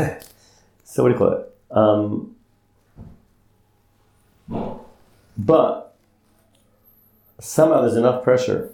[0.83, 1.55] so what do you call it?
[1.71, 2.35] Um,
[5.37, 5.95] but
[7.39, 8.71] somehow there's enough pressure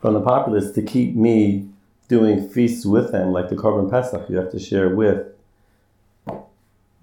[0.00, 1.68] from the populace to keep me
[2.08, 5.26] doing feasts with them, like the Korban Pesach you have to share with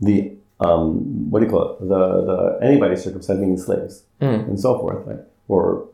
[0.02, 1.80] the um, what do you call it?
[1.82, 1.86] The
[2.26, 4.48] the anybody circumcising slaves Mm.
[4.48, 5.20] and so forth, right?
[5.48, 5.88] Or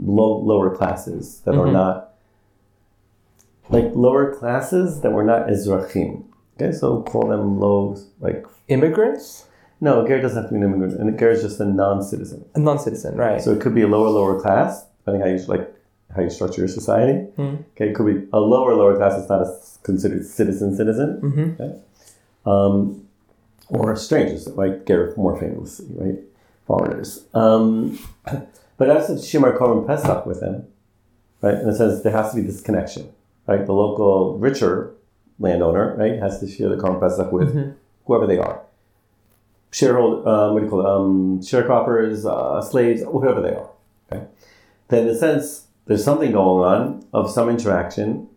[0.00, 1.72] low lower classes that are Mhm.
[1.72, 2.10] not
[3.70, 6.24] like lower classes that were not Ezrachim.
[6.56, 9.46] Okay, so call them low like Immigrants,
[9.86, 12.44] no, Ger doesn't have to be an immigrant, and Ger is just a non-citizen.
[12.54, 13.40] a non-citizen, right?
[13.44, 15.64] So it could be a lower lower class, depending how you like
[16.14, 17.16] how you structure your society.
[17.38, 17.54] Hmm.
[17.72, 19.48] Okay, it could be a lower lower class that's not a
[19.82, 23.06] considered citizen citizen, hmm um,
[23.68, 26.18] or strangers, like Ger more famously, right?
[26.66, 27.24] Foreigners.
[27.34, 27.98] Um,
[28.78, 30.66] but that's to Shimar Korban Pesach with them,
[31.42, 31.54] right?
[31.62, 33.04] In a sense, there has to be this connection,
[33.46, 33.64] right?
[33.64, 34.92] The local richer
[35.38, 37.74] landowner, right, has to share the Korban Pesach with Mhm.
[38.06, 38.60] whoever they are.
[39.74, 40.86] Shareholder, um, what do you call it?
[40.86, 43.70] Um, sharecroppers, uh, slaves, whoever they are.
[44.12, 44.24] Okay.
[44.88, 48.28] Then, in a sense, there's something going on of some interaction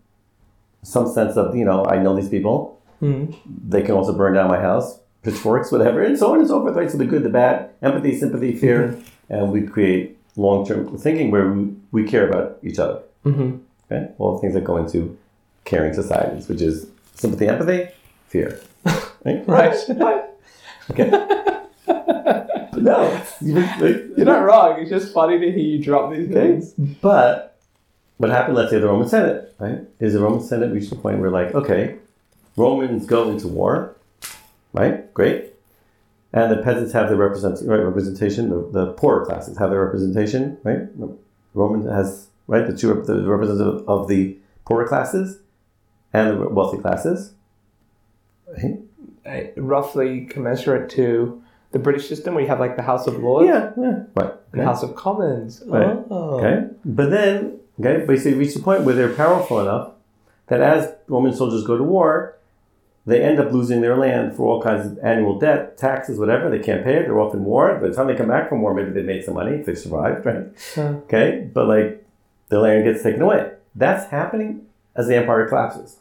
[0.87, 2.79] some sense of you know I know these people.
[3.01, 3.35] Mm.
[3.67, 6.75] They can also burn down my house, pitchforks, whatever, and so on and so forth.
[6.75, 6.89] Right.
[6.89, 8.97] So the good, the bad, empathy, sympathy, fear,
[9.29, 13.01] and we create long term thinking where we, we care about each other.
[13.23, 13.57] hmm
[13.89, 15.17] Okay, all the things that go into
[15.65, 17.89] caring societies, which is sympathy, empathy,
[18.27, 18.59] fear.
[19.25, 19.83] Right.
[19.89, 20.23] Right.
[20.91, 21.09] Okay.
[22.77, 24.79] no, You're not wrong.
[24.79, 26.73] It's just funny to hear you drop these things.
[27.01, 27.59] But
[28.17, 29.79] what happened, let's say the Roman Senate, right?
[29.99, 31.97] Is the Roman Senate reached the point where, like, okay,
[32.55, 33.95] Romans go into war,
[34.73, 35.13] right?
[35.13, 35.53] Great.
[36.33, 40.57] And the peasants have their represent, right, representation, the, the poorer classes have their representation,
[40.63, 40.81] right?
[41.53, 45.39] Roman has, right, the two the representative of the poorer classes
[46.13, 47.33] and the wealthy classes.
[48.47, 48.79] Right?
[49.27, 51.41] Uh, roughly commensurate to
[51.71, 54.33] the British system, where you have like the House of Lords Yeah, yeah, right.
[54.53, 55.61] and the House of Commons.
[55.65, 55.97] Right.
[56.09, 56.39] Oh.
[56.39, 56.67] Okay.
[56.85, 59.91] But then, okay, basically reach the point where they're powerful enough
[60.47, 62.37] that as Roman soldiers go to war,
[63.05, 66.49] they end up losing their land for all kinds of annual debt, taxes, whatever.
[66.49, 67.03] They can't pay it.
[67.03, 67.75] They're off in war.
[67.81, 69.75] By the time they come back from war, maybe they made some money if they
[69.75, 70.45] survived, right?
[70.77, 70.83] Yeah.
[71.05, 71.49] Okay.
[71.53, 72.05] But like
[72.49, 73.51] the land gets taken away.
[73.75, 75.97] That's happening as the empire collapses.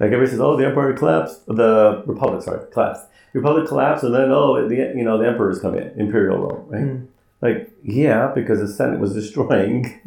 [0.00, 1.46] Like everybody says, oh, the empire collapsed.
[1.46, 3.04] The republic, sorry, collapsed.
[3.32, 6.64] The republic collapsed, and then oh, the you know the emperors come in, imperial Rome,
[6.68, 6.82] right?
[6.82, 7.06] Mm.
[7.40, 10.00] Like yeah, because the Senate was destroying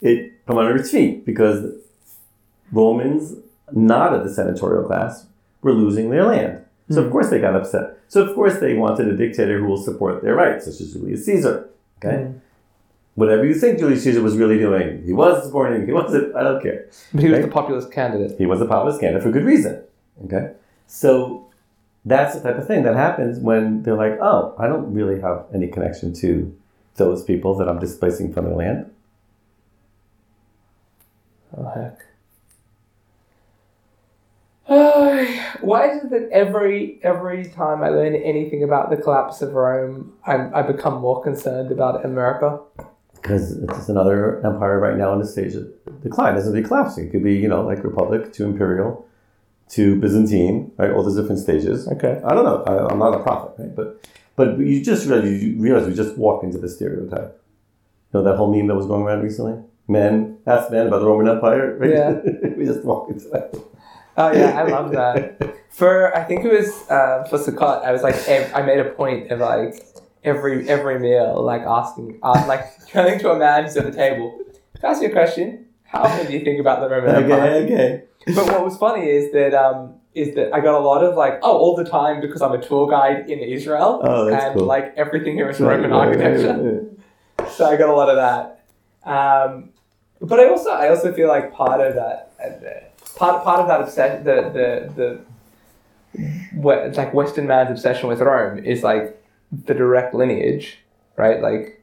[0.00, 1.72] it from under its feet because
[2.72, 3.34] Romans,
[3.72, 5.26] not of the senatorial class,
[5.62, 6.64] were losing their land.
[6.90, 7.12] So of Mm.
[7.12, 7.98] course they got upset.
[8.08, 11.24] So of course they wanted a dictator who will support their rights, such as Julius
[11.26, 11.68] Caesar.
[12.02, 12.34] Okay, Mm.
[13.14, 15.86] Whatever you think Julius Caesar was really doing, he was supporting.
[15.86, 16.34] He wasn't.
[16.36, 16.86] I don't care.
[17.12, 17.46] But he was Right.
[17.46, 18.38] the populist candidate.
[18.38, 19.82] He was a populist candidate for good reason.
[20.24, 20.52] Okay,
[20.86, 21.46] so
[22.04, 25.44] that's the type of thing that happens when they're like, "Oh, I don't really have
[25.54, 26.54] any connection to
[26.96, 28.90] those people that I'm displacing from their land."
[31.56, 31.98] Oh heck.
[35.60, 40.12] Why is it that every every time I learn anything about the collapse of Rome,
[40.26, 42.60] I'm, I become more concerned about America?
[43.20, 45.68] Because it's another empire right now in the stage of
[46.02, 46.34] decline.
[46.34, 47.08] It doesn't be collapsing.
[47.08, 49.06] It could be, you know, like Republic to Imperial
[49.70, 50.90] to Byzantine, right?
[50.90, 51.86] All those different stages.
[51.88, 52.20] Okay.
[52.24, 52.62] I don't know.
[52.64, 53.74] I, I'm not a prophet, right?
[53.74, 54.06] But
[54.36, 57.40] but you just realize you realize we just walked into the stereotype.
[58.12, 59.62] You know that whole meme that was going around recently.
[59.86, 61.76] Men ask men about the Roman Empire.
[61.76, 61.90] Right?
[61.90, 62.20] Yeah.
[62.56, 63.54] we just walked into that.
[64.16, 65.56] Oh yeah, I love that.
[65.70, 69.30] For I think it was uh, for Sukkot, I was like, I made a point
[69.30, 69.86] of like
[70.24, 74.38] every every meal, like asking, uh, like turning to a man who's at the table.
[74.82, 75.66] I ask you a question?
[75.84, 77.40] How often do you think about the Roman Empire?
[77.40, 78.04] Okay, okay.
[78.34, 81.40] But what was funny is that um, is that I got a lot of like,
[81.42, 84.66] oh, all the time because I'm a tour guide in Israel, Oh, and cool.
[84.66, 86.86] like everything here is Roman architecture.
[87.56, 88.64] So I got a lot of that.
[89.10, 89.70] Um,
[90.20, 93.80] but I also I also feel like part of that uh, part part of that
[93.80, 95.20] obsession the the the
[96.84, 99.19] it's like Western man's obsession with Rome is like
[99.52, 100.78] the direct lineage,
[101.16, 101.40] right?
[101.40, 101.82] Like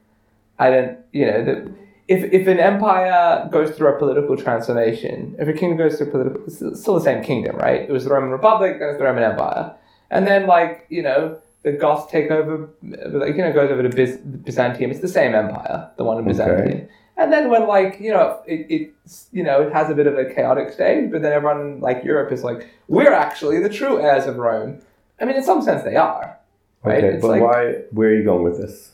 [0.59, 1.71] I don't you know the.
[2.07, 6.41] If, if an empire goes through a political transformation, if a kingdom goes through political,
[6.45, 7.81] it's still the same kingdom, right?
[7.81, 9.73] It was the Roman Republic, then it's the Roman Empire,
[10.09, 13.89] and then like you know the Goths take over, like you know goes over to
[13.89, 14.89] Byz- Byzantium.
[14.91, 16.29] It's the same empire, the one in Okay.
[16.31, 16.87] Byzantium.
[17.17, 20.17] And then when like you know it, it's you know it has a bit of
[20.17, 24.27] a chaotic stage, but then everyone like Europe is like we're actually the true heirs
[24.27, 24.79] of Rome.
[25.19, 26.37] I mean, in some sense they are,
[26.83, 27.03] right?
[27.03, 27.73] Okay, it's but like why?
[27.91, 28.91] Where are you going with this?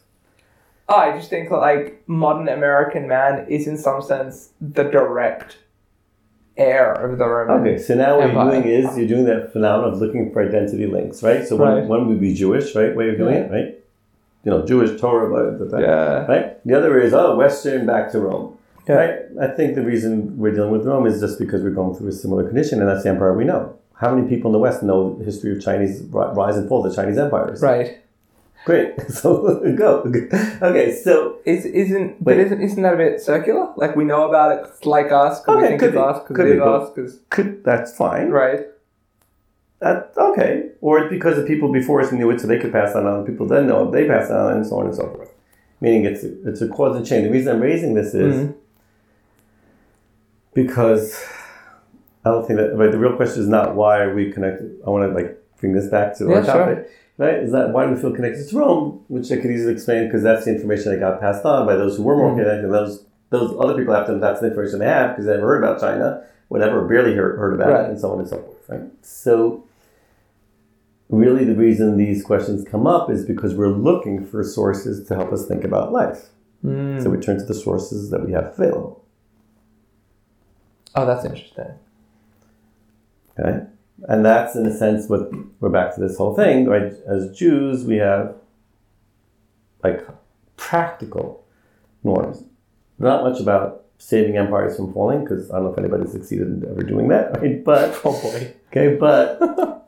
[0.89, 5.57] oh, I just think that like modern American man is in some sense the direct
[6.57, 7.61] heir of the Roman.
[7.67, 8.53] Okay, so now what Empire.
[8.53, 11.47] you're doing is you're doing that phenomenon of looking for identity links, right?
[11.47, 11.79] So Right.
[11.79, 12.95] one, one would be Jewish, right?
[12.95, 13.79] Way of doing it, right?
[14.43, 16.25] You know, Jewish Torah, blah, blah, blah, Yeah.
[16.27, 16.65] right?
[16.65, 18.55] The other is oh, Western back to Rome,
[18.87, 18.95] Yeah.
[18.95, 19.15] right?
[19.41, 22.11] I think the reason we're dealing with Rome is just because we're going through a
[22.11, 23.73] similar condition, and that's the empire we know.
[24.03, 26.91] How many people in the West know the history of Chinese rise and fall of
[26.91, 27.61] the Chinese empires?
[27.61, 27.99] Right.
[28.65, 28.93] Great.
[29.09, 29.29] So
[29.83, 29.91] go.
[30.61, 33.65] Okay, so Is isn't but isn't isn't that a bit circular?
[33.77, 36.09] Like we know about it, it's like us, because we think could it's be.
[36.09, 38.29] us, because Could it be, is but- us, because could, that's fine.
[38.29, 38.61] right.
[39.79, 40.69] That, okay.
[40.79, 43.15] Or it's because the people before us knew it, so they could pass that on.
[43.19, 45.31] And people then know it, they pass it on, and so on and so forth.
[45.81, 47.23] Meaning it's a, it's a cause and chain.
[47.25, 48.53] The reason I'm raising this is Mhm.
[50.53, 51.21] because
[52.25, 52.77] I don't think that.
[52.77, 54.77] But the real question is not why are we connected.
[54.85, 56.53] I want to like bring this back to Yeah, our sure.
[56.53, 56.89] topic.
[57.17, 57.35] Right?
[57.35, 59.01] Is that why do we feel connected to Rome?
[59.07, 61.97] Which I could easily explain because that's the information that got passed on by those
[61.97, 62.37] who were more Mhm.
[62.43, 62.69] connected.
[62.71, 65.63] Those those other people after them, that's the information they have because they never heard
[65.63, 67.85] about China, whatever, barely heard, heard about Right.
[67.85, 68.69] it, and so on and so forth.
[68.69, 68.81] Right?
[69.01, 69.63] So
[71.09, 75.31] really the reason these questions come up is because we're looking for sources to help
[75.33, 76.29] us think about life.
[76.63, 77.01] Mm.
[77.01, 79.03] So we turn to the sources that we have available.
[80.95, 81.71] Oh, that's interesting.
[83.39, 83.65] Okay?
[84.07, 86.91] And that's in a sense what we're back to this whole thing, right?
[87.07, 88.35] As Jews, we have
[89.83, 90.05] like
[90.57, 91.45] practical
[92.03, 92.43] norms.
[92.99, 96.65] Not much about saving empires from falling, because I don't know if anybody succeeded in
[96.69, 97.63] ever doing that, right?
[97.63, 98.53] But Oh boy.
[98.67, 99.37] okay, but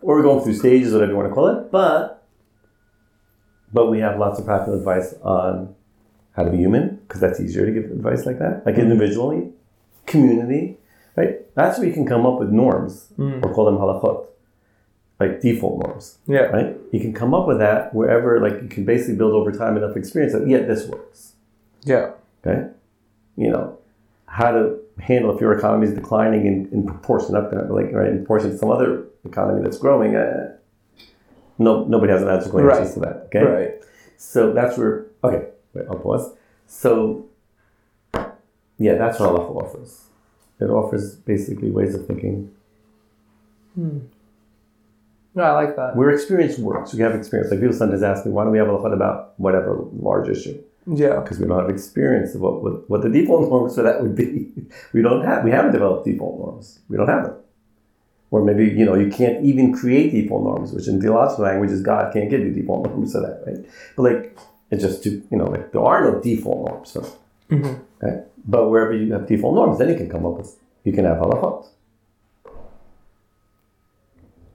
[0.02, 2.24] or we're going through stages, whatever you want to call it, but
[3.74, 5.76] but we have lots of practical advice on
[6.34, 8.84] how to be human, because that's easier to give advice like that, like mm-hmm.
[8.92, 9.52] individually,
[10.06, 10.78] community,
[11.16, 11.54] right?
[11.56, 14.28] That's where you can come up with norms or call them halachot,
[15.20, 16.48] like default norms, Yeah.
[16.48, 16.76] right?
[16.92, 19.96] You can come up with that wherever, like you can basically build over time enough
[19.96, 21.34] experience that yeah, this works.
[21.84, 22.12] Yeah.
[22.46, 22.68] Okay,
[23.38, 23.78] you know
[24.28, 27.42] how to handle if your economy is declining in, in proportion to
[27.74, 30.16] like right in proportion to some other economy that's growing.
[30.16, 30.56] Uh,
[31.58, 32.94] no, nobody has an magical answer Right.
[32.94, 33.16] to that.
[33.28, 33.72] Okay, Right.
[34.18, 35.48] so that's where okay.
[35.74, 36.34] Wait, I'll pause.
[36.68, 37.26] So
[38.78, 40.02] yeah, that's what halacha offers.
[40.60, 42.52] It offers basically ways of thinking
[43.76, 44.00] hmm.
[45.36, 45.98] No, I like that.
[45.98, 46.94] where experience works.
[46.94, 47.52] We have experience.
[47.52, 50.64] Like people sometimes ask me, why don't we have a lot about whatever large issue?
[50.88, 51.20] Yeah.
[51.20, 54.16] because we don't have experience of what, what, what the default norms for that would
[54.16, 54.52] be.
[54.94, 56.80] We don't have, we haven't developed default norms.
[56.90, 57.36] We don't have them.
[58.32, 62.14] Or maybe, you know, you can't even create default norms, which in theological languages, God
[62.14, 63.66] can't give you default norms for that, right?
[63.96, 64.38] But like,
[64.72, 67.80] it's just to, you know, like there are no default norms for that.
[68.06, 68.24] Okay?
[68.48, 71.18] But wherever you have default norms, then you can come up with, you can have
[71.18, 71.66] halachot.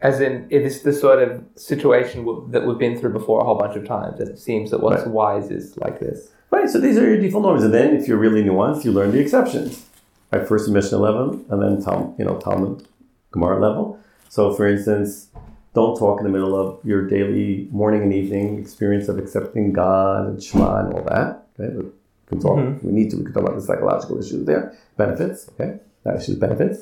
[0.02, 3.44] As in, it is the sort of situation w- that we've been through before a
[3.44, 4.18] whole bunch of times.
[4.18, 5.10] It seems that what's Right.
[5.10, 6.30] wise is like this.
[6.50, 7.62] Right, so these are your default norms.
[7.62, 9.84] And then if you're really nuanced, you learn the exceptions.
[10.32, 12.84] Right, first Mishnah level, and then Tal, you know, Talmud,
[13.32, 13.98] Gemara level.
[14.28, 15.26] So for instance,
[15.74, 20.26] don't talk in the middle of your daily morning and evening experience of accepting God
[20.28, 21.46] and Shema and all that.
[21.60, 21.84] Okay, we
[22.30, 22.58] can talk.
[22.58, 22.82] Mhm.
[22.84, 23.16] We need to.
[23.18, 25.48] We can talk about the psychological issues there, benefits.
[25.52, 25.70] Okay,
[26.04, 26.78] that issue issues benefits.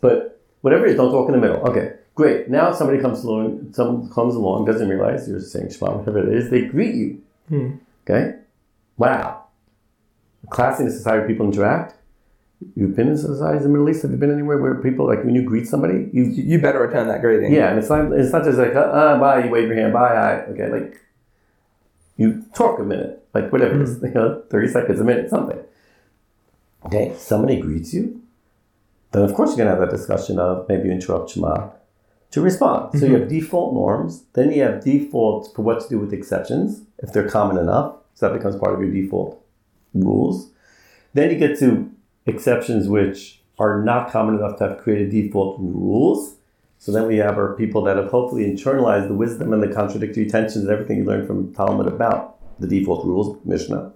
[0.00, 1.60] But whatever it is, don't talk in the middle.
[1.68, 2.48] Okay, great.
[2.50, 6.50] Now somebody comes along, someone comes along, doesn't realize you're saying Shema, whatever it is.
[6.50, 7.18] They greet you.
[7.48, 7.68] Hmm.
[8.04, 8.34] Okay,
[8.98, 9.38] wow.
[10.50, 11.94] Class in a society where people interact.
[12.76, 14.02] You've been in societies in the Middle East.
[14.02, 17.08] Have you been anywhere where people like when you greet somebody, you You better return
[17.08, 17.52] that greeting.
[17.52, 19.92] yeah, and it's not it's not just like uh, uh bye, you wave your hand,
[19.92, 21.00] bye, hi, okay, like
[22.22, 23.82] you talk a minute, like whatever it hmm.
[23.82, 25.58] is, you know, thirty seconds, a minute, something.
[26.86, 28.22] Okay, somebody greets you,
[29.12, 31.70] then of course you're gonna have that discussion of maybe you interrupt Shema
[32.32, 32.98] to respond.
[32.98, 33.20] So you mm-hmm.
[33.20, 37.28] have default norms, then you have defaults for what to do with exceptions if they're
[37.28, 39.44] common enough, so that becomes part of your default
[39.94, 40.50] rules.
[41.14, 41.90] Then you get to
[42.26, 46.36] exceptions which are not common enough to have created default rules.
[46.82, 50.26] So then we have our people that have hopefully internalized the wisdom and the contradictory
[50.28, 53.92] tensions and everything you learned from Talmud about the default rules, Mishnah.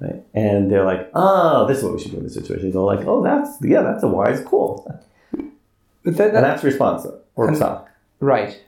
[0.00, 0.20] Right?
[0.34, 2.72] And they're like, oh, this is what we should do in this situation.
[2.72, 4.92] They're like, oh, that's, yeah, that's a wise call.
[6.02, 7.62] But that, And that's responsive or And-
[8.18, 8.60] right.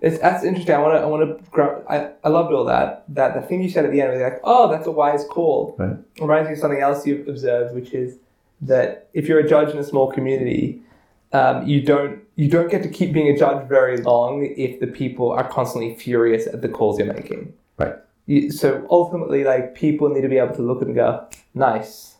[0.00, 0.74] It's, that's interesting.
[0.74, 1.00] I want to.
[1.02, 1.92] I want to.
[1.92, 3.04] I, I loved all that.
[3.10, 5.76] That the thing you said at the end, was like, "Oh, that's a wise call."
[5.78, 5.94] Right.
[6.18, 8.16] Reminds me of something else you've observed, which is
[8.62, 10.80] that if you're a judge in a small community,
[11.34, 14.86] um, you don't you don't get to keep being a judge very long if the
[14.86, 17.52] people are constantly furious at the calls you're making.
[17.76, 17.96] Right.
[18.24, 22.14] You, so ultimately, like people need to be able to look and go, "Nice."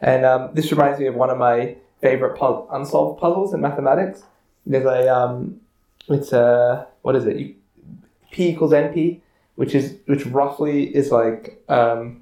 [0.00, 4.22] And um, this reminds me of one of my favorite pu- unsolved puzzles in mathematics.
[4.64, 5.60] There's a um,
[6.06, 7.36] it's a what is it?
[7.36, 7.56] You,
[8.30, 9.22] P equals NP,
[9.56, 12.20] which is which roughly is like um,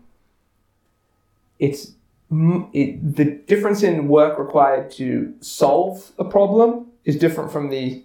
[1.59, 1.93] it's
[2.31, 8.03] it, the difference in work required to solve a problem is different from the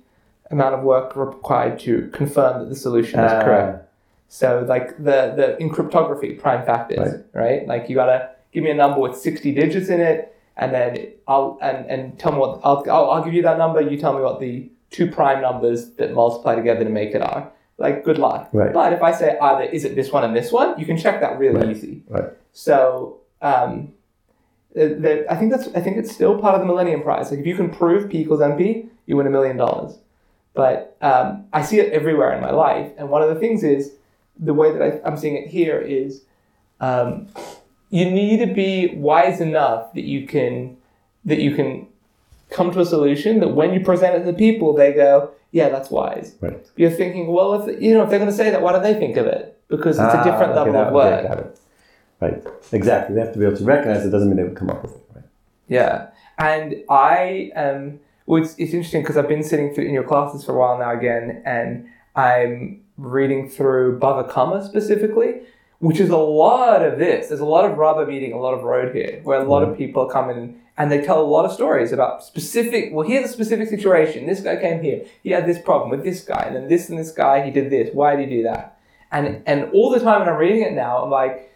[0.52, 3.44] amount of work required to confirm that the solution is Ah.
[3.44, 3.90] correct.
[4.28, 7.68] So like the the in cryptography, prime factors, right?
[7.68, 11.58] Like you gotta give me a number with sixty digits in it, and then I'll
[11.62, 13.82] and and tell me what I'll I'll, I'll give you that number.
[13.82, 17.52] You tell me what the two prime numbers that multiply together to make it are.
[17.78, 18.50] Like good luck.
[18.54, 18.72] Right.
[18.74, 21.20] But if I say either is it this one and this one, you can check
[21.22, 21.70] that really Right.
[21.76, 22.04] easy.
[22.08, 22.30] Right.
[22.54, 23.94] So um,
[24.76, 27.32] the, I think that's I think it's still part of the Millennium Prize.
[27.32, 29.98] Like if you can prove P equals NP, you win a million dollars.
[30.54, 33.92] But um, I see it everywhere in my life, and one of the things is
[34.40, 36.24] the way that I, I'm seeing it here is
[36.80, 37.28] um,
[37.90, 40.78] you need to be wise enough that you can
[41.26, 41.88] that you can
[42.50, 45.90] come to a solution that when you present it to people, they go, "Yeah, that's
[45.90, 46.66] wise." Right.
[46.78, 48.94] You're thinking, well, if you know if they're going to say that, why don't they
[48.94, 49.58] think of it?
[49.68, 51.40] Because it's a Ah, different okay, level now- of okay, work.
[51.40, 51.60] it.
[52.22, 52.44] Right.
[52.72, 53.16] Exactly.
[53.16, 54.96] They have to be able to recognize it doesn't mean they would come up with
[54.96, 55.02] it.
[55.14, 55.26] Right.
[55.68, 60.04] Yeah, and I um, well, it's, it's interesting because I've been sitting through in your
[60.04, 65.42] classes for a while now again, and I'm reading through Bava Kama specifically,
[65.80, 67.28] which is a lot of this.
[67.28, 69.78] There's a lot of rubber meeting a lot of road here, where a lot of
[69.78, 72.90] people come in and they tell a lot of stories about specific.
[72.92, 74.26] Well, here's a specific situation.
[74.26, 75.06] This guy came here.
[75.24, 77.44] He had this problem with this guy, and then this and this guy.
[77.44, 77.90] He did this.
[77.94, 78.80] Why did he do that?
[79.12, 81.52] And and all the time when I'm reading it now, I'm like,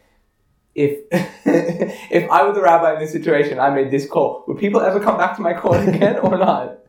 [0.76, 4.44] if if I were the rabbi in this situation, I made this call.
[4.48, 6.80] Would people ever come back to my court again or not?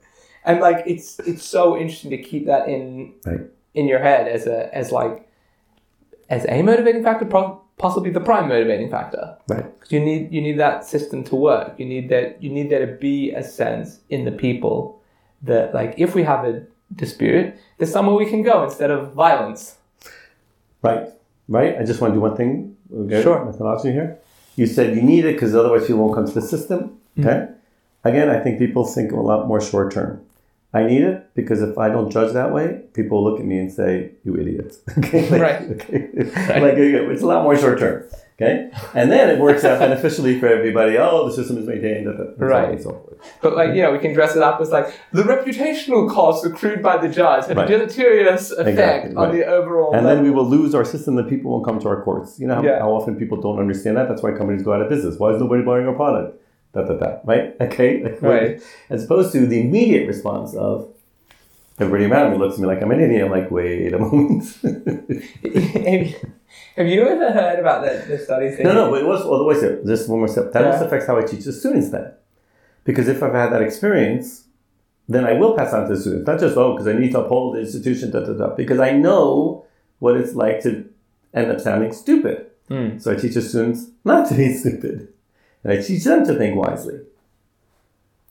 [0.44, 3.40] And like, it's it's so interesting to keep that in Right.
[3.74, 5.26] in your head as a as like
[6.28, 7.26] as a motivating factor,
[7.76, 9.36] possibly the prime motivating factor.
[9.48, 9.64] Right.
[9.78, 11.78] Because you need you need that system to work.
[11.78, 15.00] You need that you need there to be a sense in the people
[15.42, 16.62] that like if we have a
[16.94, 19.76] dispute, there's somewhere we can go instead of violence.
[20.82, 21.08] Right.
[21.48, 21.76] Right.
[21.78, 22.76] I just want to do one thing.
[22.94, 23.22] Okay?
[23.22, 23.44] Sure.
[23.44, 24.18] Methodology here.
[24.56, 26.98] You said you need it because otherwise you won't come to the system.
[27.16, 27.28] Mm-hmm.
[27.28, 27.48] Okay.
[28.04, 30.24] Again, I think people think a lot more short term.
[30.72, 33.72] I need it because if I don't judge that way, people look at me and
[33.72, 35.28] say, "You idiot." Okay.
[35.28, 35.62] Like, Right.
[35.72, 36.60] Okay.
[36.60, 38.04] Like it's a lot more short term.
[38.40, 38.70] Okay.
[38.94, 40.96] And then it works out beneficially for everybody.
[40.96, 42.06] Oh, the system is maintained.
[42.06, 42.70] da, da, and so Right.
[42.70, 43.18] And so forth.
[43.42, 46.82] But like you know, we can dress it up as like the reputational costs accrued
[46.82, 47.68] by the judge had Right.
[47.68, 49.32] a deleterious effect Exactly, on right.
[49.38, 49.94] the overall.
[49.94, 52.38] And then we will lose our system that people won't come to our courts.
[52.40, 52.78] You know how, Yeah.
[52.78, 54.08] how often people don't understand that?
[54.08, 55.18] That's why companies go out of business.
[55.18, 56.40] Why is nobody buying our product?
[56.72, 57.18] Da, da, da.
[57.24, 57.54] Right?
[57.60, 58.02] Okay?
[58.02, 58.62] Like, Right.
[58.90, 60.88] As opposed to the immediate response of
[61.78, 63.24] everybody around me looks at me like I'm an idiot.
[63.24, 64.44] I'm like, wait a moment.
[66.76, 68.56] Have you ever heard about the, the studies?
[68.56, 69.86] that no, no, but it was, well, wait a second.
[69.86, 70.52] Just one more step.
[70.52, 72.12] That also affects how I teach the students then.
[72.84, 74.44] Because if I've had that experience,
[75.08, 76.26] then I will pass on to the students.
[76.26, 78.54] Not just, oh, because I need to uphold the institution, da, da, da.
[78.54, 79.64] Because I know
[79.98, 80.88] what it's like to
[81.34, 82.46] end up sounding stupid.
[82.68, 82.98] Hmm.
[82.98, 85.08] So I teach the students not to be stupid.
[85.64, 87.00] And I teach them to think wisely.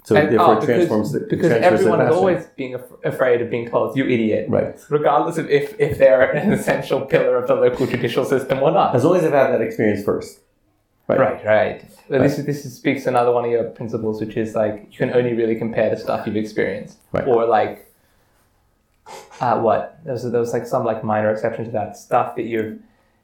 [0.06, 2.92] So And- therefore oh, it because, transforms the because the everyone is always being af-
[3.04, 4.76] afraid of being told you idiot, Right.
[4.90, 8.96] regardless of if, if they're an essential pillar of the local judicial system or not.
[8.96, 10.40] As long as I've had that experience first.
[11.08, 11.20] Right.
[11.20, 11.86] Right, right.
[12.08, 15.12] But this this speaks to another one of your principles, which is like you can
[15.14, 17.28] only really compare the stuff you've experienced, Right.
[17.28, 17.92] or like,
[19.42, 20.00] uh, what?
[20.04, 22.80] There was there was like some like minor exception to that stuff that you've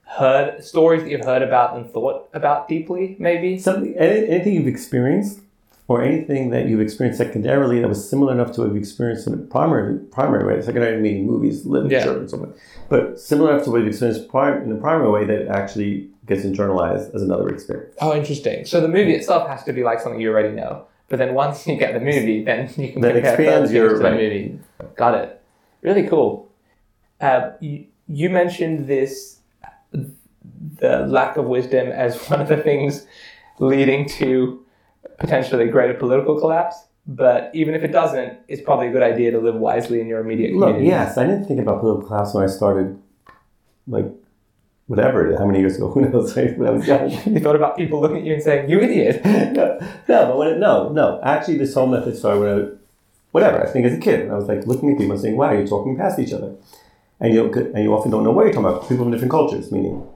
[0.06, 3.58] heard stories that you've heard about and thought about deeply, maybe.
[3.60, 5.42] Something, any- anything you've experienced,
[5.88, 9.34] or anything that you've experienced secondarily that was similar enough to what you've experienced in
[9.34, 10.60] a primary primary way.
[10.62, 12.12] Secondary meaning movies, literature, Yeah.
[12.12, 12.54] and so on.
[12.90, 17.14] But similar enough to what you've experienced in the primary way that actually gets internalized
[17.14, 17.94] as another experience.
[18.02, 18.66] Oh, interesting.
[18.66, 21.68] So the movie itself has to be like something you already know, but then once
[21.68, 24.14] you get the movie, then you can compare expands your- to the right.
[24.14, 24.60] movie.
[24.96, 25.40] Got it.
[25.84, 26.50] Really cool.
[27.22, 29.35] Uh, you, you mentioned this,
[30.80, 33.06] the lack of wisdom as one of the things
[33.60, 34.64] leading to
[35.20, 36.76] potentially greater political collapse.
[37.08, 40.22] But even if it doesn't, it's probably a good idea to live wisely in your
[40.22, 40.80] immediate community.
[40.80, 43.00] Look, yes, I didn't think about political class when I started,
[43.88, 44.08] like,
[44.88, 46.58] whatever, how many years ago, who knows, right?
[46.58, 47.10] When I was young.
[47.12, 49.78] You thought about people looking at you and saying, "You idiot." no,
[50.08, 51.20] no, but when it, no, no.
[51.24, 52.68] Actually, this whole method started when I,
[53.32, 53.64] whatever.
[53.64, 55.68] I think as a kid, I was like looking at people and saying, "Wow, you're
[55.68, 56.56] talking past each other,"
[57.20, 58.82] and you and you often don't know what you're talking about.
[58.84, 60.08] People from different cultures, meaning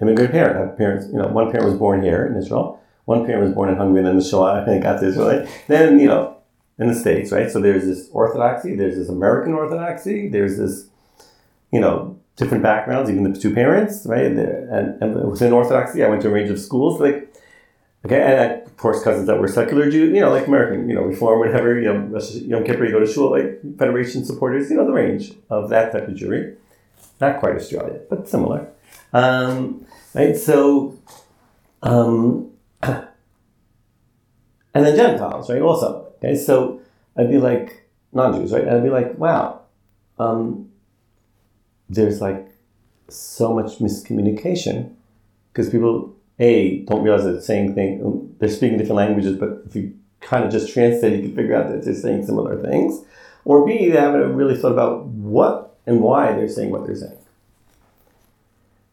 [0.00, 0.56] immigrant parent.
[0.56, 1.06] I have parents.
[1.06, 2.80] You know, one parent was born here in Israel.
[3.04, 5.28] One parent was born in Hungary, and then the Shoah, and then got to Israel.
[5.28, 5.64] Right?
[5.66, 6.36] Then you know,
[6.78, 7.50] in the states, right?
[7.50, 8.76] So there's this orthodoxy.
[8.76, 10.28] There's this American orthodoxy.
[10.28, 10.86] There's this,
[11.72, 12.18] you know.
[12.36, 14.26] Different backgrounds, even the two parents, right?
[14.26, 14.38] And,
[15.02, 17.00] and within Orthodoxy, I went to a range of schools.
[17.00, 17.34] Like,
[18.06, 21.02] Okay, and of course, cousins that were secular Jews, you know, like American, you know,
[21.02, 24.86] Reform, whatever, you know, Yom Kippur, you go to shul, like Federation supporters, you know,
[24.86, 26.56] the range of that type of Jewry.
[27.20, 28.68] Not quite Australia, but similar.
[29.12, 29.84] Um,
[30.14, 30.96] right, so,
[31.82, 32.52] um,
[32.82, 33.08] and
[34.74, 36.12] then Gentiles, right, also.
[36.18, 36.80] Okay, so
[37.16, 39.62] I'd be like, non Jews, right, and I'd be like, wow,
[40.20, 40.70] um,
[41.88, 42.48] there's like
[43.08, 44.94] so much miscommunication
[45.52, 48.00] because people a don't realize that they're saying things
[48.38, 51.68] they're speaking different languages but if you kind of just translate you can figure out
[51.68, 53.04] that they're saying similar things.
[53.44, 57.18] Or b they haven't really thought about what and why they're saying what they're saying.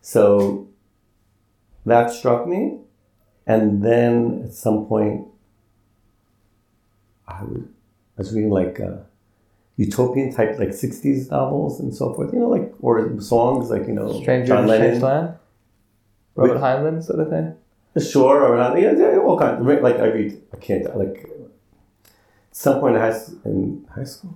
[0.02, 0.68] So
[1.86, 2.80] that struck me
[3.48, 5.28] and then at some point
[7.28, 7.44] i,
[8.18, 8.98] was reading like uh,
[9.78, 13.94] utopian type like 60s novels and so forth you know like or songs like you
[13.94, 15.02] know Stranger John Lennon.
[15.02, 15.36] Land?
[16.36, 17.56] Robert Heinlein sort of thing?
[18.04, 18.80] Sure, or not.
[18.80, 19.66] Yeah, yeah, all kinds.
[19.66, 21.30] Like I read, I can't like.
[22.04, 24.36] At some point in high, in high school.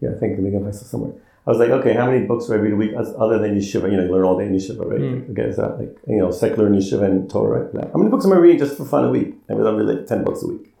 [0.00, 1.12] Yeah, I think in the high school somewhere.
[1.46, 3.90] I was like, okay, how many books do I read a week other than yeshiva?
[3.90, 5.00] You know, you learn all day in yeshiva, right?
[5.00, 5.30] Mm.
[5.32, 7.68] Okay, is that like you know secular and yeshiva and Torah?
[7.72, 7.90] Right?
[7.92, 9.34] How many books am I reading just for fun a week?
[9.50, 10.72] I mean, I'm reading like ten books a week.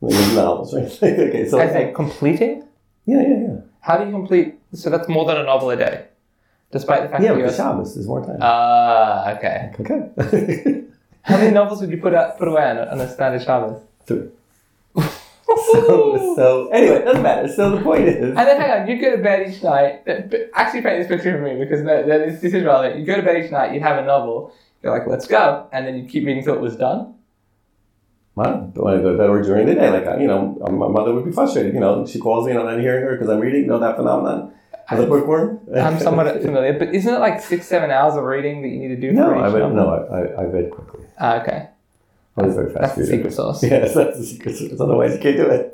[0.00, 1.02] Like, novels, right?
[1.02, 2.64] okay, so I think completing?
[3.06, 4.58] yeah, yeah, yeah, How do you complete?
[4.74, 6.06] So that's more than a novel a day,
[6.74, 7.28] despite the fact yeah.
[7.30, 7.50] that But you're.
[7.50, 8.38] the Shabbos is more time.
[8.42, 9.72] Ah, okay.
[9.80, 10.84] okay.
[11.22, 13.80] How many novels would you put out, put away on a, on a standard Shabbos?
[14.06, 14.28] Three.
[15.72, 17.46] So, so anyway, it doesn't matter.
[17.48, 20.02] So the point is, And then hang on, you go to bed each night.
[20.08, 20.22] uh,
[20.54, 22.98] Actually, paint this picture for me because no, this, this is relevant.
[22.98, 24.52] You go to bed each night, you'd have a novel.
[24.82, 27.14] You're like, let's go, and then you keep reading till it was done.
[28.34, 30.88] well, when I go to bed or during the day, like I- you know, my
[30.88, 31.72] mother would be frustrated.
[31.74, 33.62] You know, she calls me and I'm not hearing her because I'm reading.
[33.62, 34.52] You know that phenomenon
[34.90, 35.60] of the bookworm.
[35.74, 38.88] I'm somewhat familiar, but isn't it like six, seven hours of reading that you need
[38.88, 39.76] to do No, I read, novel?
[39.76, 41.04] no, I, I, I read quickly.
[41.18, 41.68] Ah, okay,
[42.36, 43.62] I was very fast that's the secret sauce.
[43.70, 44.80] Yes, that's the secret sauce.
[44.80, 45.70] Otherwise, you can't do it.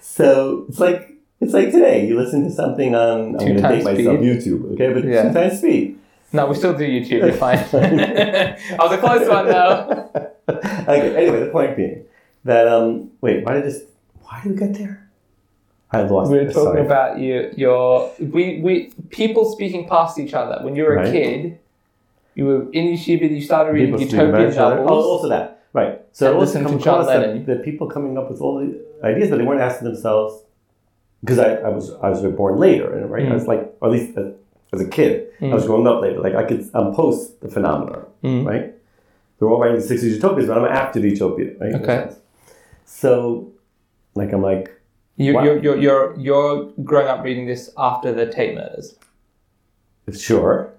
[0.00, 2.06] So it's like it's like today.
[2.06, 4.18] You listen to something on I'm Two going to date myself.
[4.20, 4.92] YouTube, okay?
[4.94, 5.28] But Yeah.
[5.28, 5.98] two times speed.
[6.32, 7.10] No, we still do YouTube.
[7.24, 7.58] You're fine.
[7.72, 10.30] I was a close one though.
[10.48, 11.16] okay.
[11.26, 12.04] Anyway, the point being
[12.44, 13.82] that um, wait, why did this?
[14.22, 15.05] Why did we get there?
[15.96, 16.30] I lost.
[16.30, 16.80] We were talking sorry.
[16.86, 20.56] about you, your we we people speaking past each other.
[20.64, 21.12] When you were a Right.
[21.12, 21.58] kid,
[22.34, 23.30] you were in yeshiva.
[23.30, 24.88] You started reading People utopian novels.
[24.90, 25.62] Oh, also that.
[25.72, 26.00] Right.
[26.12, 28.68] So And to come across that, that people coming up with all the
[29.04, 30.42] ideas, but they weren't asking themselves
[31.20, 33.34] because I, I was I was born later, and right, I Mm.
[33.34, 34.32] was like, or at least as,
[34.72, 36.20] as a kid, I was growing up later.
[36.20, 38.46] Like I could um, post the phenomenon, Mm.
[38.46, 38.72] right?
[39.38, 41.74] They're all writing the '60s utopias, but I'm after the utopia, right?
[41.74, 42.10] Okay.
[42.84, 43.52] So,
[44.14, 44.70] like, I'm like,
[45.16, 45.44] You, Wow.
[45.44, 48.96] you're, you're, you're, you're growing up reading this after the Tate murders.
[50.12, 50.72] sure,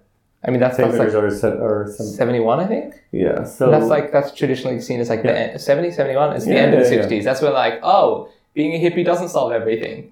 [0.46, 2.94] I mean, that's, like or, se- or some, 71, I think.
[3.12, 3.44] yeah.
[3.44, 5.34] So that's like, that's traditionally seen as like the Yeah.
[5.54, 6.36] end, 70, 71.
[6.36, 7.08] It's the Yeah, end of the yeah, yeah.
[7.08, 7.24] 60s.
[7.24, 10.12] That's when like, oh, being a hippie doesn't solve everything.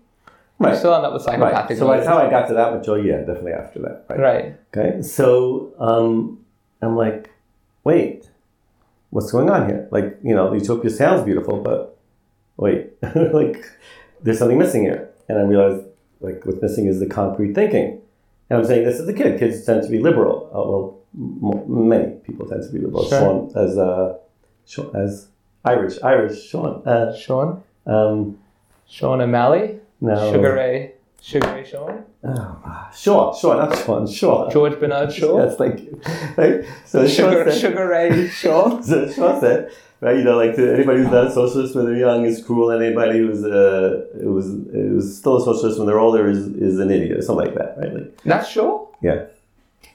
[0.59, 1.69] You right, still end up with psychopathic.
[1.69, 1.77] right.
[1.77, 2.95] So that's how I got to that with Joe.
[2.95, 4.05] Yeah, definitely after that.
[4.09, 4.19] Right.
[4.19, 4.55] Right.
[4.75, 6.39] Okay, so um,
[6.81, 7.29] I'm like,
[7.83, 8.29] wait,
[9.11, 9.87] what's going on here?
[9.91, 11.97] Like, you know, Utopia sounds beautiful, but
[12.57, 13.65] wait, like,
[14.25, 15.09] there's something missing here.
[15.29, 15.85] And I realized,
[16.19, 18.01] like, what's missing is the concrete thinking.
[18.49, 19.39] And I'm saying this as a kid.
[19.39, 20.49] Kids tend to be liberal.
[20.53, 20.99] Uh, well,
[21.57, 23.07] m- many people tend to be liberal.
[23.07, 23.19] Sure.
[23.19, 24.17] Sean, as uh,
[24.67, 25.27] Sean, as
[25.63, 26.81] Irish, Irish, Sean.
[26.85, 27.63] Uh, Sean?
[27.87, 28.37] um,
[28.87, 29.79] Sean O'Malley?
[30.01, 30.91] no, Sugar Ray?
[31.21, 32.03] Sugar Ray Sean?
[32.23, 34.49] Oh, Shaw, Shaw, not Sean, Shaw.
[34.51, 35.43] George Bernard Shaw?
[35.43, 35.99] Yes, thank you.
[36.37, 36.65] Right?
[36.85, 38.79] So Shaw Sugar, said- Sugar Ray Shaw?
[38.89, 40.17] So Shaw said, right?
[40.17, 42.69] You know, like to anybody who's not a socialist when they're young is cruel.
[42.71, 46.91] and Anybody who's uh, who's who's still a socialist when they're older is, is an
[46.91, 47.93] idiot, or something like that, right?
[47.93, 48.89] Like, That's sure.
[49.01, 49.25] yeah,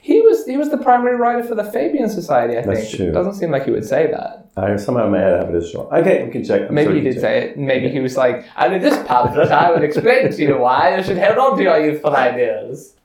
[0.01, 2.95] He was he was the primary writer for the Fabian Society, I That's think.
[2.95, 3.11] true.
[3.11, 4.37] Doesn't seem like he would say that.
[4.57, 5.83] I somehow in my head I have it as Shaw.
[5.99, 6.67] Okay, we can check.
[6.67, 7.21] I'm Maybe he did check.
[7.21, 7.57] say it.
[7.57, 11.03] Maybe he was like, and in this pamphlet, I would explain to you why you
[11.03, 12.95] should hold on to your youthful ideas.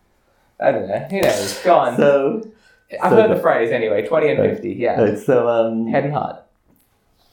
[0.58, 0.98] I don't know.
[1.10, 1.62] Who knows?
[1.62, 1.96] Go on.
[1.98, 2.42] So,
[3.00, 4.72] I've so heard the the- phrase anyway 20 and 50.
[4.72, 5.00] Yeah.
[5.00, 6.42] right, so um, Head and heart.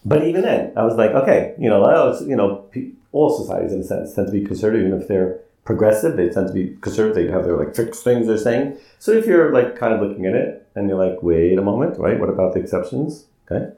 [0.05, 2.65] But even then, I was like, okay, you know, oh, it's, you know,
[3.13, 6.17] all societies in a sense tend to be conservative, even if they're progressive.
[6.17, 7.15] They tend to be conservative.
[7.15, 8.77] They have their like fixed things they're saying.
[8.99, 11.97] So if you're like kind of looking at it and you're like, wait a moment,
[11.99, 12.19] right?
[12.19, 13.25] What about the exceptions?
[13.49, 13.71] Okay,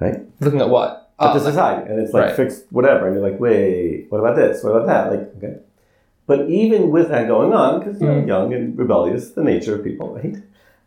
[0.00, 0.20] right?
[0.40, 1.10] Looking at what?
[1.18, 2.36] But Oh, the society, and it's like right.
[2.36, 4.62] fixed whatever, and you're like, wait, what about this?
[4.62, 5.10] What about that?
[5.10, 5.58] Like, okay.
[6.26, 8.28] But even with that going on, because you're Mm.
[8.28, 10.36] young and rebellious, the nature of people, right?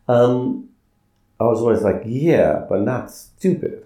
[0.08, 0.68] Um,
[1.38, 3.84] I was always like, yeah, but not stupid.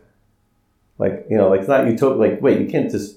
[0.98, 2.30] Like, you know, like it's not utopia.
[2.30, 3.16] Like, wait, you can't just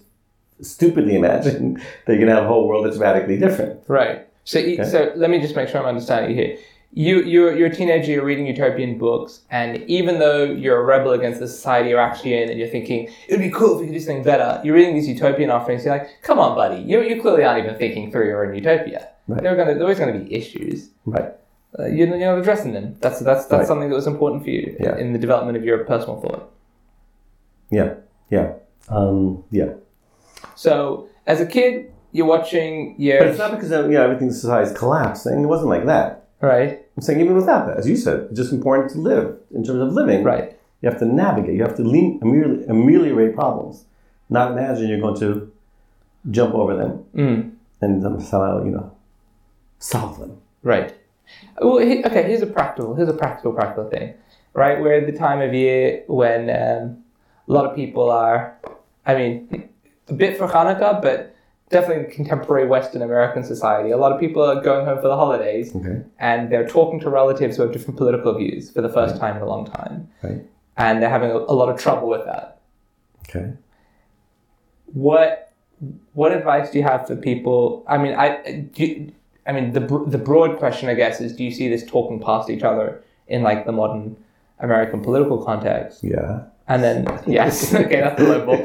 [0.62, 1.76] stupidly imagine
[2.06, 3.80] that you're gonna have a whole world that's radically different.
[3.88, 4.28] Right.
[4.44, 4.84] So, Okay.
[4.84, 6.58] so let me just make sure I'm understanding you here.
[6.92, 11.12] You, you're, you're a teenager, you're reading utopian books, and even though you're a rebel
[11.12, 13.86] against the society you're actually in, and you're thinking, it would be cool if we
[13.86, 17.00] could do something better, you're reading these utopian offerings, you're like, come on, buddy, you,
[17.04, 19.08] you clearly aren't even thinking through your own utopia.
[19.28, 19.44] Right.
[19.44, 20.90] There are gonna, there's always going to be issues.
[21.06, 21.32] Right.
[21.78, 22.96] Uh, you're, you're not addressing them.
[23.02, 23.68] That's, that's, that's Right.
[23.68, 24.98] something that was important for you Yeah.
[24.98, 26.50] in the development of your personal thought.
[27.72, 27.96] Yeah.
[28.30, 28.54] Yeah.
[28.90, 29.74] Um, yeah.
[30.56, 34.72] So, as a kid, you're watching But it's not because you know everything in society
[34.72, 35.44] is collapsing.
[35.44, 36.28] It wasn't like that.
[36.42, 39.62] Right, I'm saying even without that, as you said, it's just important to live in
[39.64, 40.24] terms of living.
[40.24, 40.58] right.
[40.82, 41.56] You have to navigate.
[41.56, 43.84] You have to lean, ameliorate, ameliorate problems.
[44.30, 45.52] Not imagine you're going to
[46.32, 47.52] jump over them Mm.
[47.82, 48.90] and um, somehow, you know,
[49.80, 50.38] solve them.
[50.64, 50.96] Right.
[51.62, 52.24] Well, he, okay.
[52.24, 52.96] Here's a practical.
[52.96, 54.14] Here's a practical, practical thing.
[54.54, 57.04] Right, we're at the time of year when um,
[57.50, 58.58] a lot of people are.
[59.06, 59.70] I mean,
[60.08, 61.36] a bit for Hanukkah, but
[61.70, 65.76] definitely contemporary Western American society, a lot of people are going home for the holidays,
[65.76, 66.02] Okay.
[66.20, 69.42] and they're talking to relatives who have different political views for the first time in
[69.42, 70.42] a long time, Right.
[70.78, 72.60] and they're having a, a lot of trouble with that.
[73.30, 73.54] Okay.
[74.94, 75.54] what
[76.14, 77.84] what advice do you have for people?
[77.88, 79.12] I mean, I do
[79.48, 82.50] I mean the the broad question I guess is do you see this talking past
[82.50, 84.16] each other in like the modern
[84.60, 86.04] American political context?
[86.04, 86.42] Yeah.
[86.70, 88.58] And then yes, okay, that's the low ball.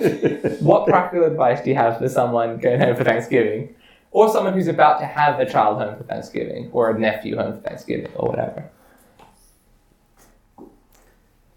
[0.60, 3.74] What practical advice do you have for someone going home for Thanksgiving,
[4.12, 7.54] or someone who's about to have a child home for Thanksgiving, or a nephew home
[7.54, 8.70] for Thanksgiving, or whatever?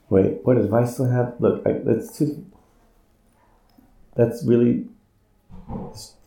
[0.09, 1.35] wait, what advice do I have?
[1.39, 2.45] Look, I, that's two.
[4.15, 4.85] That's really,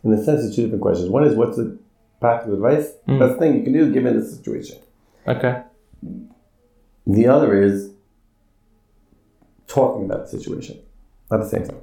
[0.05, 1.09] in a sense, it's two different questions.
[1.09, 1.79] One is what's the
[2.21, 2.93] practical advice?
[3.09, 3.19] Mm.
[3.19, 4.79] Best thing you can do given the situation.
[5.27, 5.63] Okay.
[7.07, 7.91] The other is
[9.71, 10.79] talking about the situation
[11.33, 11.81] at the same time.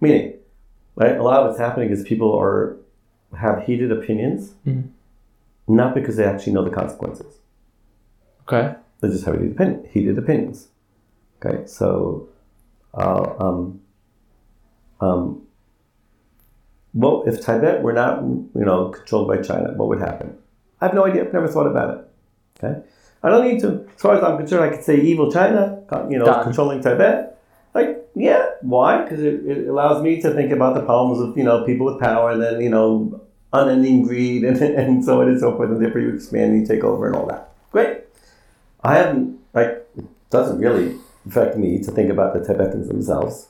[0.00, 0.34] Meaning,
[0.96, 1.16] right?
[1.16, 2.76] A lot of what's happening is people are
[3.36, 4.88] have heated opinions, Mhm.
[5.68, 7.38] not because they actually know the consequences.
[8.42, 8.74] Okay.
[9.00, 10.68] They just have heated, opinion, heated opinions.
[11.42, 12.28] Okay, so,
[12.92, 13.80] uh, um,
[15.00, 15.42] um,
[16.92, 20.36] well, if Tibet were not, you know, controlled by China, what would happen?
[20.80, 21.24] I have no idea.
[21.24, 22.00] I've never thought about it.
[22.64, 22.82] Okay,
[23.22, 23.86] I don't need to.
[23.94, 26.44] As far as I'm concerned, I could say evil China, you know, Done.
[26.44, 27.38] controlling Tibet.
[27.74, 29.02] Like, yeah, why?
[29.02, 32.00] Because it, it allows me to think about the problems of you know people with
[32.00, 33.20] power, and then you know
[33.52, 36.66] unending greed, and, and so on and so forth, and therefore you expand, and you
[36.66, 37.52] take over, and all that.
[37.72, 37.98] Great.
[38.82, 43.48] I haven't like it doesn't really affect me to think about the Tibetans themselves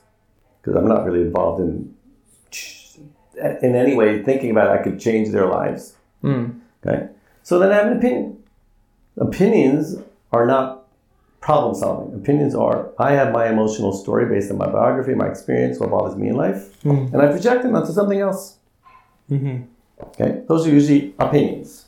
[0.61, 1.95] because I'm not really involved in
[3.61, 5.95] in any way thinking about I could change their lives.
[6.23, 6.59] Mm.
[6.85, 7.07] Okay,
[7.43, 8.40] so then I have an opinion.
[9.21, 9.97] Opinions
[10.31, 10.83] are not
[11.41, 12.13] problem solving.
[12.15, 16.15] Opinions are I have my emotional story based on my biography, my experience, what bothers
[16.15, 17.13] me in life, Mm.
[17.13, 18.57] and I project it onto something else.
[19.29, 19.57] Mm-hmm.
[20.09, 21.85] Okay, those are usually opinions.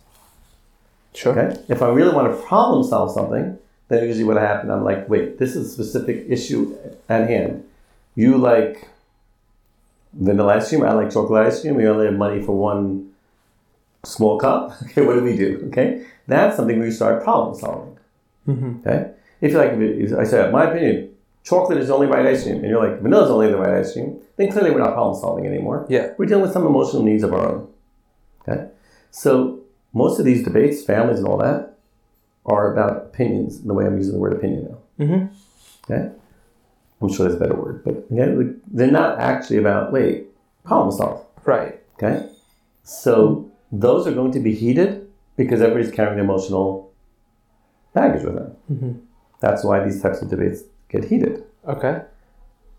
[1.14, 1.34] Sure.
[1.38, 3.57] Okay, if I really want to problem solve something,
[3.89, 6.76] then usually what happens, I'm like, wait, this is a specific issue
[7.10, 7.64] at hand.
[8.15, 8.88] You like
[10.14, 11.76] vanilla ice cream, I like chocolate ice cream.
[11.76, 13.11] We only have money for one
[14.03, 14.72] small cup.
[14.84, 15.49] Okay, what do we do?
[15.69, 17.98] Okay, that's something where you start problem solving.
[18.48, 18.88] Mm-hmm.
[18.88, 21.10] Okay, if you like, if I say, my opinion,
[21.44, 23.76] chocolate is the only right ice cream, and you're like, vanilla is only the right
[23.76, 25.86] ice cream, then clearly we're not problem solving anymore.
[25.90, 26.14] Yeah.
[26.18, 27.68] We're dealing with some emotional needs of our own.
[28.41, 28.68] Okay,
[29.12, 29.62] so
[29.94, 31.78] most of these debates, families, and all that,
[32.45, 33.62] are about opinions.
[33.62, 35.06] The way I'm using the word opinion now.
[35.06, 35.94] Mm-hmm.
[35.94, 36.12] Okay,
[37.02, 40.28] I'm sure there's a better word, but okay, they're not actually about wait,
[40.66, 41.26] problem solve.
[41.45, 41.80] Right.
[41.95, 42.30] Okay,
[42.84, 46.93] so those are going to be heated because everybody's carrying the emotional
[47.93, 48.55] baggage with them.
[48.72, 48.91] Mm-hmm.
[49.39, 51.43] That's why these types of debates get heated.
[51.68, 52.01] Okay.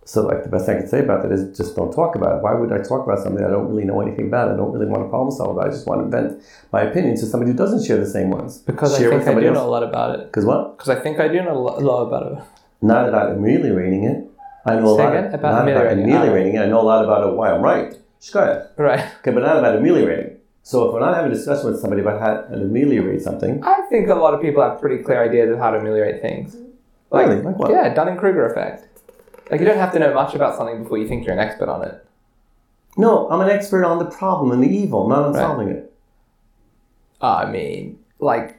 [0.06, 2.42] So, like the best I can say about that is just don't talk about it.
[2.42, 4.50] Why would I talk about something I don't really know anything about?
[4.50, 5.68] I don't really want to problem solve about.
[5.68, 8.58] I just want to vent my opinions to somebody who doesn't share the same ones.
[8.58, 9.54] Because share I think I do else.
[9.54, 10.26] know a lot about it.
[10.26, 10.76] Because what?
[10.76, 12.44] Because I think I do know a lot about it.
[12.82, 14.30] Not about ameliorating it.
[14.66, 16.10] I know a lot about, not ameliorating it.
[16.10, 16.58] about ameliorating it.
[16.60, 17.94] I know a lot about it, why I'm right.
[18.20, 18.68] Shkaya.
[18.76, 19.00] Right.
[19.20, 20.33] Okay, but not about ameliorating.
[20.66, 23.82] So if we're not having a discussion with somebody about how to ameliorate something, I
[23.90, 26.56] think a lot of people have pretty clear ideas of how to ameliorate things.
[27.10, 27.42] Like, Really?
[27.42, 27.70] Like what?
[27.70, 28.88] Yeah, Dunning Kruger effect.
[29.50, 31.68] Like you don't have to know much about something before you think you're an expert
[31.68, 32.04] on it.
[32.96, 35.40] no, I'm an expert on the problem and the evil, not on Right.
[35.40, 35.92] solving it.
[37.20, 38.56] I mean, like,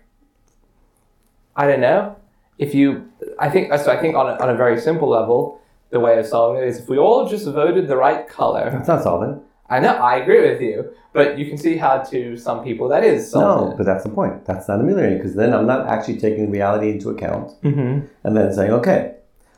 [1.56, 2.15] I don't know.
[2.60, 3.10] If you,
[3.40, 5.60] I think, so I think on a, on a very simple level,
[5.90, 8.69] the way of solving it is if we all just voted the right color.
[8.69, 9.41] That's not solving.
[9.70, 13.04] I know, I agree with you, but you can see how to some people that
[13.04, 14.46] is No, but that's the point.
[14.46, 17.52] That's not ameliorating because then I'm not actually taking reality into account.
[17.64, 18.06] Mm-hmm.
[18.24, 19.16] and then saying, okay,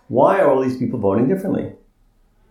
[0.08, 1.74] why are all these people voting differently?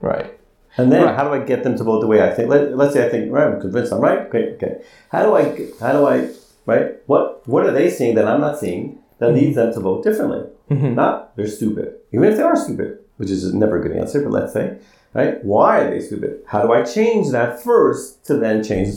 [0.00, 0.38] Right.
[0.76, 1.16] And then Right.
[1.16, 2.50] how do I get them to vote the way I think?
[2.50, 4.18] Let, let's say I think, right, I'm convinced I'm right.
[4.28, 4.82] Okay, okay.
[5.10, 5.42] How do I,
[5.80, 6.28] how do I,
[6.66, 6.96] right?
[7.06, 10.42] What, what are they seeing that I'm not seeing that leads them to vote differently?
[10.70, 10.94] Mhm.
[10.94, 14.20] Not they're stupid, even if they are stupid, which is never a good answer.
[14.20, 14.76] But let's say,
[15.16, 15.42] right?
[15.42, 16.42] Why are they stupid?
[16.46, 18.90] How do I change that first to then change,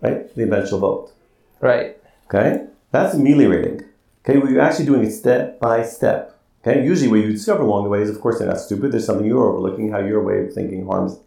[0.00, 1.12] right, the eventual vote?
[1.60, 1.98] Right.
[2.26, 3.84] Okay, that's ameliorating.
[4.20, 6.38] Okay, you're actually doing it step by step.
[6.60, 8.92] Okay, usually what you discover along the way is, of course, they're not stupid.
[8.92, 11.18] There's something you're overlooking, how your way of thinking harms,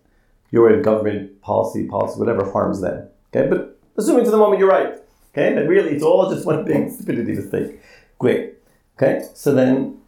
[0.52, 3.10] your way of government policy, policy, whatever harms them.
[3.36, 4.95] Okay, but assuming to the moment you're right.
[5.32, 7.80] Okay, that really it's all just one big stupidity mistake.
[8.18, 8.56] Great.
[8.98, 9.99] Okay, so then,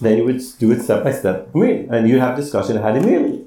[0.00, 2.98] then you would do it step by step, and you have discussion on how to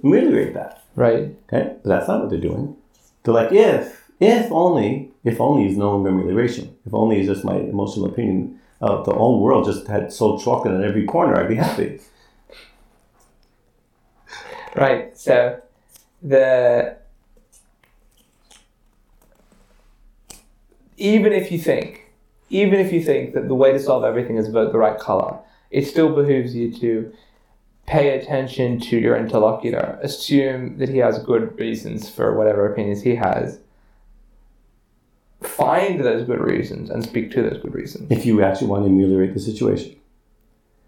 [0.03, 0.83] ameliorate, that.
[0.95, 1.35] Right.
[1.47, 2.75] Okay, but that's not what they're doing.
[3.23, 6.75] They're like, if, if only, if only is no longer amelioration.
[6.85, 10.73] If only is just my emotional opinion of the whole world just had sold chocolate
[10.73, 11.99] in every corner, I'd be happy.
[14.75, 15.17] Right.
[15.17, 15.61] So
[16.21, 16.97] the
[20.97, 22.11] even if you think,
[22.49, 25.39] even if you think that the way to solve everything is vote the right color,
[25.71, 27.11] it still behooves you to
[27.85, 29.97] pay attention to your interlocutor.
[30.01, 33.59] Assume that he has good reasons for whatever opinions he has.
[35.41, 38.11] Find those good reasons and speak to those good reasons.
[38.11, 39.95] If you actually want to ameliorate the situation,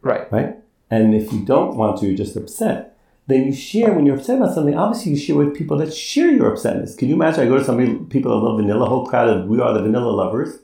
[0.02, 0.32] Right.
[0.32, 0.58] right?
[0.90, 2.98] And if you don't want to, you're just upset.
[3.28, 4.76] Then you share when you're upset about something.
[4.76, 6.98] Obviously, you share with people that share your upsetness.
[6.98, 7.46] Can you imagine?
[7.46, 10.10] I go to somebody, people that love vanilla, whole crowd of we are the vanilla
[10.12, 10.60] lovers,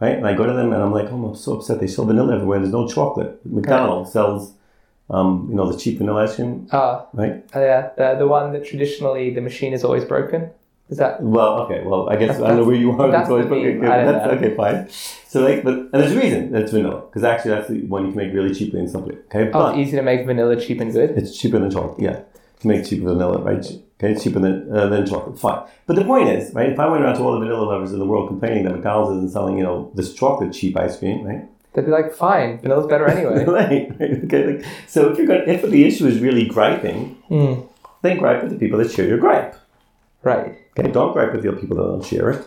[0.00, 0.16] right?
[0.16, 1.80] And I go to them and I'm like, oh, I'm so upset.
[1.80, 2.58] They sell vanilla everywhere.
[2.60, 3.44] There's no chocolate.
[3.44, 4.52] McDonald's sells
[5.10, 7.44] um, you know, the cheap vanilla ice cream, Ah, right?
[7.56, 10.50] uh, yeah, the, the one that traditionally the machine is always broken.
[10.90, 11.82] Is that Well, okay.
[11.84, 13.10] Well, I guess I don't know where you are.
[13.10, 13.78] that's the Okay.
[13.78, 14.88] That's, okay, fine.
[15.28, 18.12] So, like, but and there's a reason that's vanilla because actually that's the one you
[18.12, 19.16] can make really cheaply and simply.
[19.26, 21.10] Okay, oh, easy to make vanilla cheap and good?
[21.10, 22.00] it's cheaper than chocolate.
[22.00, 22.20] Yeah,
[22.60, 23.66] to make cheaper vanilla, right?
[24.00, 25.38] Okay, it's cheaper than uh, than chocolate.
[25.40, 25.66] Fine.
[25.86, 26.70] But the point is, right?
[26.70, 29.16] If I went around to all the vanilla lovers in the world complaining that McDonald's
[29.16, 31.44] isn't selling, you know, this chocolate cheap ice cream, right?
[31.72, 33.44] They'd be like, fine, vanilla's better anyway.
[33.46, 34.46] right, right, okay.
[34.58, 37.62] Like, so if you're going, if the issue is really griping, Hmm.
[38.02, 39.56] then gripe with the people that share your gripe.
[40.22, 40.58] Right.
[40.78, 42.46] Okay, don't gripe with the people that don't share it.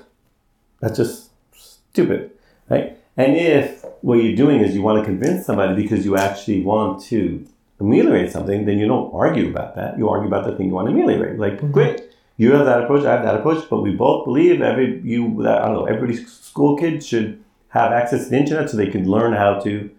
[0.80, 2.32] That's just stupid,
[2.70, 2.98] right?
[3.18, 7.04] And if what you're doing is you want to convince somebody because you actually want
[7.04, 7.46] to
[7.82, 9.98] ameliorate something, then you don't argue about that.
[9.98, 11.38] You argue about the thing you want to ameliorate.
[11.40, 12.02] Like, great,
[12.38, 15.62] you have that approach, I have that approach, but we both believe every you that
[15.62, 19.10] I don't know every school kid should have access to the internet so they can
[19.10, 19.90] learn how to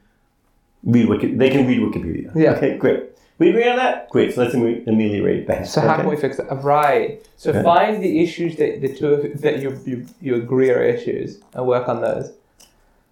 [0.85, 1.35] read Wiki.
[1.35, 2.35] They can read Wikipedia.
[2.35, 2.53] Yeah.
[2.53, 3.05] Okay, great.
[3.39, 4.09] We agree on that.
[4.11, 4.35] Great.
[4.35, 5.67] So let's ameliorate that.
[5.67, 6.03] So how okay?
[6.03, 6.51] can we fix that?
[6.53, 7.27] Uh, Right.
[7.37, 7.63] So Okay.
[7.63, 11.67] find the issues that the two of that you you, you agree are issues and
[11.67, 12.33] work on those.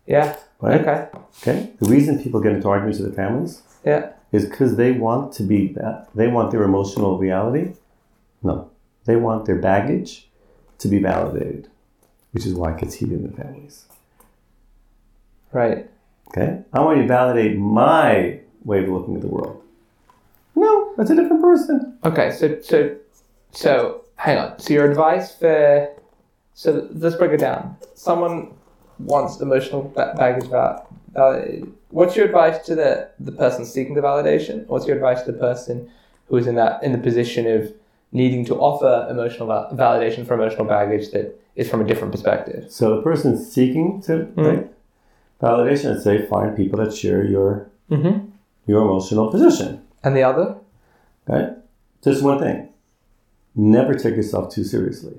[0.06, 0.36] Yeah.
[0.60, 0.80] Right?
[0.80, 1.06] Okay.
[1.42, 1.70] Okay.
[1.80, 4.10] The reason people get into arguments with their families Yeah.
[4.32, 7.74] Is because they want to be that they want their emotional reality.
[8.43, 8.70] No,
[9.05, 10.28] they want their baggage
[10.78, 11.69] to be validated,
[12.32, 13.86] which is why it gets heated in the families.
[15.52, 15.90] Right.
[16.28, 19.62] Okay, I want you to validate my way of looking at the world.
[20.55, 21.98] No, that's a different person.
[22.05, 22.31] Okay.
[22.31, 22.97] So so
[23.51, 24.59] so hang on.
[24.59, 25.90] So your advice for
[26.55, 27.77] so let's break it down.
[27.94, 28.52] Someone
[28.98, 31.72] wants emotional baggage val- validated.
[31.90, 34.66] What's your advice to the the person seeking the validation?
[34.66, 35.90] What's your advice to the person
[36.26, 37.72] who is in that in the position of
[38.12, 42.66] needing to offer emotional val- validation for emotional baggage that is from a different perspective?
[42.70, 44.70] So the person seeking to right,
[45.42, 48.26] validation, I'd say find people that share your Mm-hmm.
[48.66, 49.82] your emotional position.
[50.04, 50.54] And the other?
[51.26, 51.50] right?
[52.04, 52.68] Just one thing.
[53.56, 55.16] Never take yourself too seriously.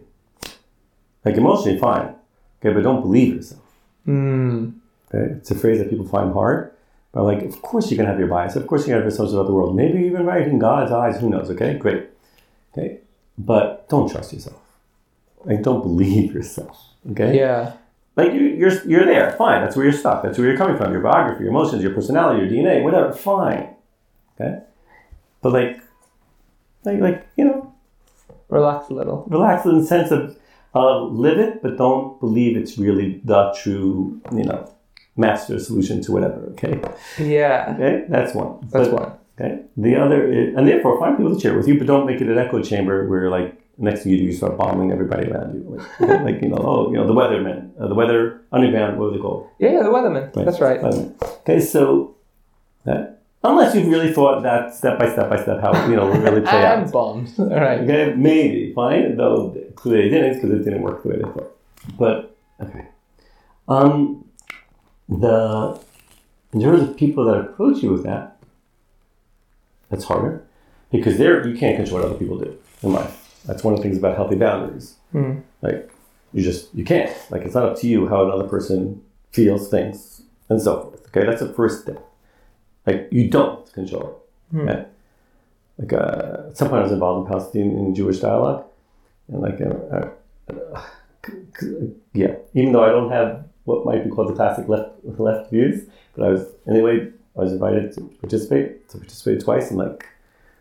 [1.26, 2.16] Like emotionally, fine.
[2.60, 3.62] Okay, but don't believe yourself.
[4.08, 4.74] Mm.
[5.14, 5.34] Okay?
[5.34, 6.72] It's a phrase that people find hard.
[7.12, 8.56] But like, of course you can have your bias.
[8.56, 9.76] Of course you can have your assumptions about the world.
[9.76, 11.50] Maybe even right in God's eyes, who knows?
[11.50, 12.08] Okay, great.
[12.72, 13.00] Okay.
[13.38, 14.62] But don't trust yourself.
[15.44, 16.78] Like don't believe yourself.
[17.12, 17.38] Okay?
[17.38, 17.74] Yeah.
[18.16, 19.62] Like you, you're you're there, fine.
[19.62, 20.22] That's where you're stuck.
[20.24, 20.92] That's where you're coming from.
[20.92, 23.12] Your biography, your emotions, your personality, your DNA, whatever.
[23.14, 23.74] Fine.
[24.40, 24.60] Okay.
[25.42, 25.82] But like,
[26.84, 27.74] like, like you know,
[28.50, 29.26] Relax a little.
[29.30, 30.38] relax in the sense of
[30.76, 34.70] uh, live it, but don't believe it's really the true, you know,
[35.16, 36.42] master solution to whatever.
[36.54, 36.80] Okay.
[37.20, 37.74] Yeah.
[37.76, 38.06] Okay.
[38.10, 38.60] That's one.
[38.72, 39.12] That's But- one.
[39.40, 39.64] Okay.
[39.78, 42.28] The other, is, and therefore find people to share with you, but don't make it
[42.28, 45.80] an echo chamber where like next thing you do, you start bombing everybody around you.
[46.00, 49.12] Like, like you know, oh, you know, the weathermen, uh, the weather underground, what are
[49.14, 49.48] they called?
[49.58, 50.32] Yeah, yeah, the Weatherman.
[50.46, 50.80] That's right.
[50.80, 51.14] Weathermen.
[51.40, 52.16] Okay, so
[52.84, 56.20] that, unless you've really thought that step by step by step how you know will
[56.20, 56.92] really play out.
[56.92, 57.40] bombs.
[57.40, 57.80] All right.
[57.80, 61.52] Okay, maybe fine, though clearly they didn't because it didn't work the way they thought.
[61.98, 62.86] But okay,
[63.68, 64.26] um,
[65.20, 65.80] the
[66.54, 68.38] in terms of people that approach you with that,
[69.90, 70.46] that's harder
[70.92, 73.42] because there you can't control what other people do in life.
[73.46, 74.96] That's one of the things about healthy boundaries.
[75.12, 75.40] Hmm.
[75.62, 75.92] Like
[76.34, 77.12] you just you can't.
[77.30, 79.02] Like it's not up to you how another person
[79.32, 81.08] feels, thinks, and so forth.
[81.08, 82.04] Okay, that's the first step.
[82.86, 84.24] Like you don't control
[84.54, 84.58] it.
[84.58, 84.86] Okay?
[85.78, 88.66] Like uh, at some point I was involved in Palestinian Jewish dialogue,
[89.28, 90.10] and like uh,
[90.54, 90.82] uh,
[92.14, 95.88] yeah, even though I don't have what might be called the classic left left views,
[96.16, 97.12] but I was anyway.
[97.38, 98.90] I was invited to participate.
[98.90, 100.06] To participate twice in like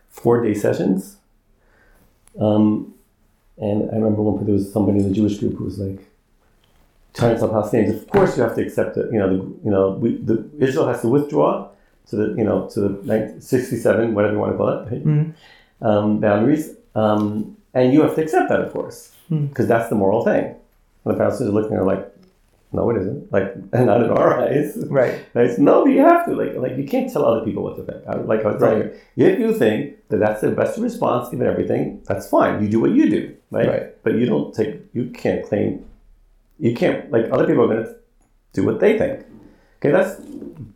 [0.08, 1.16] four day sessions.
[2.38, 2.94] Um,
[3.58, 6.00] and I remember one point there was somebody in the Jewish group who was like
[7.12, 9.12] trying to tell Palestinians, of course you have to accept it.
[9.12, 11.68] You know, the, you know, we, the Israel has to withdraw
[12.08, 15.04] to the you know to the 67 whatever you want to call it right?
[15.04, 15.34] Mm.
[15.82, 19.46] um, boundaries, um, and you have to accept that, of course, Hmm.
[19.46, 20.54] because that's the moral thing.
[21.04, 22.09] And the Palestinians are looking at like,
[22.72, 23.32] no, it isn't.
[23.32, 24.76] Like, not in our eyes.
[24.88, 25.24] Right.
[25.32, 26.34] Said, no, but you have to.
[26.34, 28.06] Like, like you can't tell other people what to think.
[28.06, 31.46] I, like I was telling you, if you think that that's the best response given
[31.46, 32.62] everything, that's fine.
[32.62, 33.68] You do what you do, right?
[33.68, 34.02] Right.
[34.04, 34.82] But you don't take.
[34.92, 35.84] You can't claim.
[36.58, 37.96] You can't like other people are going to
[38.52, 39.24] do what they think.
[39.78, 40.20] Okay, that's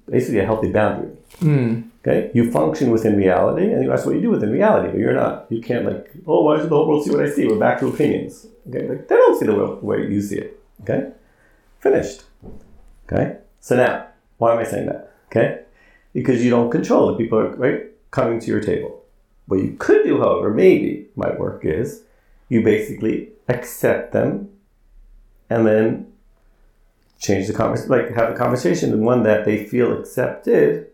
[0.08, 1.16] basically a healthy boundary.
[1.40, 1.90] Mm.
[2.00, 4.88] Okay, you function within reality, and that's what you do within reality.
[4.88, 5.46] But you're not.
[5.50, 7.46] You can't like, oh, why should the whole world see what I see?
[7.46, 8.46] We're back to opinions.
[8.68, 10.60] Okay, like they don't see the world the way you see it.
[10.82, 11.12] Okay,
[11.84, 12.24] finished.
[13.06, 14.08] Okay, so now
[14.38, 15.12] why am I saying that?
[15.26, 15.60] Okay,
[16.12, 19.04] because you don't control the People are right coming to your table.
[19.46, 22.02] What you could do, however, maybe might work is
[22.48, 24.50] you basically accept them,
[25.50, 26.12] and then
[27.18, 30.88] change the conversation, like have a conversation, and one that they feel accepted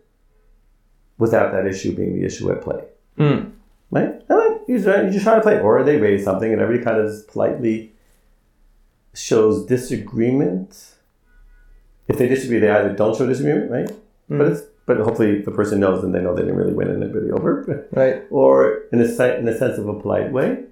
[1.17, 2.83] without that issue being the issue at play.
[3.17, 3.51] Mm.
[3.91, 4.13] Right?
[4.27, 5.59] And then you just, you just try to play.
[5.59, 7.90] Or they raise something and everybody kind of just politely
[9.13, 10.91] shows disagreement.
[12.07, 13.89] If they disagree, they either don't show disagreement, right?
[14.27, 14.37] Hmm.
[14.37, 17.31] But it's but hopefully the person knows and they know they didn't really win really
[17.31, 17.87] over.
[17.91, 18.23] Right.
[18.31, 20.63] Or in a se- in a sense of a polite way.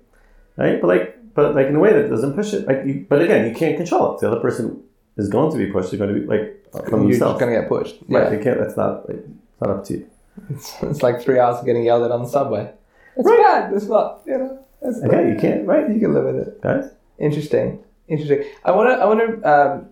[0.58, 0.82] Right?
[0.82, 2.68] But like but like in a way that doesn't push it.
[2.68, 4.22] Like you, but again, you can't control it.
[4.22, 4.84] The other person
[5.18, 5.92] is going to be pushed.
[5.92, 6.56] They're going to be like
[6.90, 7.40] from You're themselves.
[7.40, 7.96] gonna get pushed.
[8.08, 8.24] Right?
[8.24, 8.30] Yeah.
[8.30, 8.60] They can't.
[8.60, 9.08] That's not.
[9.08, 10.10] Like, it's not up to you.
[10.50, 12.72] It's, it's like three hours of getting yelled at on the subway.
[13.18, 13.38] It's Right.
[13.42, 13.74] bad.
[13.74, 14.22] It's not.
[14.26, 14.66] You know.
[14.82, 15.68] It's Okay, you can't.
[15.68, 15.90] Right?
[15.90, 16.62] You can live with it.
[16.62, 16.86] Guys.
[17.20, 17.84] Interesting.
[18.10, 18.44] Interesting.
[18.66, 18.94] I want to.
[19.02, 19.50] I want to.
[19.50, 19.90] Um,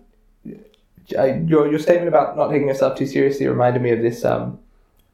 [1.48, 4.24] your your statement about not taking yourself too seriously reminded me of this.
[4.24, 4.58] Um,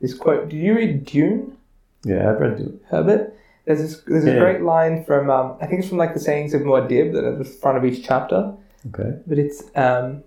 [0.00, 0.48] this quote.
[0.48, 1.56] Did you read Dune?
[2.04, 2.80] Yeah, I've read Dune.
[2.88, 3.36] Herbert.
[3.66, 4.02] There's this.
[4.06, 4.38] There's a Yeah.
[4.40, 5.30] great line from.
[5.30, 7.78] Um, I think it's from like the sayings of Muad'Dib that are at the front
[7.78, 8.52] of each chapter.
[8.92, 9.16] Okay.
[9.26, 10.22] But it's um,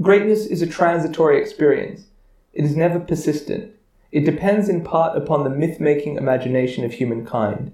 [0.00, 2.04] greatness is a transitory experience.
[2.52, 3.70] It is never persistent.
[4.12, 7.72] It depends in part upon the myth-making imagination of humankind.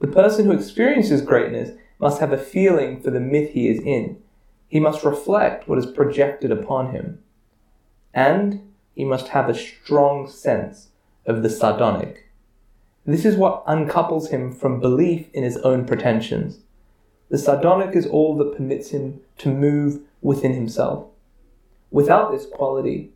[0.00, 1.70] The person who experiences greatness
[2.02, 4.20] must have a feeling for the myth he is in.
[4.66, 7.20] He must reflect what is projected upon him.
[8.12, 10.88] And he must have a strong sense
[11.26, 12.28] of the sardonic.
[13.06, 16.58] This is what uncouples him from belief in his own pretensions.
[17.30, 21.06] The sardonic is all that permits him to move within himself.
[21.92, 23.12] Without this quality,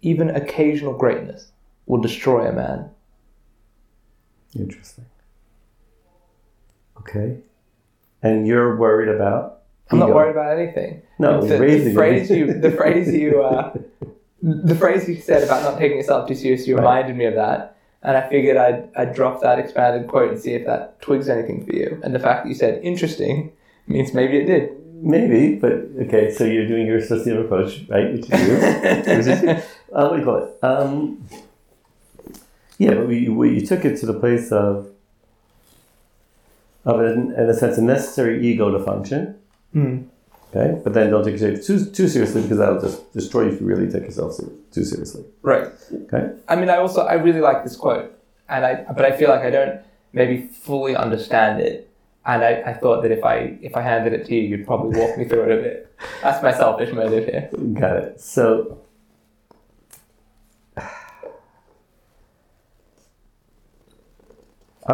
[0.00, 1.52] even occasional greatness
[1.84, 2.88] will destroy a man.
[4.56, 5.04] Interesting.
[6.98, 7.40] Okay.
[8.22, 9.62] And you're worried about?
[9.90, 11.02] I'm not worried about anything.
[11.18, 13.72] No, the, the phrase you, the phrase you, uh,
[14.42, 16.80] the phrase you said about not taking yourself too seriously Right.
[16.80, 20.54] reminded me of that, and I figured I'd, I'd drop that expanded quote and see
[20.54, 22.00] if that twigs anything for you.
[22.04, 23.52] And the fact that you said interesting
[23.86, 24.70] means maybe it did.
[25.02, 25.72] Maybe, but
[26.02, 26.30] okay.
[26.30, 28.12] So you're doing your associative approach, right?
[28.12, 29.26] Which is.
[29.26, 29.46] Which
[29.92, 30.58] uh, what do you call it?
[30.62, 31.26] Um,
[32.78, 34.90] yeah, but we, we you took it to the place of
[36.90, 39.36] of in, in a sense a necessary ego to function.
[39.72, 40.02] Hmm.
[40.52, 43.60] Okay, but then don't take yourself too too seriously because that'll just destroy you if
[43.60, 44.36] you really take yourself
[44.72, 45.24] too seriously.
[45.42, 45.68] Right.
[45.92, 46.32] Okay.
[46.48, 48.12] I mean, I also I really like this quote,
[48.48, 49.80] and I but I feel like I don't
[50.12, 51.88] maybe fully understand it,
[52.26, 54.98] and I, I thought that if I if I handed it to you, you'd probably
[54.98, 55.96] walk me through it a bit.
[56.22, 57.48] That's my selfish motive here.
[57.74, 58.20] Got it.
[58.20, 58.80] So,
[60.76, 60.88] I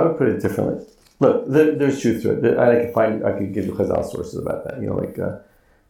[0.03, 0.85] would put it differently.
[1.19, 2.59] Look, there, there's truth to it.
[2.59, 3.25] I can find.
[3.25, 4.81] I could give you Chazal sources about that.
[4.81, 5.39] You know, like, uh,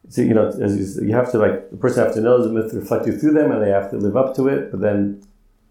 [0.08, 2.42] so you know, as you, s- you have to like the person have to know
[2.42, 4.70] the myth reflected through them, and they have to live up to it.
[4.70, 5.22] But then,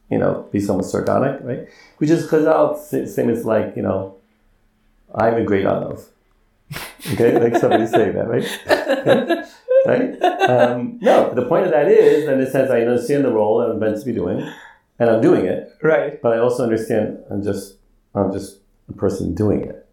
[0.09, 1.67] you know, be somewhat sardonic, right?
[1.99, 2.77] Which is Chazal
[3.07, 4.17] same as like you know,
[5.13, 6.03] I'm a great Anav.
[7.13, 8.43] Okay, like somebody say that, right?
[9.85, 10.21] right?
[10.49, 13.77] Um, no, the point of that is, in a sense, I understand the role I'm
[13.79, 14.39] meant to be doing,
[14.97, 15.69] and I'm doing it.
[15.83, 16.19] Right.
[16.21, 17.75] But I also understand I'm just
[18.15, 18.57] I'm just
[18.89, 19.87] a person doing it.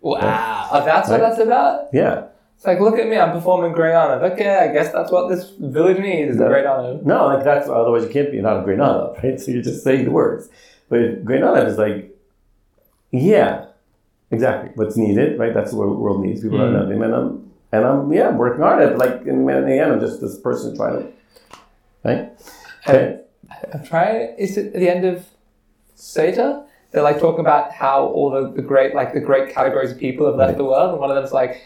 [0.00, 0.68] Wow.
[0.72, 1.88] Oh, that's what that's about.
[1.92, 2.24] Yeah.
[2.56, 4.22] It's like, look at me, I'm performing Grey Olive.
[4.32, 6.48] Okay, I guess that's what this village needs is a No.
[6.48, 7.06] Grey Olive.
[7.06, 9.40] No, like that's otherwise you can't be not a great olive, right?
[9.40, 10.48] So you're just saying the words.
[10.88, 12.14] But great olive is like,
[13.10, 13.66] yeah,
[14.30, 15.54] exactly what's needed, right?
[15.54, 16.42] That's what the world needs.
[16.42, 16.88] People don't Mm.
[16.88, 18.98] know him, and I'm and I'm yeah, I'm working hard at it.
[18.98, 21.12] Like in the end, I'm just this person trying to,
[22.04, 22.30] right?
[22.88, 23.20] Okay.
[23.72, 24.34] I'm trying.
[24.38, 25.26] Is it the end of
[25.96, 26.66] Sotah?
[26.90, 30.26] They're like talking about how all the, the great like the great categories of people
[30.26, 30.58] have left Right.
[30.58, 31.62] the world, and one of them's like.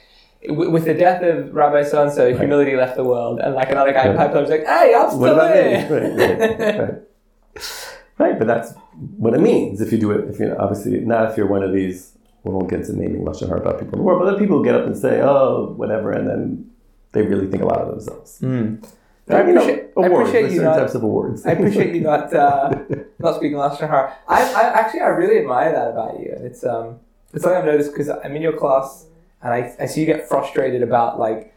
[0.47, 3.95] With the death of Rabbi so and so, humility left the world, and like another
[3.95, 4.17] guy Right.
[4.19, 6.95] piped up, was like, "Hey, I'm still here." Right, right, right.
[8.19, 8.75] Right, but that's
[9.17, 10.29] what it means if you do it.
[10.29, 12.13] If you obviously not if you're one of these.
[12.45, 14.63] We won't get to naming lashon hara about people in the world, but then people
[14.63, 16.71] get up and say, "Oh, whatever," and then
[17.13, 18.39] they really think a lot of themselves.
[18.43, 18.87] Mm.
[19.29, 21.47] I And, you know, appreciate- I appreciate you certain not- types of awards.
[21.47, 22.75] I appreciate you not uh,
[23.19, 24.13] not speaking Hara.
[24.29, 27.01] I, I actually I really admire that about you, it's um
[27.33, 29.07] it's something I've noticed because I'm in your class
[29.43, 31.53] and I, I see you get frustrated about like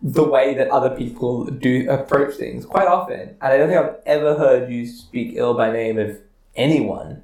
[0.00, 3.96] the way that other people do approach things quite often, and I don't think I've
[4.06, 6.18] ever heard you speak ill by name of
[6.56, 7.22] anyone,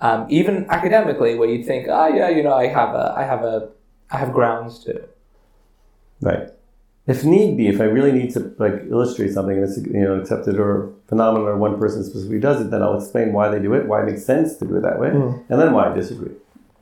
[0.00, 3.44] um, even academically, where you'd think, oh yeah, you know, I have a I have
[3.44, 3.70] a
[4.10, 5.02] I have grounds to.
[6.20, 6.48] Right.
[7.08, 10.20] If need be, if I really need to like illustrate something and it's you know
[10.20, 13.72] accepted or phenomenon or one person specifically does it, then I'll explain why they do
[13.74, 15.42] it, why it makes sense to do it that way, Mm.
[15.48, 16.32] and then why I disagree.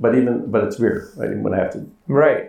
[0.01, 1.35] But even but it's weird, right?
[1.39, 2.45] When I have to Right.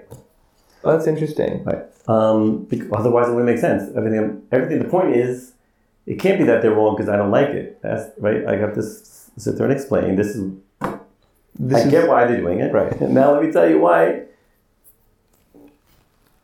[0.81, 1.63] Well, that's interesting.
[1.65, 1.83] Right.
[2.07, 3.83] Um, bec- otherwise, it wouldn't make sense.
[3.95, 4.79] Everything, everything.
[4.79, 5.53] The point is,
[6.05, 7.79] it can't be that they're wrong because I don't like it.
[7.83, 8.45] That's right.
[8.47, 10.15] I got this sit there and explain.
[10.15, 10.51] This is.
[11.59, 12.73] This I is- get why they're doing it.
[12.73, 12.99] Right.
[13.19, 14.23] Now let me tell you why.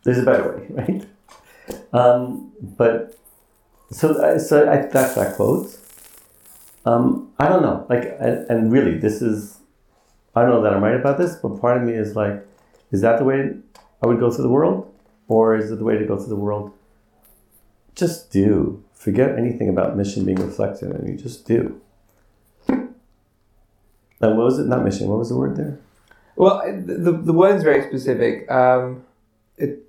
[0.04, 1.06] There's a better way, right?
[1.94, 3.18] Um, but
[3.92, 5.78] so so I, that's that quote.
[6.86, 7.86] Um, I don't know.
[7.90, 9.60] Like, and, and really, this is.
[10.36, 12.44] I don't know that I'm right about this, but part of me is like,
[12.92, 13.52] is that the way
[14.02, 14.92] I would go through the world,
[15.28, 16.72] or is it the way to go through the world?
[17.94, 18.84] Just do.
[18.94, 21.80] Forget anything about mission being reflected, and you just do.
[22.68, 24.66] And what was it?
[24.66, 25.08] Not mission.
[25.08, 25.80] What was the word there?
[26.36, 28.50] Well, the the word's very specific.
[28.50, 29.06] Um,
[29.58, 29.84] it,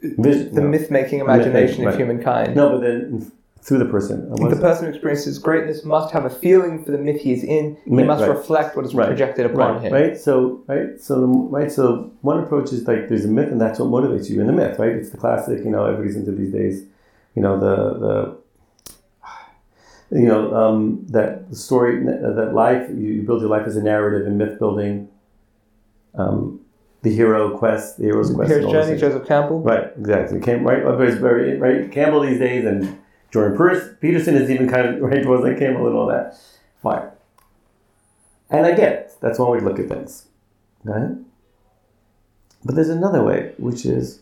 [0.00, 0.68] Vision, the no.
[0.68, 1.94] myth making imagination right.
[1.94, 2.54] of humankind.
[2.54, 3.32] No, but then
[3.66, 4.30] through the person.
[4.30, 7.76] The person who experiences greatness must have a feeling for the myth he is in.
[7.84, 8.30] He Myth, must right.
[8.30, 9.08] reflect what is Right.
[9.08, 9.92] projected upon him.
[9.92, 10.16] right.
[10.16, 11.00] So, right.
[11.00, 11.70] So, right.
[11.72, 14.52] So, one approach is like there's a myth, and that's what motivates you in the
[14.52, 14.92] myth, right?
[14.92, 15.64] It's the classic.
[15.64, 16.84] You know, everybody's into these days.
[17.34, 18.36] You know, the the.
[20.12, 23.82] You know um, that the story that life you, you build your life as a
[23.82, 25.08] narrative and myth building.
[26.14, 26.60] Um,
[27.02, 28.50] the hero quest, the hero's quest.
[28.50, 29.12] Here's and all those Journey, things.
[29.14, 29.60] Joseph Campbell.
[29.60, 30.40] Right, exactly.
[30.40, 31.90] Cam, right, everybody's very right.
[31.90, 32.98] Campbell these days, and
[33.30, 36.36] Jordan Pers- Peterson is even kind of right towards like Campbell and all that.
[36.82, 37.08] Fine.
[38.50, 39.12] And I get it.
[39.20, 40.26] That's one way to look at things,
[40.84, 41.16] right?
[42.64, 44.20] But there's another way, which is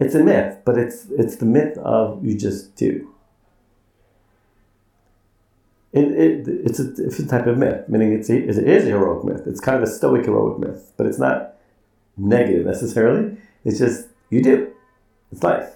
[0.00, 3.14] it's a myth, but it's it's the myth of you just do.
[5.92, 9.24] It, it, it's a different type of myth, meaning it's a, it is a heroic
[9.24, 9.46] myth.
[9.46, 11.54] It's kind of a stoic heroic myth, but it's not
[12.18, 13.36] negative necessarily.
[13.64, 14.72] It's just you do.
[15.32, 15.70] It's life.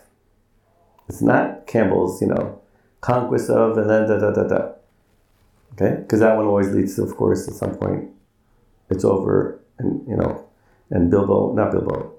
[1.08, 2.60] It's not Campbell's, you know,
[3.00, 4.68] conquest of and then da da da da.
[5.74, 8.10] Okay, because that one always leads to, of course, at some point,
[8.90, 10.44] it's over, and you know,
[10.90, 12.12] and Bilbo, not Bilbo,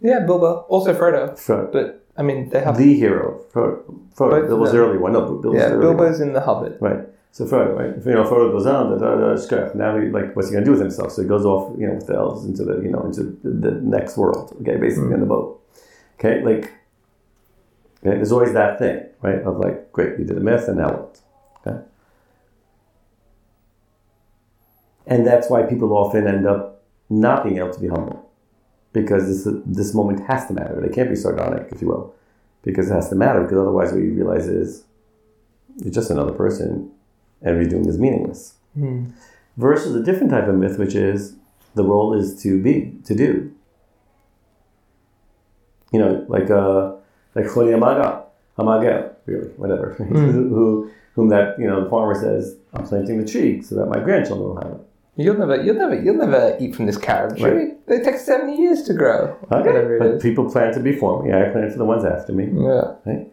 [0.00, 0.64] Yeah, Bilbo.
[0.68, 1.32] Also Frodo.
[1.32, 2.78] Frodo, But, I mean, they have.
[2.78, 3.82] the hero, Frodo.
[4.16, 4.76] Frodo Both Bilbo's them.
[4.80, 5.12] the early one.
[5.12, 5.96] No, Bilbo's yeah, the early one.
[5.96, 6.78] Bilbo's in The Hobbit.
[6.80, 7.06] Right.
[7.30, 8.04] So Frodo, right?
[8.04, 8.98] You know, Frodo goes on.
[9.78, 11.12] Now he like, what's he gonna do with himself?
[11.12, 13.50] So he goes off, you know, with the elves into the, you know, into the,
[13.50, 14.56] the next world.
[14.62, 15.28] Okay, basically in the hmm.
[15.28, 15.62] boat.
[16.18, 16.72] Okay, like,
[18.00, 19.40] okay, there's always that thing, right?
[19.42, 21.20] Of like, great, you did a myth, and now what?
[21.64, 21.78] Okay.
[25.06, 28.30] And that's why people often end up not being able to be humble,
[28.92, 30.80] because this this moment has to matter.
[30.80, 32.14] They can't be sardonic, if you will,
[32.62, 33.42] because it has to matter.
[33.42, 34.84] Because otherwise, what you realize is
[35.76, 36.90] you're just another person
[37.42, 38.54] and what is meaningless.
[39.56, 41.34] Versus a different type of myth, which is
[41.74, 43.52] the role is to be, to do.
[45.92, 46.92] You know, like uh,
[47.34, 48.24] like Choni Amaga,
[48.58, 53.62] Amagel, really, whatever, who, whom that you know the farmer says, "I'm planting the tree
[53.62, 54.80] so that my grandchildren will have it."
[55.16, 57.72] You'll never, you'll never, you'll never eat from this carob tree.
[57.86, 59.36] They take seventy years to grow.
[59.50, 60.22] Okay, but is.
[60.22, 61.32] people planted before me.
[61.32, 62.44] I planted for the ones after me.
[62.52, 63.24] Yeah.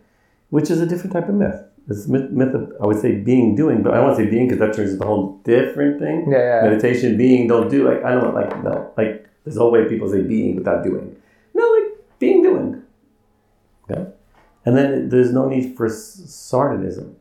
[0.50, 1.62] which is a different type of myth.
[1.88, 4.30] It's myth, myth of, I would say being doing, but I don't want to say
[4.30, 6.32] being because that turns into a whole different thing.
[6.32, 6.70] Yeah, yeah.
[6.70, 7.88] Meditation, being, don't do.
[7.88, 8.92] Like, I don't want, like, no.
[8.98, 11.16] Like, there's no way people say being without doing.
[11.54, 12.82] No, like, being, doing.
[13.84, 14.10] Okay?
[14.66, 17.16] And then there's no need for sardonism.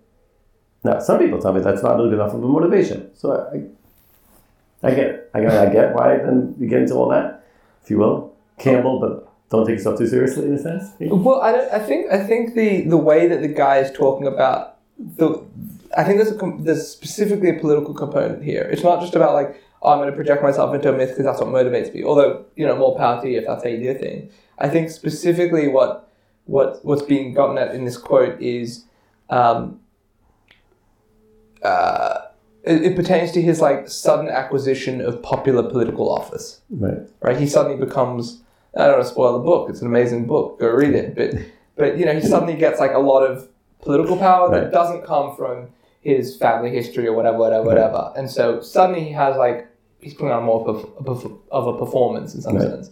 [0.83, 3.15] Now, some people tell me that's not good enough of a motivation.
[3.15, 5.31] So I, I get it.
[5.35, 7.45] I, I get why then you get into all that,
[7.83, 8.35] if you will.
[8.59, 10.91] Campbell, but don't take yourself too seriously in a sense.
[11.01, 14.27] Well, I, don't, I think I think the, the way that the guy is talking
[14.27, 15.45] about the,
[15.97, 18.63] I think there's a there's specifically a political component here.
[18.73, 21.25] It's not just about like oh, I'm going to project myself into a myth because
[21.25, 22.03] that's what motivates me.
[22.05, 24.31] Although you know more power to you if that's how you do a thing.
[24.59, 26.11] I think specifically what
[26.47, 28.85] what what's being gotten at in this quote is,
[29.31, 29.81] um,
[31.63, 32.21] uh,
[32.63, 36.99] it, it pertains to his like sudden acquisition of popular political office Right.
[37.21, 37.37] right?
[37.37, 38.41] He suddenly becomes.
[38.77, 39.71] I don't want to spoil the book.
[39.71, 40.59] It's an amazing book.
[40.61, 41.15] Go read it.
[41.15, 41.35] But
[41.77, 43.49] but you know, he suddenly gets like a lot of
[43.83, 44.73] political power that Right.
[44.73, 45.69] doesn't come from
[46.01, 48.13] his family history or whatever, whatever, whatever.
[48.17, 49.67] And so suddenly he has like
[50.01, 50.77] he's putting on more of
[51.09, 51.09] a,
[51.51, 52.63] of a- performance in some Right.
[52.69, 52.91] sense.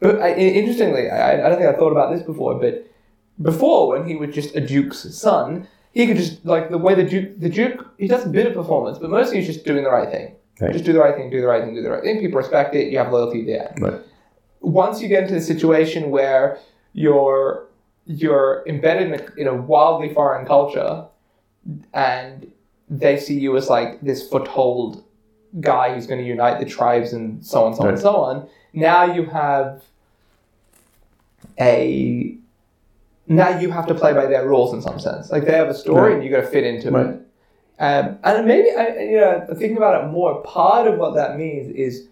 [0.00, 2.54] But I, i- interestingly, I, I don't think I thought about this before.
[2.58, 2.86] But
[3.42, 7.04] before, when he was just a duke's son, he could just like the way the
[7.04, 9.90] duke the duke he does a bit of performance, but mostly he's just doing the
[9.90, 10.34] right thing.
[10.60, 10.72] Right.
[10.72, 12.20] Just do the right thing, do the right thing, do the right thing.
[12.20, 12.90] People respect it.
[12.92, 14.00] You have loyalty there Right.
[14.64, 16.58] Once you get into the situation where
[16.92, 17.66] you're
[18.06, 21.04] you're embedded in a, in a wildly foreign culture
[21.94, 22.50] and
[22.88, 25.02] they see you as like this foothold
[25.60, 28.48] guy who's going to unite the tribes and so on so on and so on
[28.72, 29.82] now you have
[31.60, 32.36] a
[33.26, 35.74] now you have to play by their rules in some sense like they have a
[35.74, 36.14] story Right.
[36.16, 37.06] and you got to fit into Right.
[37.06, 37.20] it
[37.80, 41.74] um, and maybe I, you know thinking about it more part of what that means
[41.74, 42.08] is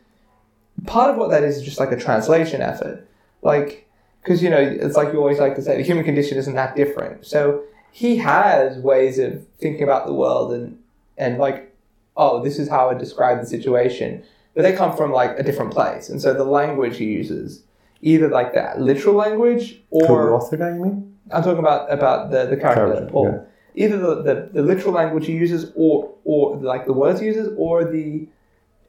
[0.87, 3.07] part of what that is is just like a translation effort.
[3.43, 3.89] Like,
[4.23, 6.77] because, you know, it's like you always like to say, the human condition isn't that
[6.77, 7.27] different.
[7.27, 10.79] So he has ways of thinking about the world and,
[11.19, 11.75] and like,
[12.17, 14.23] oh, this is how I describe the situation.
[14.55, 16.09] But they come from like a different place.
[16.09, 17.65] And so the language he uses,
[18.03, 21.17] either like that literal language or the author guy, you mean?
[21.31, 23.47] I'm talking about about the, the character, Character, Paul.
[23.75, 23.85] yeah.
[23.87, 27.55] either the, the, the literal language he uses or or like the words he uses
[27.57, 28.27] or the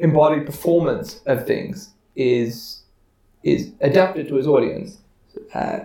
[0.04, 2.84] embodied performance of things is
[3.42, 5.00] is adapted to his audience.
[5.54, 5.80] Uh,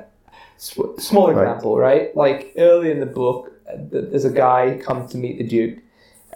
[0.58, 2.14] sw- small example, right?
[2.16, 5.78] Like early in the book, uh, there's a guy who comes to meet the Duke,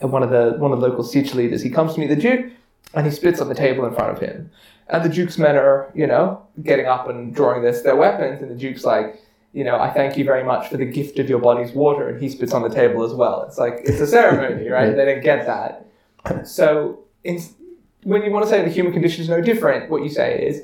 [0.01, 1.61] and one of the one of the local sietch leaders.
[1.61, 2.51] He comes to meet the Duke,
[2.95, 4.51] and he spits on the table in front of him.
[4.89, 8.51] And the Duke's men are, you know, getting up and drawing this their weapons, and
[8.51, 9.21] the Duke's like,
[9.53, 12.21] you know, I thank you very much for the gift of your body's water, and
[12.23, 13.43] he spits on the table as well.
[13.43, 14.95] It's like it's a ceremony, right?
[14.95, 15.87] They didn't get that.
[16.47, 17.41] So in,
[18.05, 20.63] when you want to say the human condition is no different, what you say is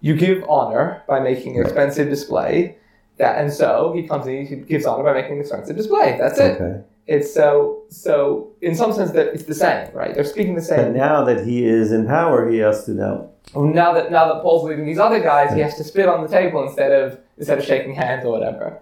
[0.00, 2.76] you give honor by making an expensive display.
[3.18, 6.16] That and so he comes in, he gives honor by making an expensive display.
[6.20, 6.60] That's it.
[6.60, 6.82] Okay.
[7.06, 10.14] It's so so in some sense that it's the same, right?
[10.14, 10.92] They're speaking the But same.
[10.92, 13.30] now that he is in power, he has to now.
[13.54, 16.20] Oh, now that now that Paul's leading these other guys, he has to spit on
[16.22, 18.80] the table instead of instead of shaking hands or whatever.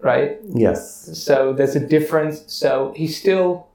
[0.00, 0.38] Right?
[0.52, 1.16] Yes.
[1.18, 2.42] So there's a difference.
[2.52, 3.68] So he's still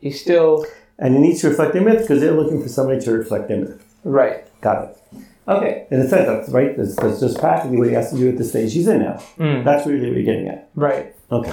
[0.00, 0.66] he's still
[0.98, 3.58] And he needs to reflect their myth because they're looking for somebody to reflect their
[3.58, 3.84] myth.
[4.04, 4.40] right.
[4.60, 4.98] Got it.
[5.46, 5.86] Okay.
[5.90, 6.74] In a sense, that's right.
[6.76, 9.22] That's, that's just practically what he has to do at the stage he's in now.
[9.36, 9.62] Mm.
[9.64, 10.70] That's really what you're getting at.
[10.74, 11.14] Right.
[11.30, 11.52] Okay.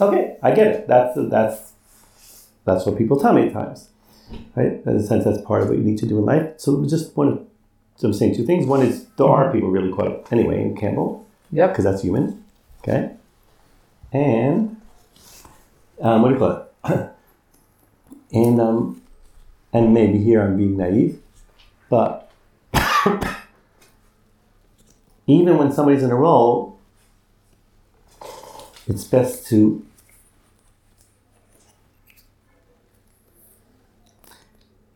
[0.00, 0.88] Okay, I get it.
[0.88, 1.72] That's that's
[2.64, 3.88] that's what people tell me at times,
[4.56, 4.82] right?
[4.84, 6.54] In a sense, that's part of what you need to do in life.
[6.58, 7.46] So just one.
[7.96, 8.66] So I'm saying two things.
[8.66, 11.70] One is there are people really caught up anyway in Campbell Yep.
[11.70, 12.44] because that's human,
[12.82, 13.12] okay?
[14.12, 14.80] And
[16.00, 17.10] um, what do you call it?
[18.34, 19.00] and um,
[19.72, 21.22] and maybe here I'm being naive,
[21.88, 22.30] but
[25.26, 26.78] even when somebody's in a role,
[28.88, 29.86] it's best to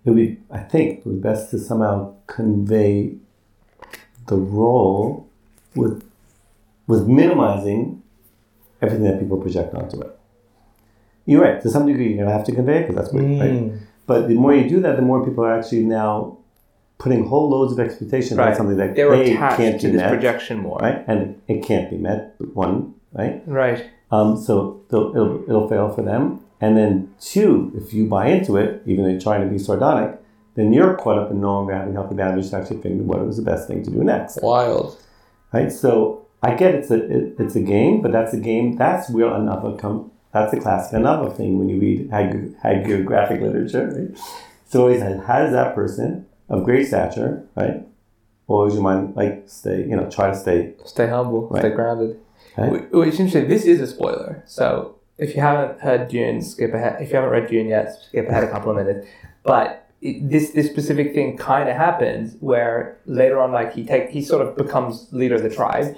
[0.05, 3.15] it would be I think it would be best to somehow convey
[4.27, 5.29] the role
[5.77, 6.05] with
[6.89, 8.03] with minimizing
[8.83, 10.18] everything that people project onto it.
[11.29, 11.61] You're right.
[11.61, 13.23] To some degree, you're gonna have to convey it because that's what.
[13.23, 13.57] Right?
[13.63, 13.81] Mm.
[14.07, 16.39] But the more you do that, the more people are actually now
[16.97, 20.01] putting whole loads of expectations on something that They're A, attached can't to be this
[20.01, 20.79] met, projection more.
[20.79, 21.05] right?
[21.07, 22.35] And it can't be met.
[22.55, 23.43] One, right?
[23.47, 23.85] Right.
[24.11, 26.41] Um, so it'll, it'll fail for them.
[26.61, 30.19] And then two, if you buy into it, even if you're trying to be sardonic,
[30.55, 33.37] then you're caught up in no longer having healthy boundaries to actually think what was
[33.37, 34.99] the best thing to do next, Wild.
[35.53, 35.71] right?
[35.71, 38.77] So I get it's a it, it's a game, but that's a game.
[38.77, 40.11] That's where another come.
[40.33, 43.87] That's a classic another thing when you read hag- hagiographic literature.
[43.87, 44.19] Right?
[44.67, 47.87] So always says, how does that person of great stature, right?
[48.47, 50.75] Always you mind like stay, you know, try to stay.
[50.85, 51.49] Stay humble.
[51.49, 51.61] Right.
[51.61, 52.19] Stay grounded.
[52.57, 52.83] Right.
[52.91, 53.49] Wh- Which interesting.
[53.49, 54.43] This is a spoiler.
[54.47, 57.03] So if you haven't heard Dune, skip ahead.
[57.03, 59.07] If you haven't read Dune yet, skip ahead a couple of minutes.
[59.43, 64.11] But it, this this specific thing kind of happens where later on, like he take
[64.11, 65.97] he sort of becomes leader of the tribe,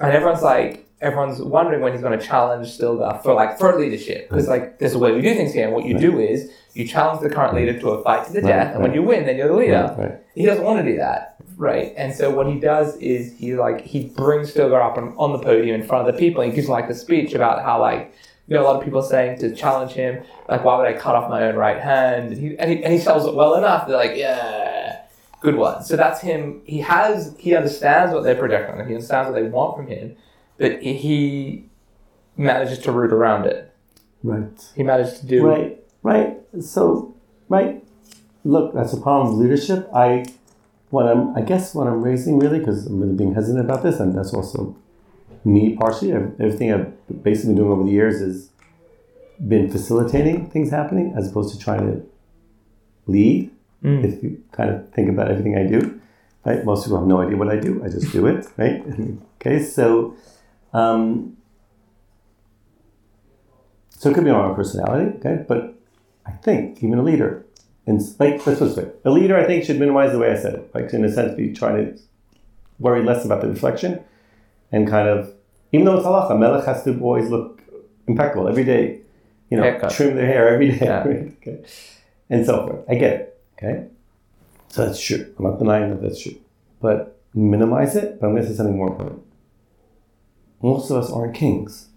[0.00, 4.28] and everyone's like everyone's wondering when he's going to challenge Stilgar for like for leadership.
[4.28, 6.86] Because like there's a way we do things here, and what you do is you
[6.86, 9.26] challenge the current leader to a fight to the Right, death, and when you win,
[9.26, 9.94] then you're the leader.
[9.98, 10.20] Right.
[10.34, 11.92] he doesn't want to do that right?
[11.96, 15.38] And so what he does is he like he brings Stilgar up on, on the
[15.38, 18.14] podium in front of the people and he gives like a speech about how like
[18.46, 20.94] you know a lot of people are saying to challenge him like why would I
[20.94, 22.32] cut off my own right hand?
[22.32, 25.02] And he and he, and he sells it well enough they're like yeah
[25.40, 25.82] good one.
[25.82, 29.34] So that's him he has he understands what they're projecting on him he understands what
[29.34, 30.16] they want from him
[30.58, 31.64] but he-
[32.36, 33.72] manages to root around it
[34.22, 34.72] Right.
[34.76, 36.38] he manages to do Right, right.
[36.60, 37.14] So,
[37.48, 37.84] right.
[38.44, 39.88] Look, that's a problem with leadership.
[39.94, 40.24] I,
[40.90, 43.98] what I'm, I guess, what I'm raising really, because I'm really being hesitant about this,
[44.00, 44.76] and that's also
[45.44, 46.12] me partially.
[46.12, 48.50] Ev- Everything I've basically been doing over the years has
[49.46, 52.06] been facilitating things happening, as opposed to trying to
[53.06, 53.50] lead.
[53.84, 54.04] Mm.
[54.04, 56.00] If you kind of think about everything I do,
[56.44, 56.64] right?
[56.64, 57.82] Most people have no idea what I do.
[57.84, 58.82] I just do it, right?
[59.40, 60.14] okay, so.
[60.72, 61.36] Um,
[63.90, 65.44] so it could be on our personality, okay?
[65.48, 65.74] But
[66.26, 67.44] I think even a leader,
[67.86, 70.30] and like let's put it this way, a leader I think should minimize the way
[70.30, 72.02] I said it, like in a sense, be trying to
[72.78, 74.00] worry less about the reflection,
[74.70, 75.32] and kind of
[75.72, 77.60] even though it's halacha, melech has to always look
[78.06, 79.00] impeccable every day,
[79.50, 79.90] you know, Haircut.
[79.90, 81.06] trim their hair every day, Yeah.
[81.06, 81.36] right?
[81.42, 81.64] okay,
[82.30, 82.84] and so forth.
[82.88, 83.86] I get it, okay.
[84.68, 85.34] So that's true.
[85.38, 86.36] I'm not denying that that's true,
[86.80, 88.20] but minimize it.
[88.20, 89.22] But I'm going to say something more important.
[90.62, 91.88] Most of us aren't kings.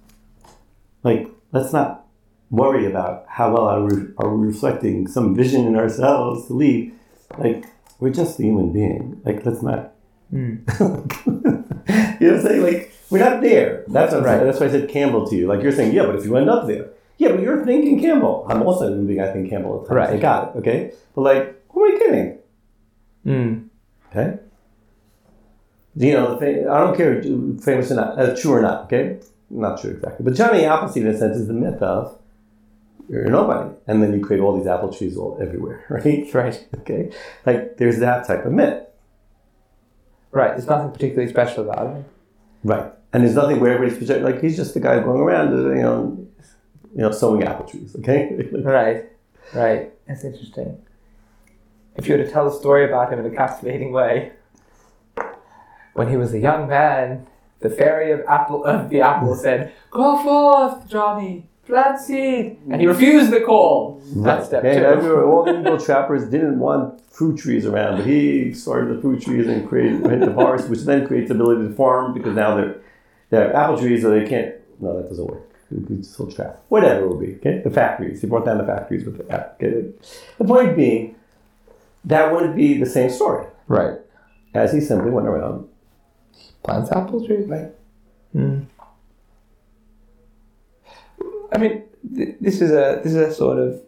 [1.03, 2.05] Like, let's not
[2.49, 6.93] worry about how well are we, are we reflecting some vision in ourselves to lead.
[7.37, 7.65] Like,
[7.99, 9.21] we're just a human being.
[9.23, 9.93] Like, let's not.
[10.33, 10.61] Mm.
[12.19, 12.61] you know what I'm saying?
[12.61, 13.83] Like, we're not there.
[13.87, 14.35] That's what Right.
[14.35, 14.45] saying.
[14.45, 15.47] That's why I said Campbell to you.
[15.47, 18.45] Like, you're saying, yeah, but if you end up there, yeah, but you're thinking Campbell.
[18.49, 19.21] I'm also a human being.
[19.21, 19.95] I think Campbell at times.
[19.95, 20.09] Right.
[20.11, 20.59] I got it.
[20.59, 22.37] Okay, but like, who am I kidding?
[23.25, 23.67] Mm.
[24.09, 24.39] Okay.
[25.95, 28.85] You know, I don't care if famous or not, uh, true or not.
[28.85, 29.19] Okay,
[29.49, 30.23] not true exactly.
[30.23, 32.17] But Johnny Appleseed, in a sense, is the myth of
[33.09, 36.33] you're nobody, and then you create all these apple trees all everywhere, right?
[36.33, 36.67] Right.
[36.79, 37.11] Okay,
[37.45, 38.83] like there's that type of myth,
[40.31, 40.51] Right.
[40.51, 42.05] There's nothing particularly special about it.
[42.63, 42.93] right?
[43.11, 45.81] And there's nothing where everybody's project like he's just the guy going around, uh, you
[45.81, 46.27] know,
[46.95, 47.93] you know, sowing apple trees.
[47.99, 49.09] Okay, Right.
[49.53, 49.91] Right.
[50.07, 50.81] That's interesting.
[51.97, 54.31] If you were to tell a story about him in a captivating way,
[55.93, 57.27] when he was a young man,
[57.59, 62.87] the fairy of apple of the apple said, "Go forth, Johnny, plant seed," and he
[62.87, 64.01] refused the call.
[64.15, 64.85] That's step Okay, two.
[64.85, 69.21] everywhere, all the evil trappers didn't want fruit trees around, but he started the fruit
[69.21, 72.75] trees and created the forest, which then creates the ability to farm because now they're
[73.29, 74.55] they have apple trees, so they can't.
[74.81, 75.43] No, that doesn't work.
[75.89, 76.59] It's still trap.
[76.67, 77.35] Whatever it will be.
[77.35, 78.19] Okay, the factories.
[78.19, 79.55] He brought down the factories with the app.
[79.63, 79.87] Okay?
[80.37, 81.15] The point being,
[82.03, 83.97] that would be the same story Right.
[84.53, 85.67] as he simply went around.
[86.63, 87.47] Plants apple trees.
[87.47, 87.71] Right.
[88.33, 88.61] Hmm.
[91.51, 91.83] I mean,
[92.15, 93.81] th- this is a this is a sort of.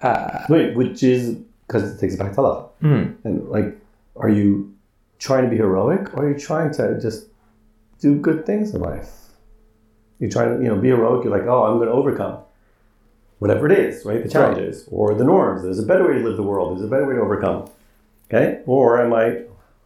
[0.00, 1.36] Uh, Wait, which is
[1.66, 2.70] because it takes it back to love.
[2.80, 3.10] hmm.
[3.24, 3.76] And like,
[4.16, 4.74] are you
[5.18, 7.26] trying to be heroic, or are you trying to just
[8.00, 9.10] do good things in life?
[10.20, 11.24] You're trying to, you know, be heroic.
[11.24, 12.38] You're like, oh, I'm going to overcome
[13.38, 14.22] whatever it is, right?
[14.22, 15.62] The challenges or the norms.
[15.62, 16.76] There's a better way to live the world.
[16.76, 17.70] There's a better way to overcome.
[18.28, 18.62] Okay?
[18.66, 19.42] Or am I,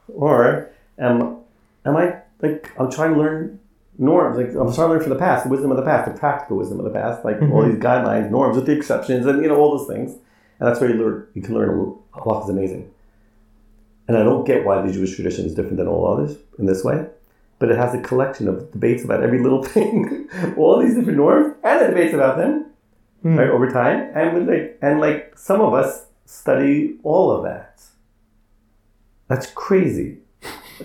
[0.08, 1.36] or am,
[1.84, 3.58] am I like I'm trying to learn
[3.98, 4.36] norms?
[4.36, 6.56] Like I'm trying to learn from the past, the wisdom of the past, the practical
[6.56, 9.56] wisdom of the past, like all these guidelines, norms with the exceptions, and you know
[9.56, 10.12] all those things.
[10.58, 11.26] And that's where you learn.
[11.34, 11.68] You can learn
[12.14, 12.44] a lot.
[12.44, 12.90] Is amazing.
[14.08, 16.82] And I don't get why the Jewish tradition is different than all others in this
[16.84, 17.06] way.
[17.60, 21.54] But it has a collection of debates about every little thing, all these different norms,
[21.62, 22.66] and the debates about them,
[23.22, 23.38] Hmm.
[23.38, 24.10] right, over time.
[24.16, 27.80] And with like, and like some of us study all of that.
[29.28, 30.18] That's crazy.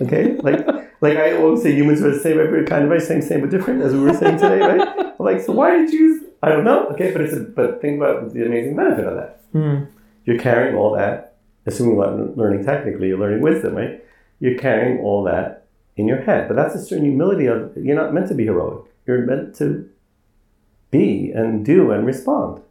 [0.00, 0.64] Okay, like
[1.00, 3.50] like I always say, humans are the same, every kind of way, same, same but
[3.50, 5.20] different, as we were saying today, right?
[5.20, 6.32] Like, so why did you?
[6.42, 6.86] I don't know.
[6.88, 9.84] Okay, but it's a, but think about the amazing benefit of that Hmm.
[10.24, 14.04] you're carrying all that, assuming you're learning technically, you're learning wisdom, right?
[14.40, 15.66] You're carrying all that
[15.96, 16.46] in your head.
[16.48, 18.84] But that's a certain humility of you're not meant to be heroic.
[19.06, 19.88] You're meant to
[20.90, 22.62] be and do and respond.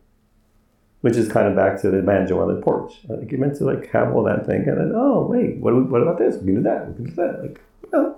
[1.02, 2.99] Which is kind of back to the banjo on the porch.
[3.08, 5.82] Like you're meant to like have all that thing and then, oh wait, what, we,
[5.82, 6.36] what about this?
[6.38, 6.88] We can do that.
[6.88, 7.41] We can do that.
[7.41, 7.62] Like,
[7.94, 8.18] no.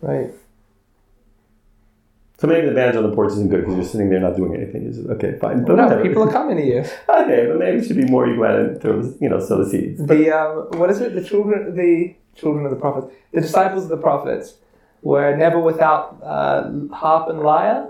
[0.00, 0.32] Right.
[2.38, 4.54] So maybe the banjo on the porch isn't good because you're sitting there not doing
[4.54, 4.84] anything.
[4.84, 5.62] You're just, okay, fine.
[5.62, 6.02] But no, whatever.
[6.02, 6.78] people are coming to you.
[7.08, 9.62] okay, but maybe it should be more you go out and throw, you know, sow
[9.62, 10.00] the seeds.
[10.00, 11.14] But The um, what is it?
[11.14, 14.54] The children, the children of the prophets, the disciples of the prophets,
[15.02, 17.88] were never without uh, harp and lyre.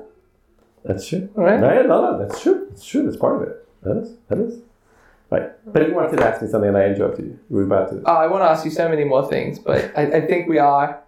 [0.85, 1.29] that's true.
[1.35, 1.61] Right.
[1.61, 1.87] Right?
[1.87, 2.67] No, no, that's true.
[2.71, 3.05] That's true.
[3.05, 3.69] That's part of it.
[3.83, 4.17] That is.
[4.29, 4.59] That is.
[5.31, 5.51] Right.
[5.73, 7.39] But you wanted to ask me something and I interrupted you.
[7.51, 8.03] You were about to.
[8.05, 10.59] Oh, I want to ask you so many more things, but I, I think we
[10.59, 11.01] are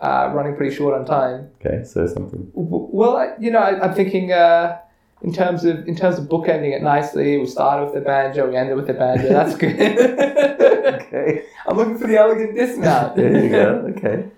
[0.00, 1.50] uh, running pretty short on time.
[1.64, 2.50] Okay, so something.
[2.54, 4.78] Well, I- you know, I, I'm thinking uh,
[5.22, 7.38] in terms of in terms of bookending it nicely.
[7.38, 9.28] We started with the banjo, we ended with the banjo.
[9.28, 9.76] That's good.
[10.82, 11.44] Okay.
[11.66, 13.14] I'm looking for the elegant dismount.
[13.14, 13.94] There you go.
[13.96, 14.28] Okay.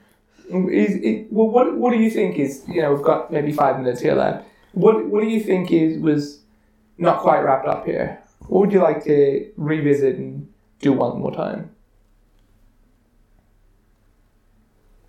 [0.71, 3.79] Is, it, well, what what do you think is you know we've got maybe five
[3.79, 4.47] minutes here left.
[4.73, 6.41] What what do you think is was
[6.99, 8.21] not quite wrapped up here?
[8.47, 10.49] What would you like to revisit and
[10.81, 11.71] do one more time?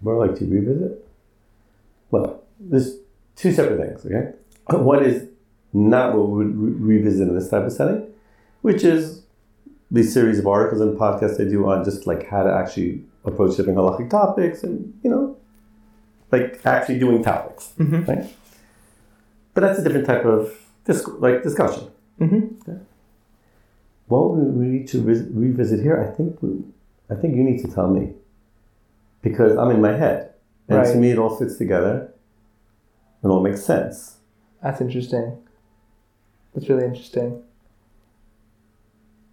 [0.01, 1.07] More like to revisit?
[2.11, 2.97] Well, there's
[3.35, 4.33] two separate things, okay?
[4.83, 5.27] One is
[5.73, 8.07] not what we would re- revisit in this type of setting,
[8.61, 9.23] which is
[9.91, 13.57] the series of articles and podcasts I do on just like how to actually approach
[13.57, 15.35] different halachic topics and, you know,
[16.31, 18.07] like actually doing topics, Mhm.
[18.07, 18.35] right?
[19.53, 20.53] But that's a different type of
[20.85, 21.87] dis- like discussion.
[22.19, 22.71] Mm-hmm.
[24.07, 26.64] What we we need to vis- revisit here, I think, we,
[27.10, 28.14] I think you need to tell me,
[29.22, 30.34] because I'm in my head,
[30.68, 32.14] and to me it all fits together,
[33.23, 34.18] and all makes sense.
[34.61, 35.38] That's interesting.
[36.53, 37.41] That's really interesting.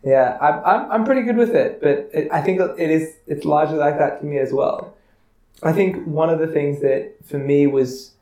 [0.05, 3.44] Yeah, I'm, I'm, I'm pretty good with it, but it, I think it is it's
[3.44, 4.97] largely like that to me as well.
[5.62, 8.12] I think one of the things that for me was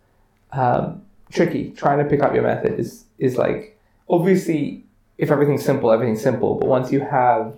[0.53, 3.79] um, tricky trying to pick up your method is is like
[4.09, 4.85] obviously
[5.21, 6.55] if everything's simple, everything's simple.
[6.55, 7.55] But once you have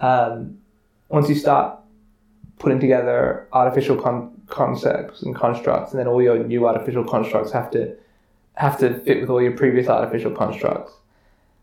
[0.00, 0.58] um,
[1.08, 1.78] once you start
[2.58, 7.70] putting together artificial con- concepts and constructs, and then all your new artificial constructs have
[7.70, 7.96] to
[8.54, 10.92] have to fit with all your previous artificial constructs,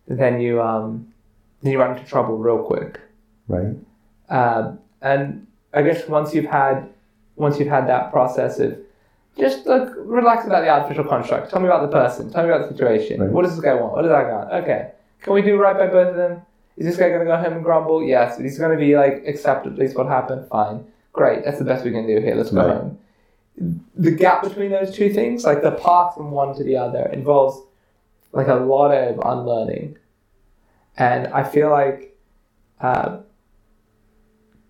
[0.08, 1.12] then you um,
[1.62, 2.98] then you run into trouble real quick.
[3.50, 3.76] Right?
[4.30, 6.88] Um, and I guess once you've had
[7.36, 8.78] once you've had that process of
[9.38, 11.52] just like relax about the artificial construct.
[11.52, 12.32] Tell me about the person.
[12.32, 13.20] Tell me about the situation.
[13.20, 13.30] Right.
[13.30, 13.92] What does this guy want?
[13.94, 14.54] What does that guy want?
[14.64, 14.92] Okay.
[15.22, 16.42] Can we do right by both of them?
[16.78, 18.04] Is this guy gonna go home and grumble?
[18.04, 18.38] Yes.
[18.38, 20.48] He's gonna be like accept at least what happened.
[20.48, 20.86] Fine.
[21.14, 21.44] Great.
[21.44, 22.36] That's the best we can do here.
[22.36, 22.76] Let's go Right.
[22.78, 23.00] home.
[23.96, 27.60] the gap between those two things, like the path from one to the other, involves
[28.32, 29.98] like a lot of unlearning,
[30.98, 32.16] and I feel like.
[32.80, 33.18] Uh,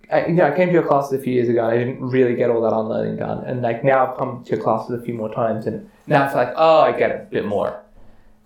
[0.10, 2.00] I, you know, I came to your classes a few years ago and I didn't
[2.00, 3.44] really get all that unlearning done.
[3.44, 6.34] And like now I've come to your classes a few more times and now it's
[6.34, 7.84] like, oh, I get it a bit more.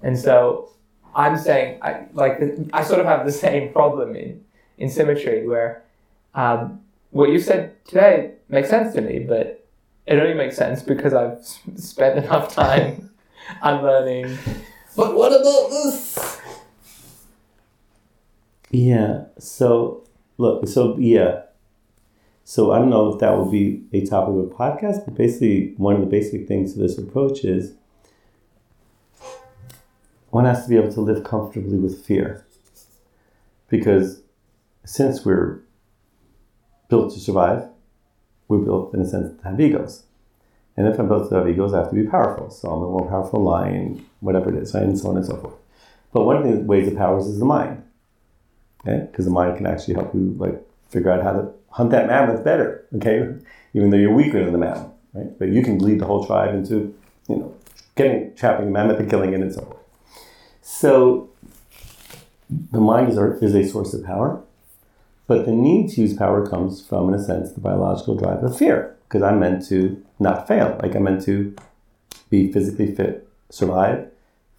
[0.02, 0.72] And so
[1.16, 4.44] I'm saying, I like, the, I sort of have the same problem in,
[4.78, 5.84] in symmetry where
[6.36, 6.82] um,
[7.12, 9.66] what you said today makes sense to me, but
[10.06, 11.40] it only makes sense because I've
[11.76, 13.12] spent enough time
[13.62, 14.38] unlearning.
[14.96, 16.40] But what about this?
[18.72, 19.26] Yeah.
[19.38, 20.04] So
[20.38, 20.68] look.
[20.68, 21.44] So yeah.
[22.44, 25.74] So I don't know if that would be a topic of a podcast, but basically
[25.78, 27.74] one of the basic things of this approach is
[30.32, 32.46] one has to be able to live comfortably with fear.
[33.70, 34.22] Because
[34.86, 35.60] since we're
[36.90, 37.70] built to survive,
[38.48, 40.04] we're built in a sense to have egos.
[40.76, 42.50] And if I'm built to have egos, I have to be powerful.
[42.50, 44.84] So I'm a more powerful lion, whatever it is, right?
[44.84, 45.56] and so on and so forth.
[46.14, 47.84] But one of the ways of powers is the mind.
[48.82, 49.08] Okay?
[49.12, 52.44] Because the mind can actually help you like figure out how to hunt that mammoth
[52.44, 52.88] better.
[52.96, 53.28] Okay?
[53.74, 54.92] Even though you're weaker than the mammoth.
[55.14, 55.38] Right?
[55.38, 56.96] But you can lead the whole tribe into,
[57.28, 57.54] you know,
[57.96, 59.81] getting trapping the mammoth and killing it and so forth.
[60.62, 61.30] So
[62.50, 64.42] the mind is, is a source of power,
[65.28, 68.58] but the need to use power comes from, in a sense, the biological drive of
[68.58, 70.78] fear, because I'm meant to not fail.
[70.82, 71.56] Like I'm meant to
[72.30, 74.10] be physically fit, survive,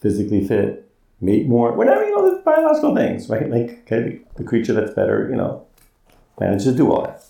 [0.01, 0.89] physically fit,
[1.21, 3.49] mate more, whatever, you know, the biological things, right?
[3.49, 5.67] Like, okay, the creature that's better, you know,
[6.41, 7.25] manages to do all that.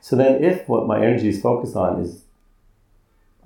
[0.00, 2.22] So then if what my energy is focused on is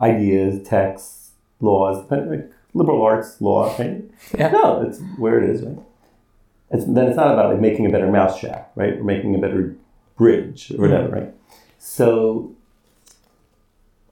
[0.01, 1.31] ideas, texts,
[1.61, 4.03] laws, like liberal arts law, right?
[4.37, 4.51] Yeah.
[4.51, 5.79] No, it's where it is, right?
[6.71, 8.95] It's, then it's not about like making a better mousetrap, right?
[8.95, 9.77] Or making a better
[10.17, 11.15] bridge or whatever, mm-hmm.
[11.15, 11.35] right?
[11.79, 12.55] So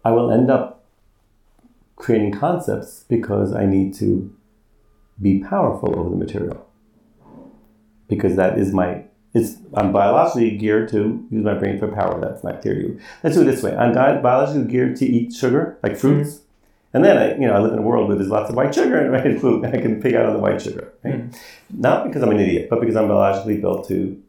[0.04, 0.84] I will end up
[1.96, 4.34] creating concepts because I need to
[5.20, 6.66] be powerful over the material.
[8.08, 12.20] Because that is my it's I'm biologically geared to use my brain for power.
[12.20, 13.00] That's not clear to you.
[13.22, 13.76] Let's do it this way.
[13.76, 16.30] I'm biologically geared to eat sugar, like fruits.
[16.30, 16.44] Mm-hmm.
[16.92, 18.74] And then I, you know, I live in a world where there's lots of white
[18.74, 19.64] sugar and I can food.
[19.64, 20.92] I can pick out on the white sugar.
[21.04, 21.30] Right?
[21.30, 21.38] Mm.
[21.70, 24.20] Not because I'm an idiot, but because I'm biologically built to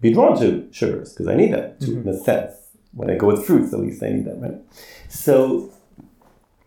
[0.00, 2.08] be drawn to sugars because I need them to, mm-hmm.
[2.08, 2.54] in a sense.
[2.92, 4.58] When I go with fruits, at least I need them, right?
[5.08, 5.72] So,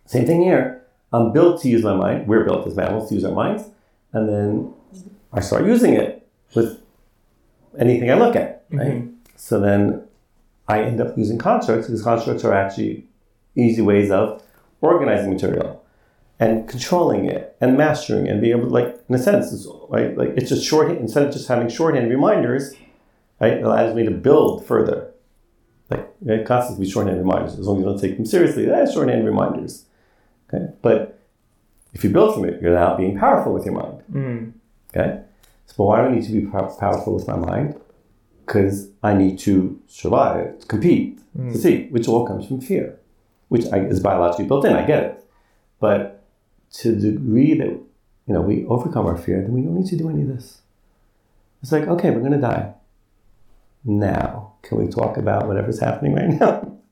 [0.05, 0.85] same thing here.
[1.11, 2.27] I'm built to use my mind.
[2.27, 3.65] We're built as mammals to use our minds,
[4.13, 4.73] and then
[5.33, 6.25] I start using it
[6.55, 6.81] with
[7.77, 8.93] anything I look at, right?
[8.93, 9.15] Mm-hmm.
[9.35, 10.03] So then
[10.67, 13.05] I end up using constructs because constructs are actually
[13.55, 14.41] easy ways of
[14.83, 15.83] organizing material
[16.39, 20.17] and controlling it and mastering it and being able to like in a sense right
[20.17, 22.73] like it's just shorthand instead of just having shorthand reminders
[23.39, 25.11] right it allows me to build further.
[25.89, 27.57] Like it constantly be shorthand reminders.
[27.57, 29.85] As long as you don't take them seriously that's shorthand reminders.
[30.53, 30.65] Okay?
[30.81, 31.19] But
[31.93, 34.03] if you build from it you're now being powerful with your mind.
[34.11, 34.53] Mm.
[34.89, 35.21] okay?
[35.67, 37.79] So why do I need to be powerful with my mind?
[38.45, 41.53] Because I need to survive, to compete, mm.
[41.53, 42.99] to see, which all comes from fear
[43.49, 44.73] which is biologically built in.
[44.73, 45.25] I get it,
[45.79, 46.23] but
[46.73, 49.97] to the degree that you know we overcome our fear, then we don't need to
[49.97, 50.61] do any of this.
[51.61, 52.73] It's like, okay, we're gonna die.
[53.85, 56.69] Now, can we talk about whatever's happening right now?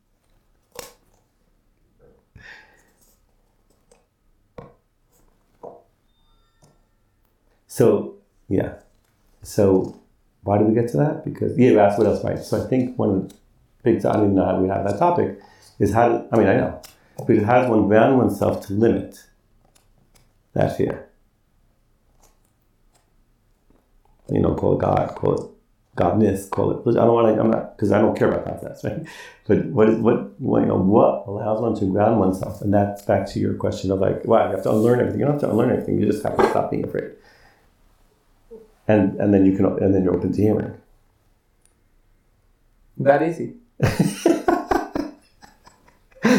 [7.71, 8.15] So,
[8.49, 8.73] yeah.
[9.43, 9.97] So,
[10.43, 11.23] why did we get to that?
[11.23, 12.37] Because, yeah, that's what else, right?
[12.37, 13.35] So, I think one of the
[13.81, 15.39] big, I don't know how we have that topic,
[15.81, 16.81] is how, I mean, I know,
[17.27, 19.25] but how does one ground oneself to limit
[20.53, 21.09] that fear?
[24.29, 25.51] You know, call it God, call it
[25.97, 26.97] godness, call it.
[26.97, 27.41] I don't want to.
[27.41, 29.05] I'm not because I don't care about concepts, right?
[29.47, 33.01] But what is what, what you know what allows one to ground oneself, and that's
[33.01, 35.19] back to your question of like, wow, you have to unlearn everything.
[35.19, 35.99] You don't have to unlearn everything.
[35.99, 37.11] You just have to stop being afraid,
[38.87, 40.77] and and then you can and then you're open to hearing.
[42.97, 43.55] That easy.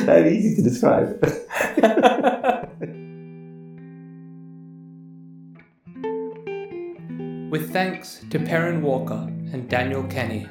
[0.07, 1.23] that easy to describe.
[7.51, 10.49] With thanks to Perrin Walker and Daniel Kenny.